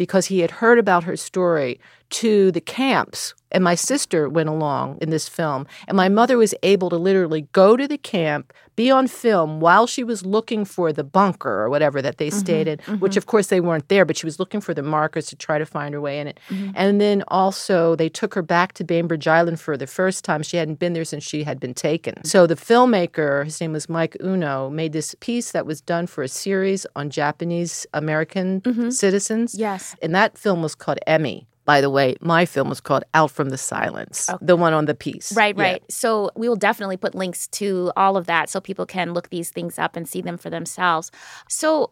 because 0.01 0.25
he 0.25 0.39
had 0.39 0.51
heard 0.51 0.79
about 0.79 1.05
her 1.05 1.15
story 1.15 1.79
to 2.09 2.51
the 2.53 2.61
camps 2.63 3.35
and 3.53 3.65
my 3.65 3.75
sister 3.75 4.29
went 4.29 4.49
along 4.49 4.99
in 5.01 5.11
this 5.11 5.29
film. 5.29 5.67
And 5.89 5.97
my 5.97 6.09
mother 6.09 6.37
was 6.37 6.55
able 6.63 6.91
to 6.91 6.97
literally 6.97 7.43
go 7.53 7.77
to 7.77 7.87
the 7.89 7.99
camp, 7.99 8.53
be 8.77 8.91
on 8.91 9.07
film 9.09 9.61
while 9.61 9.87
she 9.87 10.05
was 10.05 10.25
looking 10.25 10.65
for 10.65 10.93
the 10.93 11.05
bunker 11.05 11.51
or 11.51 11.69
whatever 11.69 12.01
that 12.01 12.19
they 12.19 12.29
mm-hmm, 12.29 12.39
stayed 12.39 12.69
in, 12.69 12.79
mm-hmm. 12.79 12.97
which 12.97 13.17
of 13.17 13.27
course 13.27 13.49
they 13.49 13.61
weren't 13.61 13.89
there, 13.89 14.05
but 14.05 14.17
she 14.17 14.27
was 14.27 14.39
looking 14.39 14.61
for 14.61 14.73
the 14.73 14.83
markers 14.83 15.27
to 15.27 15.37
try 15.37 15.59
to 15.59 15.67
find 15.67 15.93
her 15.95 16.01
way 16.01 16.19
in 16.19 16.27
it. 16.27 16.41
Mm-hmm. 16.49 16.71
And 16.75 17.01
then 17.01 17.23
also 17.29 17.97
they 17.97 18.09
took 18.09 18.35
her 18.35 18.43
back 18.43 18.73
to 18.75 18.85
Bainbridge 18.85 19.27
Island 19.27 19.61
for 19.61 19.77
the 19.77 19.87
first 19.87 20.25
time. 20.25 20.43
She 20.43 20.57
hadn't 20.57 20.79
been 20.79 20.93
there 20.93 21.05
since 21.05 21.25
she 21.25 21.45
had 21.45 21.61
been 21.61 21.75
taken. 21.75 22.25
So 22.25 22.47
the 22.47 22.57
filmmaker, 22.57 23.45
his 23.45 23.61
name 23.61 23.73
was 23.73 23.89
Mike 23.89 24.17
Uno, 24.21 24.71
made 24.71 24.93
this 24.93 25.15
piece 25.21 25.53
that 25.53 25.67
was 25.67 25.81
done 25.81 26.07
for 26.07 26.23
a 26.23 26.29
series 26.29 26.87
on 26.97 27.11
Japanese 27.11 27.87
American 27.93 28.61
mm-hmm. 28.63 28.91
citizens. 28.91 29.55
Yes. 29.55 29.97
And 30.01 30.15
that 30.15 30.39
film 30.39 30.63
was 30.63 30.75
called 30.75 30.99
Emi. 31.07 31.47
By 31.65 31.81
the 31.81 31.91
way, 31.91 32.17
my 32.21 32.47
film 32.47 32.69
was 32.69 32.81
called 32.81 33.05
Out 33.15 33.31
from 33.31 33.51
the 33.51 33.59
Silence, 33.59 34.29
okay. 34.29 34.45
the 34.45 34.57
one 34.57 34.73
on 34.73 34.87
the 34.87 34.95
piece. 34.95 35.33
Right, 35.33 35.57
right. 35.57 35.81
Yeah. 35.83 35.95
So 35.95 36.31
we 36.35 36.49
will 36.49 36.57
definitely 36.57 36.97
put 36.97 37.15
links 37.15 37.47
to 37.49 37.93
all 37.97 38.17
of 38.17 38.27
that 38.27 38.49
so 38.49 38.61
people 38.61 38.87
can 38.87 39.13
look 39.13 39.31
these 39.31 39.51
things 39.51 39.79
up 39.79 39.95
and 39.95 40.09
see 40.09 40.21
them 40.21 40.37
for 40.39 40.51
themselves. 40.51 41.11
So 41.49 41.89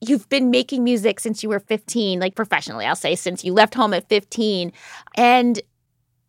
you've 0.00 0.28
been 0.28 0.50
making 0.50 0.84
music 0.84 1.20
since 1.20 1.42
you 1.42 1.48
were 1.48 1.60
15, 1.60 2.20
like 2.20 2.34
professionally, 2.34 2.84
I'll 2.84 2.96
say, 2.96 3.14
since 3.14 3.44
you 3.44 3.52
left 3.52 3.74
home 3.74 3.94
at 3.94 4.08
15. 4.08 4.72
And 5.16 5.60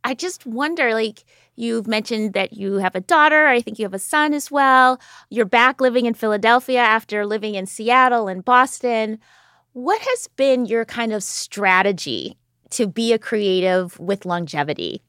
I 0.04 0.14
just 0.14 0.46
wonder, 0.46 0.94
like, 0.94 1.26
You've 1.56 1.88
mentioned 1.88 2.34
that 2.34 2.54
you 2.54 2.76
have 2.76 2.96
a 2.96 3.02
daughter. 3.02 3.46
I 3.48 3.62
think 3.62 3.78
you 3.78 3.86
have 3.86 3.94
a 3.94 4.00
son 4.00 4.34
as 4.34 4.50
well. 4.50 5.00
You're 5.30 5.46
back 5.46 5.80
living 5.80 6.06
in 6.06 6.14
Philadelphia 6.14 6.80
after 6.80 7.26
living 7.26 7.56
in 7.56 7.66
Seattle 7.66 8.28
and 8.28 8.44
Boston. 8.44 9.20
What 9.74 10.02
has 10.02 10.28
been 10.36 10.66
your 10.66 10.86
kind 10.86 11.14
of 11.14 11.24
strategy 11.24 12.38
to 12.74 12.88
be 12.88 13.14
a 13.14 13.20
creative 13.20 14.00
with 14.00 14.26
longevity? 14.26 15.02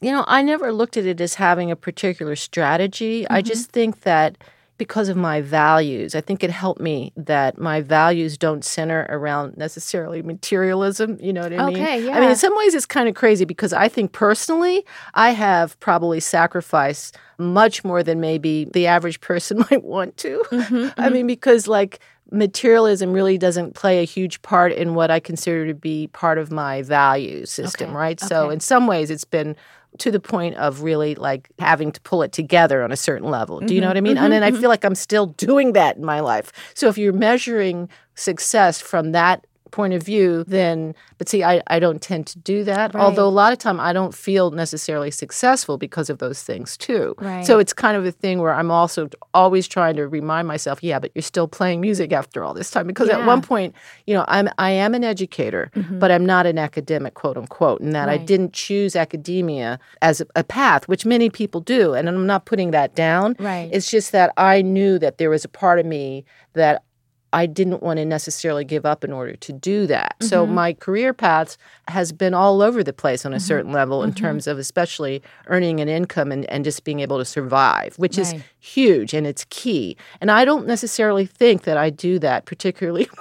You 0.00 0.10
know, 0.10 0.24
I 0.26 0.42
never 0.42 0.72
looked 0.72 0.96
at 0.96 1.06
it 1.06 1.20
as 1.20 1.34
having 1.34 1.70
a 1.70 1.76
particular 1.76 2.34
strategy. 2.34 3.22
Mm-hmm. 3.22 3.32
I 3.32 3.42
just 3.42 3.70
think 3.70 4.00
that 4.00 4.36
because 4.78 5.08
of 5.08 5.16
my 5.16 5.40
values, 5.40 6.16
I 6.16 6.20
think 6.20 6.42
it 6.42 6.50
helped 6.50 6.80
me 6.80 7.12
that 7.16 7.56
my 7.56 7.80
values 7.80 8.36
don't 8.36 8.64
center 8.64 9.06
around 9.10 9.56
necessarily 9.56 10.22
materialism. 10.22 11.18
You 11.20 11.32
know 11.32 11.42
what 11.42 11.52
I 11.52 11.66
mean? 11.66 11.76
Okay, 11.76 12.04
yeah. 12.04 12.16
I 12.16 12.20
mean, 12.20 12.30
in 12.30 12.36
some 12.36 12.56
ways, 12.56 12.74
it's 12.74 12.84
kind 12.84 13.08
of 13.08 13.14
crazy 13.14 13.44
because 13.44 13.72
I 13.72 13.88
think 13.88 14.10
personally, 14.10 14.84
I 15.14 15.30
have 15.30 15.78
probably 15.78 16.18
sacrificed 16.18 17.16
much 17.38 17.84
more 17.84 18.02
than 18.02 18.20
maybe 18.20 18.64
the 18.72 18.88
average 18.88 19.20
person 19.20 19.64
might 19.70 19.84
want 19.84 20.16
to. 20.16 20.42
Mm-hmm, 20.50 20.74
mm-hmm. 20.74 21.00
I 21.00 21.10
mean, 21.10 21.28
because 21.28 21.68
like 21.68 22.00
materialism 22.32 23.12
really 23.12 23.38
doesn't 23.38 23.74
play 23.74 24.00
a 24.00 24.04
huge 24.04 24.42
part 24.42 24.72
in 24.72 24.94
what 24.94 25.10
I 25.10 25.20
consider 25.20 25.66
to 25.66 25.74
be 25.74 26.08
part 26.08 26.38
of 26.38 26.50
my 26.50 26.82
value 26.82 27.46
system, 27.46 27.90
okay. 27.90 27.96
right? 27.96 28.22
Okay. 28.22 28.26
So 28.26 28.50
in 28.50 28.60
some 28.60 28.86
ways 28.86 29.10
it's 29.10 29.24
been 29.24 29.56
to 29.98 30.10
the 30.10 30.20
point 30.20 30.56
of 30.56 30.82
really 30.82 31.14
like 31.14 31.50
having 31.58 31.92
to 31.92 32.00
pull 32.00 32.22
it 32.22 32.32
together 32.32 32.82
on 32.82 32.90
a 32.90 32.96
certain 32.96 33.30
level. 33.30 33.60
Do 33.60 33.74
you 33.74 33.80
know 33.80 33.86
mm-hmm. 33.86 33.90
what 33.90 33.96
I 33.96 34.00
mean? 34.00 34.16
Mm-hmm. 34.16 34.24
And 34.24 34.32
then 34.32 34.42
I 34.42 34.50
mm-hmm. 34.50 34.60
feel 34.60 34.70
like 34.70 34.84
I'm 34.84 34.94
still 34.94 35.26
doing 35.26 35.74
that 35.74 35.96
in 35.96 36.04
my 36.04 36.20
life. 36.20 36.52
So 36.74 36.88
if 36.88 36.96
you're 36.96 37.12
measuring 37.12 37.90
success 38.14 38.80
from 38.80 39.12
that 39.12 39.46
point 39.72 39.94
of 39.94 40.02
view, 40.02 40.44
then, 40.44 40.94
but 41.18 41.28
see, 41.28 41.42
I, 41.42 41.62
I 41.66 41.80
don't 41.80 42.00
tend 42.00 42.28
to 42.28 42.38
do 42.38 42.62
that. 42.64 42.94
Right. 42.94 43.02
Although 43.02 43.26
a 43.26 43.30
lot 43.30 43.52
of 43.52 43.58
time 43.58 43.80
I 43.80 43.92
don't 43.92 44.14
feel 44.14 44.52
necessarily 44.52 45.10
successful 45.10 45.78
because 45.78 46.08
of 46.08 46.18
those 46.18 46.42
things 46.42 46.76
too. 46.76 47.14
Right. 47.18 47.44
So 47.44 47.58
it's 47.58 47.72
kind 47.72 47.96
of 47.96 48.06
a 48.06 48.12
thing 48.12 48.40
where 48.40 48.54
I'm 48.54 48.70
also 48.70 49.08
always 49.34 49.66
trying 49.66 49.96
to 49.96 50.06
remind 50.06 50.46
myself, 50.46 50.82
yeah, 50.82 51.00
but 51.00 51.10
you're 51.14 51.22
still 51.22 51.48
playing 51.48 51.80
music 51.80 52.12
after 52.12 52.44
all 52.44 52.54
this 52.54 52.70
time. 52.70 52.86
Because 52.86 53.08
yeah. 53.08 53.18
at 53.18 53.26
one 53.26 53.42
point, 53.42 53.74
you 54.06 54.14
know, 54.14 54.24
I'm 54.28 54.48
I 54.58 54.70
am 54.70 54.94
an 54.94 55.02
educator, 55.02 55.70
mm-hmm. 55.74 55.98
but 55.98 56.12
I'm 56.12 56.24
not 56.24 56.46
an 56.46 56.58
academic, 56.58 57.14
quote 57.14 57.36
unquote, 57.36 57.80
and 57.80 57.92
that 57.94 58.06
right. 58.06 58.20
I 58.20 58.24
didn't 58.24 58.52
choose 58.52 58.94
academia 58.94 59.80
as 60.00 60.20
a, 60.20 60.26
a 60.36 60.44
path, 60.44 60.86
which 60.86 61.04
many 61.04 61.30
people 61.30 61.60
do. 61.60 61.94
And 61.94 62.08
I'm 62.08 62.26
not 62.26 62.44
putting 62.44 62.70
that 62.70 62.94
down. 62.94 63.34
Right. 63.38 63.68
It's 63.72 63.90
just 63.90 64.12
that 64.12 64.32
I 64.36 64.62
knew 64.62 64.98
that 64.98 65.18
there 65.18 65.30
was 65.30 65.44
a 65.44 65.48
part 65.48 65.78
of 65.78 65.86
me 65.86 66.24
that 66.52 66.84
I 67.32 67.46
didn't 67.46 67.82
want 67.82 67.98
to 67.98 68.04
necessarily 68.04 68.64
give 68.64 68.84
up 68.84 69.04
in 69.04 69.12
order 69.12 69.34
to 69.36 69.52
do 69.52 69.86
that. 69.86 70.16
Mm-hmm. 70.18 70.28
So 70.28 70.46
my 70.46 70.72
career 70.74 71.14
path 71.14 71.56
has 71.88 72.12
been 72.12 72.34
all 72.34 72.62
over 72.62 72.84
the 72.84 72.92
place 72.92 73.24
on 73.24 73.32
a 73.32 73.36
mm-hmm. 73.36 73.42
certain 73.42 73.72
level 73.72 74.02
in 74.02 74.10
mm-hmm. 74.10 74.24
terms 74.24 74.46
of 74.46 74.58
especially 74.58 75.22
earning 75.46 75.80
an 75.80 75.88
income 75.88 76.30
and, 76.32 76.44
and 76.46 76.64
just 76.64 76.84
being 76.84 77.00
able 77.00 77.18
to 77.18 77.24
survive, 77.24 77.94
which 77.96 78.18
right. 78.18 78.34
is 78.34 78.42
huge 78.60 79.14
and 79.14 79.26
it's 79.26 79.46
key. 79.50 79.96
And 80.20 80.30
I 80.30 80.44
don't 80.44 80.66
necessarily 80.66 81.26
think 81.26 81.62
that 81.62 81.76
I 81.76 81.90
do 81.90 82.18
that 82.18 82.44
particularly 82.44 83.08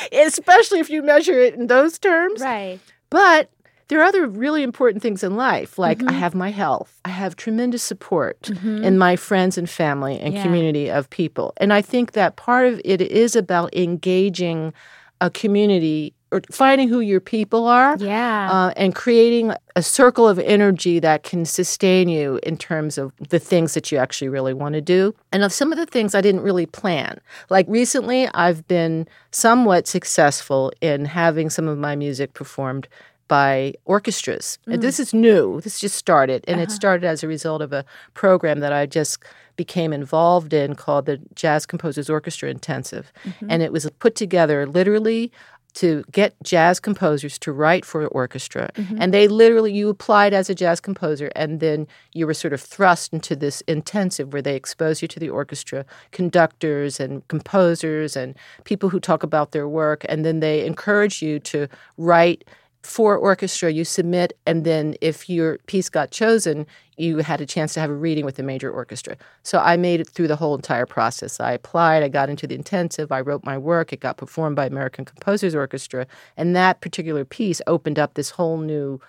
especially 0.12 0.80
if 0.80 0.90
you 0.90 1.02
measure 1.02 1.38
it 1.38 1.54
in 1.54 1.66
those 1.66 1.98
terms. 1.98 2.40
Right. 2.40 2.78
But 3.10 3.50
there 3.90 4.00
are 4.00 4.04
other 4.04 4.26
really 4.28 4.62
important 4.62 5.02
things 5.02 5.24
in 5.24 5.34
life, 5.34 5.76
like 5.76 5.98
mm-hmm. 5.98 6.10
I 6.10 6.12
have 6.12 6.32
my 6.32 6.50
health. 6.50 7.00
I 7.04 7.08
have 7.08 7.34
tremendous 7.34 7.82
support 7.82 8.40
mm-hmm. 8.42 8.84
in 8.84 8.96
my 8.96 9.16
friends 9.16 9.58
and 9.58 9.68
family 9.68 10.18
and 10.20 10.32
yeah. 10.32 10.44
community 10.44 10.88
of 10.88 11.10
people. 11.10 11.52
And 11.56 11.72
I 11.72 11.82
think 11.82 12.12
that 12.12 12.36
part 12.36 12.66
of 12.66 12.80
it 12.84 13.00
is 13.00 13.34
about 13.34 13.74
engaging 13.74 14.72
a 15.20 15.28
community 15.28 16.14
or 16.32 16.40
finding 16.52 16.88
who 16.88 17.00
your 17.00 17.20
people 17.20 17.66
are 17.66 17.96
yeah. 17.98 18.48
Uh, 18.50 18.72
and 18.76 18.94
creating 18.94 19.52
a 19.74 19.82
circle 19.82 20.28
of 20.28 20.38
energy 20.38 21.00
that 21.00 21.24
can 21.24 21.44
sustain 21.44 22.08
you 22.08 22.38
in 22.44 22.56
terms 22.56 22.96
of 22.96 23.12
the 23.16 23.40
things 23.40 23.74
that 23.74 23.90
you 23.90 23.98
actually 23.98 24.28
really 24.28 24.54
want 24.54 24.74
to 24.74 24.80
do 24.80 25.14
and 25.32 25.42
of 25.42 25.52
some 25.52 25.72
of 25.72 25.78
the 25.78 25.86
things 25.86 26.14
i 26.14 26.20
didn't 26.20 26.42
really 26.42 26.66
plan 26.66 27.20
like 27.48 27.66
recently 27.68 28.28
i've 28.34 28.66
been 28.68 29.08
somewhat 29.32 29.86
successful 29.86 30.72
in 30.80 31.04
having 31.04 31.50
some 31.50 31.66
of 31.66 31.78
my 31.78 31.96
music 31.96 32.32
performed 32.34 32.86
by 33.30 33.72
orchestras. 33.84 34.58
And 34.66 34.78
mm. 34.78 34.80
this 34.82 34.98
is 34.98 35.14
new. 35.14 35.60
This 35.60 35.78
just 35.78 35.94
started, 35.94 36.44
and 36.48 36.60
it 36.60 36.64
uh-huh. 36.64 36.74
started 36.74 37.06
as 37.06 37.22
a 37.22 37.28
result 37.28 37.62
of 37.62 37.72
a 37.72 37.84
program 38.12 38.58
that 38.58 38.72
I 38.72 38.86
just 38.86 39.22
became 39.54 39.92
involved 39.92 40.52
in 40.52 40.74
called 40.74 41.06
the 41.06 41.20
Jazz 41.36 41.64
Composers 41.64 42.10
Orchestra 42.10 42.50
Intensive. 42.50 43.12
Mm-hmm. 43.24 43.46
And 43.48 43.62
it 43.62 43.70
was 43.70 43.88
put 44.00 44.16
together 44.16 44.66
literally 44.66 45.30
to 45.74 46.02
get 46.10 46.34
jazz 46.42 46.80
composers 46.80 47.38
to 47.38 47.52
write 47.52 47.84
for 47.84 48.04
orchestra. 48.08 48.70
Mm-hmm. 48.74 48.96
And 49.00 49.14
they 49.14 49.28
literally, 49.28 49.72
you 49.72 49.88
applied 49.88 50.32
as 50.32 50.50
a 50.50 50.54
jazz 50.54 50.80
composer, 50.80 51.30
and 51.36 51.60
then 51.60 51.86
you 52.12 52.26
were 52.26 52.34
sort 52.34 52.52
of 52.52 52.60
thrust 52.60 53.12
into 53.12 53.36
this 53.36 53.60
intensive 53.68 54.32
where 54.32 54.42
they 54.42 54.56
expose 54.56 55.02
you 55.02 55.06
to 55.06 55.20
the 55.20 55.30
orchestra, 55.30 55.84
conductors 56.10 56.98
and 56.98 57.26
composers 57.28 58.16
and 58.16 58.34
people 58.64 58.88
who 58.88 58.98
talk 58.98 59.22
about 59.22 59.52
their 59.52 59.68
work. 59.68 60.04
And 60.08 60.24
then 60.24 60.40
they 60.40 60.66
encourage 60.66 61.22
you 61.22 61.38
to 61.40 61.68
write 61.96 62.42
for 62.82 63.16
orchestra. 63.16 63.70
You 63.70 63.84
submit, 63.84 64.32
and 64.46 64.64
then 64.64 64.94
if 65.00 65.28
your 65.28 65.58
piece 65.66 65.88
got 65.88 66.10
chosen, 66.10 66.66
you 66.96 67.18
had 67.18 67.40
a 67.40 67.46
chance 67.46 67.74
to 67.74 67.80
have 67.80 67.90
a 67.90 67.94
reading 67.94 68.24
with 68.24 68.38
a 68.38 68.42
major 68.42 68.70
orchestra. 68.70 69.16
So 69.42 69.58
I 69.58 69.76
made 69.76 70.00
it 70.00 70.08
through 70.08 70.28
the 70.28 70.36
whole 70.36 70.54
entire 70.54 70.86
process. 70.86 71.40
I 71.40 71.52
applied, 71.52 72.02
I 72.02 72.08
got 72.08 72.28
into 72.28 72.46
the 72.46 72.54
intensive, 72.54 73.10
I 73.10 73.20
wrote 73.20 73.44
my 73.44 73.56
work, 73.56 73.92
it 73.92 74.00
got 74.00 74.16
performed 74.16 74.56
by 74.56 74.66
American 74.66 75.04
Composers 75.04 75.54
Orchestra, 75.54 76.06
and 76.36 76.54
that 76.54 76.80
particular 76.80 77.24
piece 77.24 77.62
opened 77.66 77.98
up 77.98 78.14
this 78.14 78.30
whole 78.30 78.58
new 78.58 79.00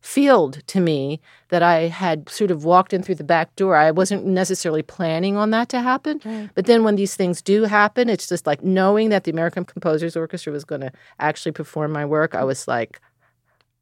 field 0.00 0.62
to 0.68 0.80
me 0.80 1.20
that 1.48 1.62
I 1.62 1.88
had 1.88 2.28
sort 2.28 2.50
of 2.50 2.64
walked 2.64 2.92
in 2.92 3.02
through 3.02 3.16
the 3.16 3.24
back 3.24 3.54
door. 3.56 3.74
I 3.76 3.90
wasn't 3.90 4.24
necessarily 4.24 4.82
planning 4.82 5.36
on 5.36 5.50
that 5.50 5.68
to 5.70 5.80
happen. 5.80 6.50
But 6.54 6.66
then 6.66 6.84
when 6.84 6.94
these 6.94 7.16
things 7.16 7.42
do 7.42 7.64
happen, 7.64 8.08
it's 8.08 8.28
just 8.28 8.46
like 8.46 8.62
knowing 8.62 9.08
that 9.08 9.24
the 9.24 9.32
American 9.32 9.64
Composers 9.64 10.16
Orchestra 10.16 10.52
was 10.52 10.64
going 10.64 10.82
to 10.82 10.92
actually 11.18 11.52
perform 11.52 11.92
my 11.92 12.04
work, 12.04 12.34
I 12.34 12.42
mm. 12.42 12.46
was 12.46 12.68
like, 12.68 13.00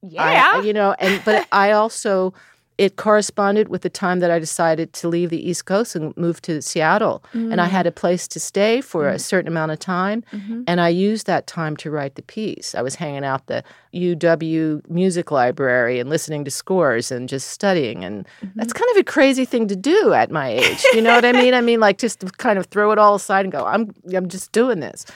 Yeah. 0.08 0.52
I, 0.54 0.60
you 0.60 0.72
know, 0.72 0.94
and 0.98 1.22
but 1.24 1.46
I 1.52 1.72
also 1.72 2.34
it 2.78 2.96
corresponded 2.96 3.68
with 3.68 3.80
the 3.82 3.88
time 3.88 4.20
that 4.20 4.30
I 4.30 4.38
decided 4.38 4.92
to 4.94 5.08
leave 5.08 5.30
the 5.30 5.48
East 5.48 5.64
Coast 5.64 5.96
and 5.96 6.14
move 6.16 6.42
to 6.42 6.60
Seattle. 6.60 7.24
And 7.32 7.58
I 7.58 7.68
mm. 7.68 7.70
had 7.70 7.86
a 7.86 7.92
place 7.92 8.28
to 8.28 8.40
stay 8.40 8.82
for 8.82 9.08
a 9.08 9.14
mm. 9.14 9.20
certain 9.20 9.48
amount 9.48 9.72
of 9.72 9.78
time. 9.78 10.22
Mm-hmm. 10.30 10.62
And 10.66 10.80
I 10.80 10.90
used 10.90 11.26
that 11.26 11.46
time 11.46 11.76
to 11.78 11.90
write 11.90 12.16
the 12.16 12.22
piece. 12.22 12.74
I 12.74 12.82
was 12.82 12.96
hanging 12.96 13.24
out 13.24 13.46
the 13.46 13.64
UW 13.94 14.88
Music 14.90 15.30
Library 15.30 15.98
and 15.98 16.10
listening 16.10 16.44
to 16.44 16.50
scores 16.50 17.10
and 17.10 17.30
just 17.30 17.48
studying. 17.48 18.04
And 18.04 18.26
mm-hmm. 18.42 18.58
that's 18.58 18.74
kind 18.74 18.90
of 18.90 18.98
a 18.98 19.04
crazy 19.04 19.46
thing 19.46 19.68
to 19.68 19.76
do 19.76 20.12
at 20.12 20.30
my 20.30 20.50
age. 20.50 20.84
You 20.92 21.00
know 21.00 21.14
what 21.14 21.24
I 21.24 21.32
mean? 21.32 21.54
I 21.54 21.62
mean, 21.62 21.80
like 21.80 21.96
just 21.96 22.36
kind 22.36 22.58
of 22.58 22.66
throw 22.66 22.90
it 22.90 22.98
all 22.98 23.14
aside 23.14 23.46
and 23.46 23.52
go, 23.52 23.64
I'm 23.64 23.94
I'm 24.14 24.28
just 24.28 24.52
doing 24.52 24.80
this. 24.80 25.06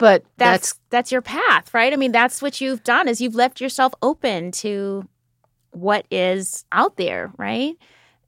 But 0.00 0.24
that's 0.38 0.72
that's 0.72 0.80
that's 0.88 1.12
your 1.12 1.20
path, 1.20 1.74
right? 1.74 1.92
I 1.92 1.96
mean, 1.96 2.10
that's 2.10 2.40
what 2.40 2.58
you've 2.58 2.82
done 2.82 3.06
is 3.06 3.20
you've 3.20 3.34
left 3.34 3.60
yourself 3.60 3.92
open 4.00 4.50
to 4.52 5.06
what 5.72 6.06
is 6.10 6.64
out 6.72 6.96
there, 6.96 7.30
right? 7.36 7.76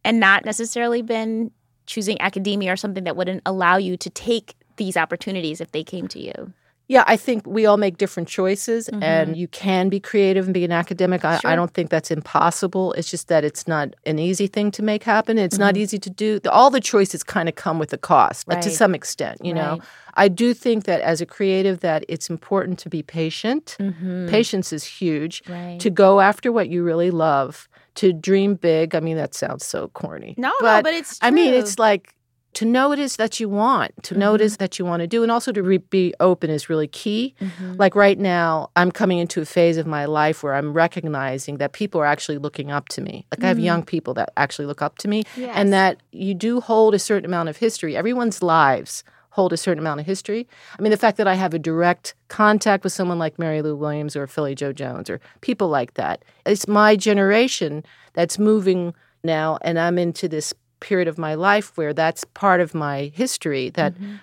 And 0.04 0.20
not 0.20 0.44
necessarily 0.44 1.00
been 1.00 1.50
choosing 1.86 2.20
academia 2.20 2.74
or 2.74 2.76
something 2.76 3.04
that 3.04 3.16
wouldn't 3.16 3.40
allow 3.46 3.78
you 3.78 3.96
to 3.96 4.10
take 4.10 4.54
these 4.76 4.98
opportunities 4.98 5.62
if 5.62 5.72
they 5.72 5.82
came 5.82 6.08
to 6.08 6.20
you. 6.20 6.52
Yeah, 6.92 7.04
I 7.06 7.16
think 7.16 7.46
we 7.46 7.64
all 7.64 7.78
make 7.78 7.96
different 7.96 8.28
choices, 8.28 8.86
mm-hmm. 8.88 9.02
and 9.02 9.34
you 9.34 9.48
can 9.48 9.88
be 9.88 9.98
creative 9.98 10.44
and 10.44 10.52
be 10.52 10.62
an 10.62 10.72
academic. 10.72 11.24
I, 11.24 11.40
I 11.42 11.56
don't 11.56 11.72
think 11.72 11.88
that's 11.88 12.10
impossible. 12.10 12.92
It's 12.92 13.10
just 13.10 13.28
that 13.28 13.44
it's 13.44 13.66
not 13.66 13.94
an 14.04 14.18
easy 14.18 14.46
thing 14.46 14.70
to 14.72 14.82
make 14.82 15.02
happen. 15.02 15.38
It's 15.38 15.56
not 15.56 15.72
mm-hmm. 15.72 15.84
easy 15.84 15.98
to 15.98 16.10
do. 16.10 16.38
All 16.50 16.68
the 16.68 16.80
choices 16.80 17.22
kind 17.22 17.48
of 17.48 17.54
come 17.54 17.78
with 17.78 17.94
a 17.94 17.96
cost, 17.96 18.46
but 18.46 18.60
to 18.60 18.70
some 18.70 18.94
extent, 18.94 19.42
you 19.42 19.54
know. 19.54 19.80
I 20.14 20.28
do 20.28 20.52
think 20.52 20.84
that 20.84 21.00
as 21.00 21.22
a 21.22 21.26
creative, 21.26 21.80
that 21.80 22.04
it's 22.06 22.28
important 22.28 22.78
to 22.80 22.90
be 22.90 23.02
patient. 23.02 23.76
Mm-hmm. 23.80 24.28
Patience 24.28 24.70
is 24.70 24.84
huge. 24.84 25.42
Right. 25.48 25.80
To 25.80 25.88
go 25.88 26.20
after 26.20 26.52
what 26.52 26.68
you 26.68 26.84
really 26.84 27.10
love, 27.10 27.70
to 27.94 28.12
dream 28.12 28.56
big. 28.56 28.94
I 28.94 29.00
mean, 29.00 29.16
that 29.16 29.34
sounds 29.34 29.64
so 29.64 29.88
corny. 29.88 30.34
No, 30.36 30.52
no, 30.60 30.82
but 30.82 30.92
it's 30.92 31.18
I 31.22 31.30
mean, 31.30 31.54
it's 31.54 31.78
like 31.78 32.14
to 32.54 32.64
know 32.66 32.92
it 32.92 32.98
is 32.98 33.16
that 33.16 33.40
you 33.40 33.48
want, 33.48 33.90
to 34.02 34.14
know 34.16 34.32
Mm-hmm. 34.34 34.42
it 34.42 34.44
is 34.44 34.56
that 34.58 34.78
you 34.78 34.84
want 34.84 35.00
to 35.00 35.06
do, 35.06 35.22
and 35.22 35.32
also 35.32 35.52
to 35.52 35.62
re- 35.62 35.78
be 35.78 36.12
open 36.20 36.50
is 36.50 36.68
really 36.68 36.86
key. 36.86 37.34
Mm-hmm. 37.40 37.74
Like 37.78 37.94
right 37.94 38.18
now, 38.18 38.70
I'm 38.76 38.92
coming 38.92 39.18
into 39.18 39.40
a 39.40 39.46
phase 39.46 39.76
of 39.78 39.86
my 39.86 40.04
life 40.04 40.42
where 40.42 40.54
I'm 40.54 40.72
recognizing 40.74 41.56
that 41.58 41.72
people 41.72 42.00
are 42.00 42.06
actually 42.06 42.38
looking 42.38 42.70
up 42.70 42.88
to 42.90 43.00
me. 43.00 43.26
Like 43.30 43.42
I 43.42 43.48
have 43.48 43.58
young 43.58 43.82
people 43.84 44.12
that 44.14 44.32
actually 44.36 44.66
look 44.66 44.82
up 44.82 44.98
to 44.98 45.08
me, 45.08 45.24
Mm-hmm. 45.24 45.40
Yes. 45.42 45.52
and 45.56 45.72
that 45.72 46.02
you 46.12 46.34
do 46.34 46.60
hold 46.60 46.94
a 46.94 46.98
certain 46.98 47.24
amount 47.24 47.48
of 47.48 47.56
history. 47.56 47.96
Everyone's 47.96 48.42
lives 48.42 49.02
hold 49.30 49.50
a 49.54 49.56
certain 49.56 49.78
amount 49.78 49.98
of 49.98 50.04
history. 50.04 50.46
I 50.78 50.82
mean, 50.82 50.90
the 50.90 50.98
fact 50.98 51.16
that 51.16 51.26
I 51.26 51.34
have 51.36 51.54
a 51.54 51.58
direct 51.58 52.14
contact 52.28 52.84
with 52.84 52.92
someone 52.92 53.18
like 53.18 53.38
Mary 53.38 53.62
Lou 53.62 53.74
Williams 53.74 54.14
or 54.14 54.26
Philly 54.26 54.54
Joe 54.54 54.74
Jones 54.74 55.08
or 55.08 55.20
people 55.40 55.68
like 55.68 55.94
that, 55.94 56.22
it's 56.44 56.68
my 56.68 56.96
generation 56.96 57.82
that's 58.12 58.38
moving 58.38 58.92
now, 59.24 59.56
and 59.62 59.78
I'm 59.78 59.96
into 59.98 60.28
this 60.28 60.52
period 60.88 61.08
of 61.08 61.16
my 61.26 61.34
life 61.50 61.68
where 61.78 61.94
that's 62.02 62.22
part 62.42 62.60
of 62.60 62.74
my 62.74 62.96
history 63.22 63.70
that 63.78 63.92
Mm-hmm. 63.94 64.14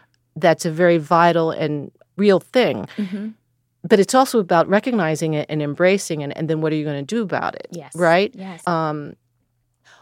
that's 0.46 0.66
a 0.66 0.72
very 0.84 1.00
vital 1.18 1.48
and 1.64 1.92
real 2.24 2.40
thing 2.56 2.78
Mhm. 2.98 3.34
but 3.92 3.98
it's 4.04 4.16
also 4.20 4.38
about 4.48 4.66
recognizing 4.78 5.32
it 5.40 5.46
and 5.52 5.62
embracing 5.62 6.20
it 6.22 6.32
and 6.38 6.46
then 6.50 6.58
what 6.62 6.70
are 6.72 6.78
you 6.80 6.86
going 6.90 7.06
to 7.06 7.16
do 7.16 7.22
about 7.30 7.54
it 7.62 7.68
Yes. 7.82 7.92
right 7.96 8.32
Yes. 8.46 8.60
um 8.68 8.98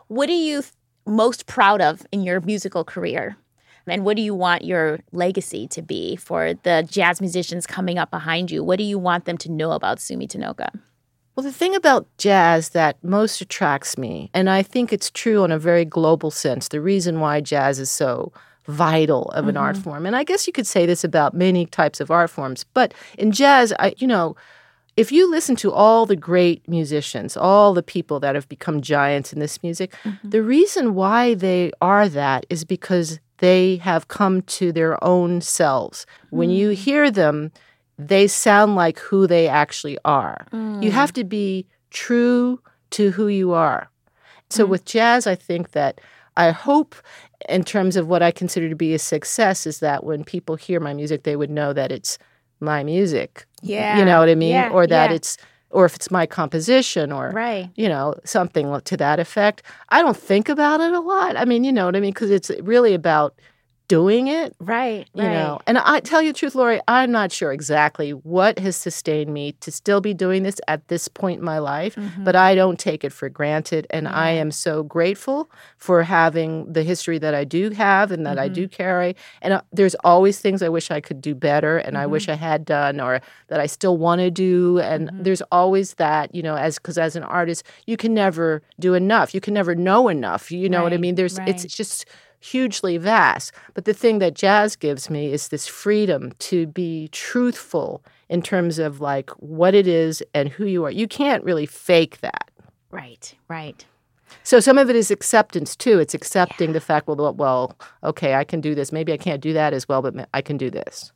what 0.08 0.28
are 0.30 0.42
you 0.50 0.64
most 1.06 1.46
proud 1.56 1.80
of 1.90 2.06
in 2.12 2.22
your 2.24 2.40
musical 2.42 2.84
career? 2.84 3.36
And 3.90 4.04
what 4.04 4.16
do 4.18 4.22
you 4.30 4.36
want 4.36 4.66
your 4.66 5.00
legacy 5.14 5.64
to 5.76 5.82
be 5.82 6.18
for 6.18 6.42
the 6.68 6.86
jazz 6.98 7.22
musicians 7.22 7.66
coming 7.66 7.98
up 7.98 8.12
behind 8.12 8.52
you? 8.52 8.60
What 8.64 8.78
do 8.80 8.84
you 8.84 9.00
want 9.00 9.24
them 9.24 9.38
to 9.38 9.50
know 9.60 9.72
about 9.72 10.02
Sumi 10.02 10.28
Tonooka? 10.28 10.68
Well 11.38 11.44
the 11.44 11.52
thing 11.52 11.76
about 11.76 12.06
jazz 12.18 12.70
that 12.70 13.02
most 13.02 13.40
attracts 13.40 13.98
me 13.98 14.30
and 14.34 14.50
i 14.50 14.62
think 14.62 14.92
it's 14.92 15.10
true 15.10 15.46
in 15.46 15.52
a 15.52 15.60
very 15.60 15.86
global 15.86 16.32
sense 16.32 16.68
the 16.68 16.82
reason 16.82 17.22
why 17.22 17.40
jazz 17.40 17.80
is 17.80 17.90
so 17.90 18.34
vital 18.66 19.30
of 19.30 19.48
an 19.48 19.56
art 19.56 19.76
mm-hmm. 19.76 19.84
form 19.84 20.06
and 20.06 20.16
i 20.16 20.24
guess 20.26 20.46
you 20.46 20.52
could 20.52 20.68
say 20.68 20.86
this 20.86 21.06
about 21.06 21.34
many 21.34 21.66
types 21.66 22.02
of 22.02 22.12
art 22.12 22.30
forms 22.30 22.66
but 22.74 22.94
in 23.18 23.32
jazz 23.32 23.72
i 23.80 23.94
you 23.98 24.08
know 24.08 24.36
if 24.98 25.12
you 25.12 25.30
listen 25.30 25.56
to 25.58 25.72
all 25.72 26.08
the 26.08 26.16
great 26.16 26.68
musicians, 26.68 27.38
all 27.38 27.76
the 27.76 27.84
people 27.84 28.20
that 28.20 28.34
have 28.34 28.50
become 28.50 28.82
giants 28.82 29.32
in 29.32 29.40
this 29.40 29.62
music, 29.62 29.94
mm-hmm. 30.04 30.28
the 30.28 30.42
reason 30.42 30.96
why 30.96 31.36
they 31.36 31.72
are 31.80 32.10
that 32.10 32.48
is 32.50 32.66
because 32.66 33.20
they 33.38 33.76
have 33.78 34.08
come 34.08 34.42
to 34.42 34.72
their 34.72 35.02
own 35.04 35.40
selves. 35.40 36.08
When 36.32 36.50
you 36.50 36.72
mm. 36.72 36.74
hear 36.74 37.12
them, 37.12 37.52
they 37.98 38.28
sound 38.28 38.76
like 38.76 39.00
who 39.00 39.28
they 39.28 39.48
actually 39.48 39.98
are. 40.06 40.46
You 40.52 40.58
mm. 40.58 40.92
have 40.92 41.14
to 41.14 41.24
be 41.24 41.66
true 41.90 42.62
to 42.92 43.12
who 43.12 43.28
you 43.28 43.54
are. 43.54 43.90
So 44.50 44.66
mm. 44.66 44.70
with 44.70 44.86
jazz, 44.86 45.28
I 45.28 45.36
think 45.36 45.72
that 45.72 46.00
I 46.36 46.52
hope, 46.52 46.96
in 47.50 47.64
terms 47.64 47.96
of 47.96 48.08
what 48.08 48.22
I 48.22 48.32
consider 48.32 48.70
to 48.70 48.76
be 48.76 48.94
a 48.94 49.00
success, 49.00 49.66
is 49.66 49.80
that 49.80 50.04
when 50.04 50.24
people 50.24 50.56
hear 50.56 50.80
my 50.80 50.94
music, 50.94 51.24
they 51.24 51.36
would 51.36 51.50
know 51.50 51.74
that 51.74 51.92
it's 51.92 52.20
my 52.60 52.84
music. 52.84 53.46
Yeah. 53.62 53.98
You 53.98 54.06
know 54.06 54.20
what 54.20 54.30
I 54.30 54.36
mean? 54.36 54.52
Yeah, 54.52 54.70
or 54.70 54.86
that 54.86 55.10
yeah. 55.10 55.16
it's, 55.16 55.38
or 55.72 55.86
if 55.86 55.96
it's 55.96 56.12
my 56.12 56.26
composition 56.28 57.12
or, 57.12 57.32
Right. 57.32 57.72
you 57.76 57.90
know, 57.90 58.14
something 58.24 58.80
to 58.82 58.98
that 58.98 59.20
effect. 59.20 59.64
I 59.90 60.02
don't 60.02 60.16
think 60.16 60.50
about 60.50 60.80
it 60.80 60.94
a 60.94 61.00
lot. 61.00 61.36
I 61.36 61.46
mean, 61.46 61.64
you 61.64 61.72
know 61.74 61.86
what 61.86 61.96
I 61.96 62.00
mean? 62.00 62.14
Because 62.14 62.30
it's 62.30 62.52
really 62.62 62.94
about 62.94 63.36
doing 63.88 64.28
it 64.28 64.56
Right. 64.60 65.08
you 65.14 65.24
know 65.24 65.60
and 65.66 65.78
i 65.78 66.00
tell 66.02 66.22
you 66.22 66.34
the 66.34 66.38
truth 66.40 66.56
lori 66.56 66.80
i'm 66.88 67.12
not 67.12 67.32
sure 67.32 67.52
exactly 67.54 68.12
what 68.12 68.60
has 68.60 68.76
sustained 68.76 69.34
me 69.34 69.54
to 69.62 69.72
still 69.72 70.02
be 70.02 70.14
doing 70.14 70.44
this 70.44 70.60
at 70.68 70.88
this 70.90 71.08
point 71.08 71.40
in 71.40 71.46
my 71.46 71.60
life 71.60 71.96
Mm-hmm. 71.96 72.24
but 72.26 72.36
i 72.36 72.54
don't 72.54 72.78
take 72.80 73.04
it 73.04 73.14
for 73.14 73.30
granted 73.30 73.88
and 73.90 74.08
i 74.08 74.30
am 74.32 74.52
so 74.52 74.84
grateful 74.84 75.50
for 75.78 76.04
having 76.04 76.72
the 76.72 76.84
history 76.84 77.18
that 77.20 77.34
i 77.34 77.44
do 77.46 77.70
have 77.72 78.12
and 78.12 78.26
that 78.26 78.38
i 78.38 78.46
Mm-hmm. 78.48 78.54
do 78.54 78.68
carry 78.68 79.16
and 79.42 79.54
uh, 79.54 79.62
there's 79.72 79.96
always 80.04 80.40
things 80.40 80.62
i 80.62 80.70
wish 80.70 80.92
i 80.92 81.00
could 81.00 81.22
do 81.22 81.34
better 81.34 81.78
and 81.78 81.98
i 81.98 82.02
Mm-hmm. 82.04 82.12
wish 82.12 82.30
i 82.30 82.34
had 82.36 82.66
done 82.66 83.00
or 83.00 83.22
that 83.48 83.60
i 83.60 83.66
still 83.66 83.98
want 83.98 84.20
to 84.20 84.30
do 84.30 84.80
and 84.80 85.10
there's 85.14 85.42
always 85.52 85.94
that 85.96 86.34
you 86.36 86.44
know 86.44 86.56
as 86.56 86.78
because 86.78 86.98
as 86.98 87.16
an 87.16 87.24
artist 87.24 87.64
you 87.86 87.96
can 87.98 88.14
never 88.14 88.62
do 88.80 88.94
enough 88.96 89.34
you 89.34 89.40
can 89.42 89.54
never 89.54 89.76
know 89.76 90.08
enough 90.10 90.52
you 90.52 90.68
know 90.70 90.84
what 90.84 90.94
i 90.94 90.98
mean 90.98 91.16
there's 91.16 91.38
it's 91.48 91.64
just 91.66 92.06
hugely 92.40 92.98
vast. 92.98 93.52
But 93.74 93.86
the 93.86 93.94
thing 93.94 94.20
that 94.20 94.36
jazz 94.36 94.76
gives 94.76 95.10
me 95.10 95.32
is 95.32 95.48
this 95.48 95.68
freedom 95.68 96.34
to 96.40 96.68
be 96.68 97.10
truthful 97.10 98.04
in 98.30 98.42
terms 98.42 98.80
of 98.80 99.02
like 99.02 99.30
what 99.32 99.74
it 99.74 99.88
is 99.88 100.24
and 100.34 100.50
who 100.50 100.66
you 100.66 100.86
are. 100.86 100.92
You 100.92 101.08
can't 101.08 101.44
really 101.44 101.66
fake 101.66 102.20
that. 102.22 102.52
Right. 102.92 103.34
Right. 103.48 103.86
So 104.44 104.60
some 104.60 104.78
of 104.78 104.90
it 104.90 104.96
is 104.96 105.12
acceptance 105.12 105.76
too. 105.76 106.00
It's 106.00 106.14
accepting 106.14 106.74
the 106.74 106.82
fact, 106.82 107.08
well, 107.08 107.34
well, 107.34 107.78
okay, 108.04 108.36
I 108.36 108.44
can 108.44 108.62
do 108.62 108.76
this. 108.76 108.92
Maybe 108.92 109.14
I 109.14 109.18
can't 109.18 109.42
do 109.42 109.54
that 109.54 109.74
as 109.74 109.88
well, 109.88 110.02
but 110.02 110.28
I 110.34 110.42
can 110.42 110.58
do 110.58 110.70
this. 110.70 111.12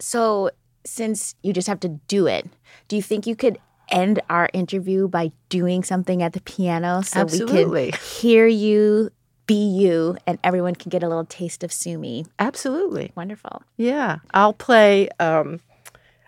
So, 0.00 0.50
since 0.84 1.34
you 1.42 1.52
just 1.52 1.68
have 1.68 1.80
to 1.80 1.88
do 1.88 2.26
it, 2.26 2.46
do 2.88 2.96
you 2.96 3.02
think 3.02 3.26
you 3.26 3.36
could 3.36 3.58
end 3.90 4.20
our 4.28 4.48
interview 4.52 5.08
by 5.08 5.30
doing 5.48 5.82
something 5.82 6.22
at 6.22 6.32
the 6.32 6.40
piano 6.42 7.02
so 7.02 7.20
Absolutely. 7.20 7.86
we 7.86 7.90
can 7.92 8.00
hear 8.00 8.46
you, 8.46 9.10
be 9.46 9.54
you, 9.54 10.16
and 10.26 10.38
everyone 10.42 10.74
can 10.74 10.90
get 10.90 11.02
a 11.02 11.08
little 11.08 11.24
taste 11.24 11.62
of 11.64 11.72
Sumi? 11.72 12.26
Absolutely. 12.38 13.12
Wonderful. 13.14 13.62
Yeah. 13.76 14.18
I'll 14.32 14.52
play 14.52 15.08
um 15.20 15.60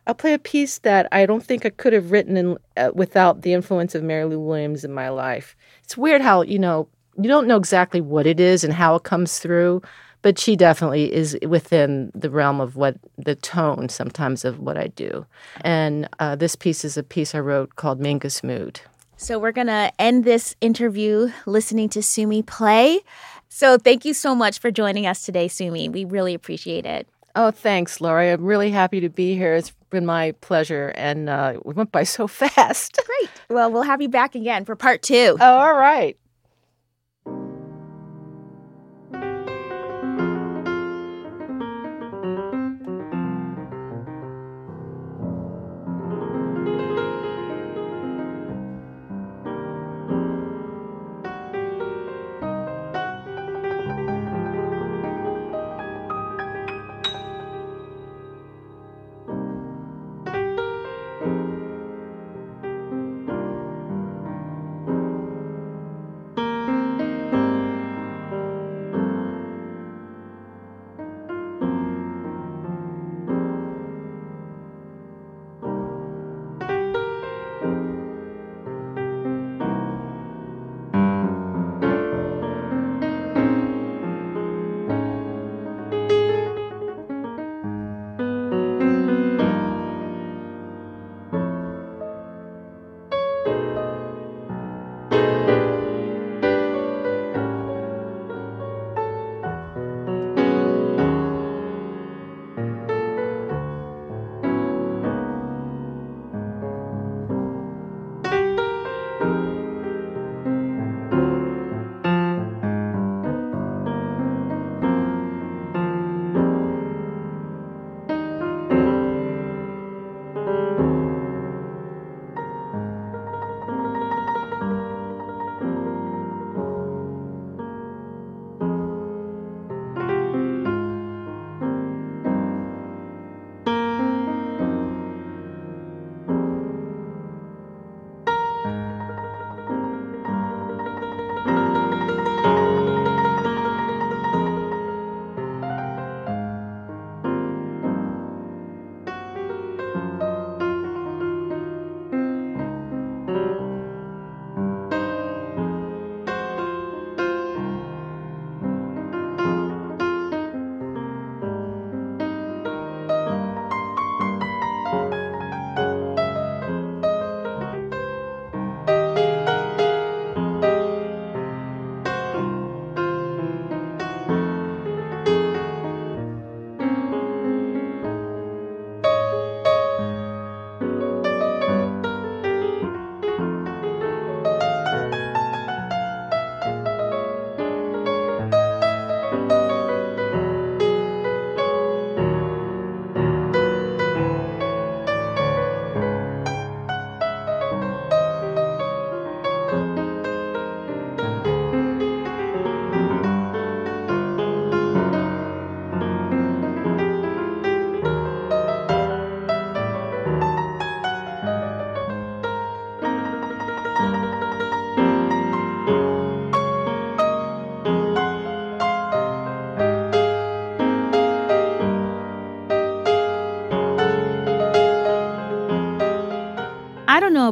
I'll 0.06 0.14
play 0.14 0.34
a 0.34 0.38
piece 0.38 0.78
that 0.78 1.08
I 1.10 1.26
don't 1.26 1.42
think 1.42 1.66
I 1.66 1.70
could 1.70 1.92
have 1.92 2.12
written 2.12 2.36
in, 2.36 2.56
uh, 2.76 2.92
without 2.94 3.42
the 3.42 3.52
influence 3.52 3.94
of 3.94 4.04
Mary 4.04 4.24
Lou 4.24 4.38
Williams 4.38 4.84
in 4.84 4.92
my 4.92 5.08
life. 5.08 5.56
It's 5.82 5.96
weird 5.96 6.20
how, 6.22 6.42
you 6.42 6.60
know, 6.60 6.88
you 7.18 7.28
don't 7.28 7.48
know 7.48 7.56
exactly 7.56 8.00
what 8.00 8.26
it 8.26 8.38
is 8.38 8.62
and 8.62 8.72
how 8.72 8.94
it 8.94 9.02
comes 9.02 9.40
through, 9.40 9.82
but 10.22 10.38
she 10.38 10.54
definitely 10.54 11.12
is 11.12 11.36
within 11.48 12.12
the 12.14 12.30
realm 12.30 12.60
of 12.60 12.76
what 12.76 12.96
the 13.18 13.34
tone 13.34 13.88
sometimes 13.88 14.44
of 14.44 14.60
what 14.60 14.76
I 14.76 14.88
do. 14.88 15.26
And 15.62 16.08
uh, 16.20 16.36
this 16.36 16.54
piece 16.54 16.84
is 16.84 16.96
a 16.96 17.02
piece 17.02 17.34
I 17.34 17.40
wrote 17.40 17.74
called 17.74 18.00
Mingus 18.00 18.44
Mood. 18.44 18.80
So 19.16 19.38
we're 19.38 19.52
going 19.52 19.68
to 19.68 19.90
end 19.98 20.24
this 20.24 20.54
interview 20.60 21.30
listening 21.46 21.88
to 21.90 22.02
Sumi 22.02 22.42
play. 22.42 23.00
So 23.48 23.78
thank 23.78 24.04
you 24.04 24.12
so 24.12 24.34
much 24.34 24.58
for 24.58 24.70
joining 24.70 25.06
us 25.06 25.24
today, 25.24 25.48
Sumi. 25.48 25.88
We 25.88 26.04
really 26.04 26.34
appreciate 26.34 26.84
it. 26.84 27.08
Oh, 27.34 27.50
thanks, 27.50 28.00
Laurie. 28.00 28.30
I'm 28.30 28.44
really 28.44 28.70
happy 28.70 29.00
to 29.00 29.08
be 29.08 29.34
here. 29.34 29.54
It's 29.54 29.72
been 29.90 30.06
my 30.06 30.32
pleasure, 30.40 30.88
and 30.94 31.28
uh, 31.28 31.60
we 31.64 31.74
went 31.74 31.92
by 31.92 32.02
so 32.02 32.26
fast. 32.26 32.98
Great. 33.04 33.30
Well, 33.50 33.70
we'll 33.70 33.82
have 33.82 34.00
you 34.00 34.08
back 34.08 34.34
again 34.34 34.64
for 34.64 34.74
part 34.74 35.02
two. 35.02 35.36
Oh, 35.38 35.56
all 35.58 35.74
right. 35.74 36.16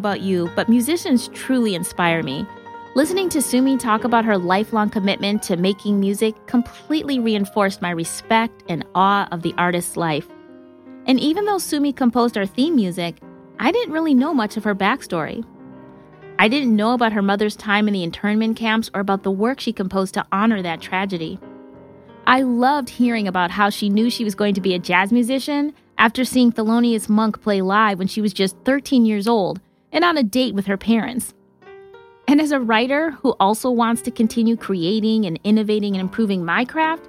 About 0.05 0.21
you, 0.21 0.51
but 0.55 0.69
musicians 0.69 1.29
truly 1.29 1.75
inspire 1.75 2.23
me. 2.23 2.47
Listening 2.95 3.31
to 3.31 3.41
Sumi 3.41 3.79
talk 3.79 4.05
about 4.05 4.27
her 4.27 4.37
lifelong 4.37 4.91
commitment 4.91 5.43
to 5.45 5.57
making 5.57 5.99
music 5.99 6.35
completely 6.47 7.19
reinforced 7.19 7.81
my 7.81 7.89
respect 7.89 8.63
and 8.69 8.85
awe 8.95 9.27
of 9.33 9.41
the 9.41 9.55
artist's 9.57 9.97
life. 9.97 10.29
And 11.07 11.19
even 11.19 11.47
though 11.47 11.57
Sumi 11.57 11.91
composed 11.91 12.37
our 12.37 12.45
theme 12.45 12.77
music, 12.77 13.17
I 13.59 13.73
didn't 13.73 13.95
really 13.95 14.13
know 14.13 14.35
much 14.35 14.59
of 14.59 14.65
her 14.65 14.75
backstory. 14.75 15.43
I 16.39 16.49
didn't 16.49 16.77
know 16.77 16.93
about 16.93 17.15
her 17.15 17.23
mother's 17.23 17.57
time 17.57 17.89
in 17.89 17.95
the 17.95 18.03
internment 18.03 18.59
camps 18.59 18.91
or 18.93 19.01
about 19.01 19.23
the 19.23 19.31
work 19.31 19.59
she 19.59 19.73
composed 19.73 20.13
to 20.15 20.27
honor 20.33 20.61
that 20.61 20.83
tragedy. 20.83 21.39
I 22.27 22.43
loved 22.43 22.91
hearing 22.91 23.27
about 23.27 23.51
how 23.51 23.71
she 23.71 23.89
knew 23.89 24.11
she 24.11 24.25
was 24.25 24.35
going 24.35 24.53
to 24.53 24.61
be 24.61 24.75
a 24.75 24.79
jazz 24.79 25.13
musician 25.13 25.73
after 25.97 26.27
seeing 26.27 26.53
Thelonious 26.53 27.09
Monk 27.09 27.41
play 27.41 27.63
live 27.63 27.99
when 27.99 28.09
she 28.09 28.21
was 28.21 28.35
just 28.35 28.55
13 28.67 29.07
years 29.07 29.27
old 29.27 29.63
and 29.95 30.05
on 30.05 30.19
a 30.19 30.23
date 30.23 30.55
with 30.55 30.67
her 30.67 30.77
parents. 30.77 31.33
And 32.29 32.41
as 32.41 32.53
a 32.53 32.61
writer 32.61 33.13
who 33.13 33.35
also 33.41 33.71
wants 33.71 34.03
to 34.03 34.11
continue 34.11 34.57
creating 34.57 35.25
and 35.25 35.39
innovating 35.45 35.95
and 35.95 36.01
improving 36.01 36.45
my 36.45 36.65
craft, 36.65 37.09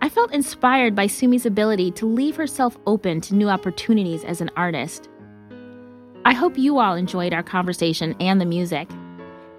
I 0.00 0.08
felt 0.08 0.32
inspired 0.32 0.94
by 0.94 1.08
Sumi's 1.08 1.44
ability 1.44 1.90
to 1.92 2.06
leave 2.06 2.36
herself 2.36 2.78
open 2.86 3.20
to 3.22 3.34
new 3.34 3.50
opportunities 3.50 4.24
as 4.24 4.40
an 4.40 4.50
artist. 4.56 5.10
I 6.24 6.32
hope 6.32 6.56
you 6.56 6.78
all 6.78 6.94
enjoyed 6.94 7.34
our 7.34 7.42
conversation 7.42 8.14
and 8.20 8.40
the 8.40 8.46
music. 8.46 8.88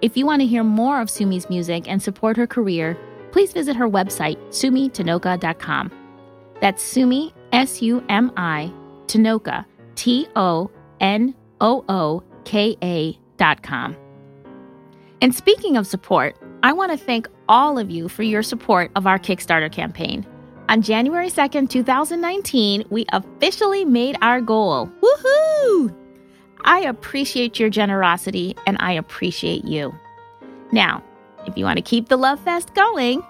If 0.00 0.16
you 0.16 0.26
want 0.26 0.40
to 0.40 0.46
hear 0.46 0.64
more 0.64 1.00
of 1.00 1.10
Sumi's 1.10 1.48
music 1.48 1.88
and 1.88 2.02
support 2.02 2.36
her 2.36 2.46
career, 2.46 2.96
please 3.32 3.52
visit 3.52 3.76
her 3.76 3.88
website, 3.88 4.38
sumitonooka.com. 4.48 5.92
That's 6.60 6.82
Sumi, 6.82 7.34
S 7.52 7.82
U 7.82 8.04
M 8.08 8.32
I, 8.36 8.72
Tonooka, 9.06 9.64
T 9.96 10.28
O 10.36 10.70
N 11.00 11.34
O 11.60 11.84
O 11.88 12.22
ka.com. 12.44 13.96
And 15.20 15.34
speaking 15.34 15.76
of 15.76 15.86
support, 15.86 16.36
I 16.62 16.72
want 16.72 16.92
to 16.92 16.98
thank 16.98 17.28
all 17.48 17.78
of 17.78 17.90
you 17.90 18.08
for 18.08 18.22
your 18.22 18.42
support 18.42 18.90
of 18.96 19.06
our 19.06 19.18
Kickstarter 19.18 19.70
campaign. 19.70 20.26
On 20.68 20.80
January 20.80 21.28
2nd, 21.28 21.68
2019, 21.68 22.84
we 22.90 23.04
officially 23.12 23.84
made 23.84 24.16
our 24.22 24.40
goal. 24.40 24.88
Woohoo! 25.00 25.94
I 26.64 26.80
appreciate 26.80 27.58
your 27.58 27.68
generosity 27.68 28.56
and 28.66 28.76
I 28.80 28.92
appreciate 28.92 29.64
you. 29.64 29.94
Now, 30.70 31.02
if 31.46 31.58
you 31.58 31.64
want 31.64 31.78
to 31.78 31.82
keep 31.82 32.08
the 32.08 32.16
Love 32.16 32.40
Fest 32.40 32.74
going, 32.74 33.22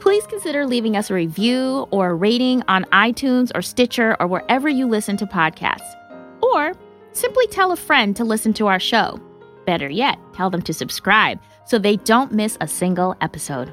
please 0.00 0.26
consider 0.26 0.66
leaving 0.66 0.96
us 0.96 1.10
a 1.10 1.14
review 1.14 1.86
or 1.90 2.10
a 2.10 2.14
rating 2.14 2.62
on 2.68 2.84
iTunes 2.86 3.50
or 3.54 3.62
Stitcher 3.62 4.16
or 4.18 4.26
wherever 4.26 4.68
you 4.68 4.86
listen 4.86 5.16
to 5.18 5.26
podcasts. 5.26 5.94
Or 6.42 6.74
simply 7.20 7.46
tell 7.48 7.70
a 7.70 7.76
friend 7.76 8.16
to 8.16 8.24
listen 8.24 8.54
to 8.54 8.66
our 8.66 8.80
show. 8.80 9.20
Better 9.66 9.88
yet, 9.88 10.18
tell 10.32 10.48
them 10.48 10.62
to 10.62 10.72
subscribe 10.72 11.38
so 11.66 11.78
they 11.78 11.96
don't 11.96 12.32
miss 12.32 12.56
a 12.60 12.66
single 12.66 13.14
episode. 13.20 13.72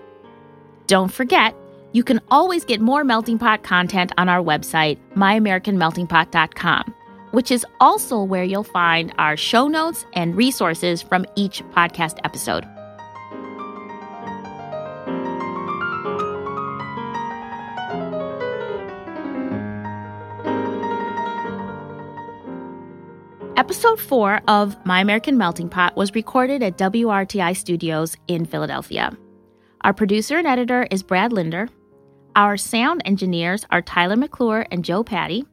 Don't 0.86 1.12
forget, 1.12 1.56
you 1.94 2.04
can 2.04 2.20
always 2.30 2.66
get 2.66 2.82
more 2.82 3.04
Melting 3.04 3.40
Pot 3.40 3.64
content 3.64 4.12
on 4.18 4.28
our 4.30 4.44
website, 4.44 5.00
myamericanmeltingpot.com, 5.16 6.94
which 7.32 7.50
is 7.50 7.66
also 7.80 8.22
where 8.22 8.44
you'll 8.44 8.64
find 8.64 9.14
our 9.18 9.38
show 9.38 9.68
notes 9.68 10.06
and 10.14 10.36
resources 10.36 11.02
from 11.02 11.26
each 11.36 11.64
podcast 11.72 12.20
episode. 12.26 12.68
Episode 23.58 24.00
4 24.00 24.42
of 24.48 24.86
My 24.86 25.02
American 25.02 25.36
Melting 25.36 25.68
Pot 25.68 25.96
was 25.96 26.14
recorded 26.14 26.62
at 26.62 26.78
WRTI 26.78 27.58
Studios 27.58 28.16
in 28.28 28.46
Philadelphia. 28.46 29.18
Our 29.82 29.94
producer 29.94 30.38
and 30.38 30.46
editor 30.46 30.88
is 30.92 31.02
Brad 31.02 31.34
Linder. 31.34 31.68
Our 32.36 32.56
sound 32.56 33.02
engineers 33.04 33.66
are 33.72 33.82
Tyler 33.82 34.16
McClure 34.16 34.68
and 34.70 34.86
Joe 34.86 35.04
Patty. 35.04 35.44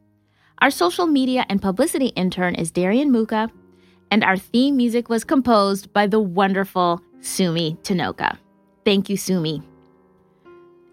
Our 0.59 0.69
social 0.69 1.07
media 1.07 1.47
and 1.49 1.59
publicity 1.59 2.09
intern 2.09 2.53
is 2.53 2.69
Darian 2.69 3.11
Muka. 3.11 3.49
And 4.11 4.23
our 4.23 4.37
theme 4.37 4.77
music 4.77 5.09
was 5.09 5.23
composed 5.23 5.91
by 5.91 6.05
the 6.05 6.19
wonderful 6.19 7.01
Sumi 7.21 7.75
Tonooka. 7.81 8.37
Thank 8.85 9.09
you, 9.09 9.17
Sumi. 9.17 9.63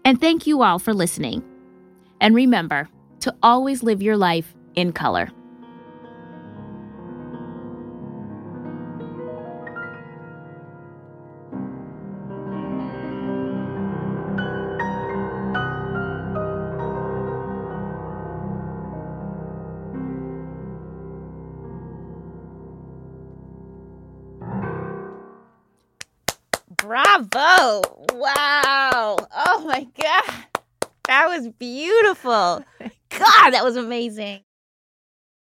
And 0.03 0.19
thank 0.19 0.47
you 0.47 0.63
all 0.63 0.79
for 0.79 0.95
listening. 0.95 1.43
And 2.19 2.33
remember 2.33 2.89
to 3.19 3.35
always 3.43 3.83
live 3.83 4.01
your 4.01 4.17
life 4.17 4.55
in 4.73 4.93
color. 4.93 5.29
Bravo! 27.63 27.81
Wow! 28.13 29.15
Oh 29.31 29.63
my 29.65 29.87
God. 29.97 30.45
That 31.07 31.27
was 31.27 31.47
beautiful. 31.47 32.29
God, 33.09 33.51
that 33.51 33.63
was 33.63 33.77
amazing. 33.77 34.41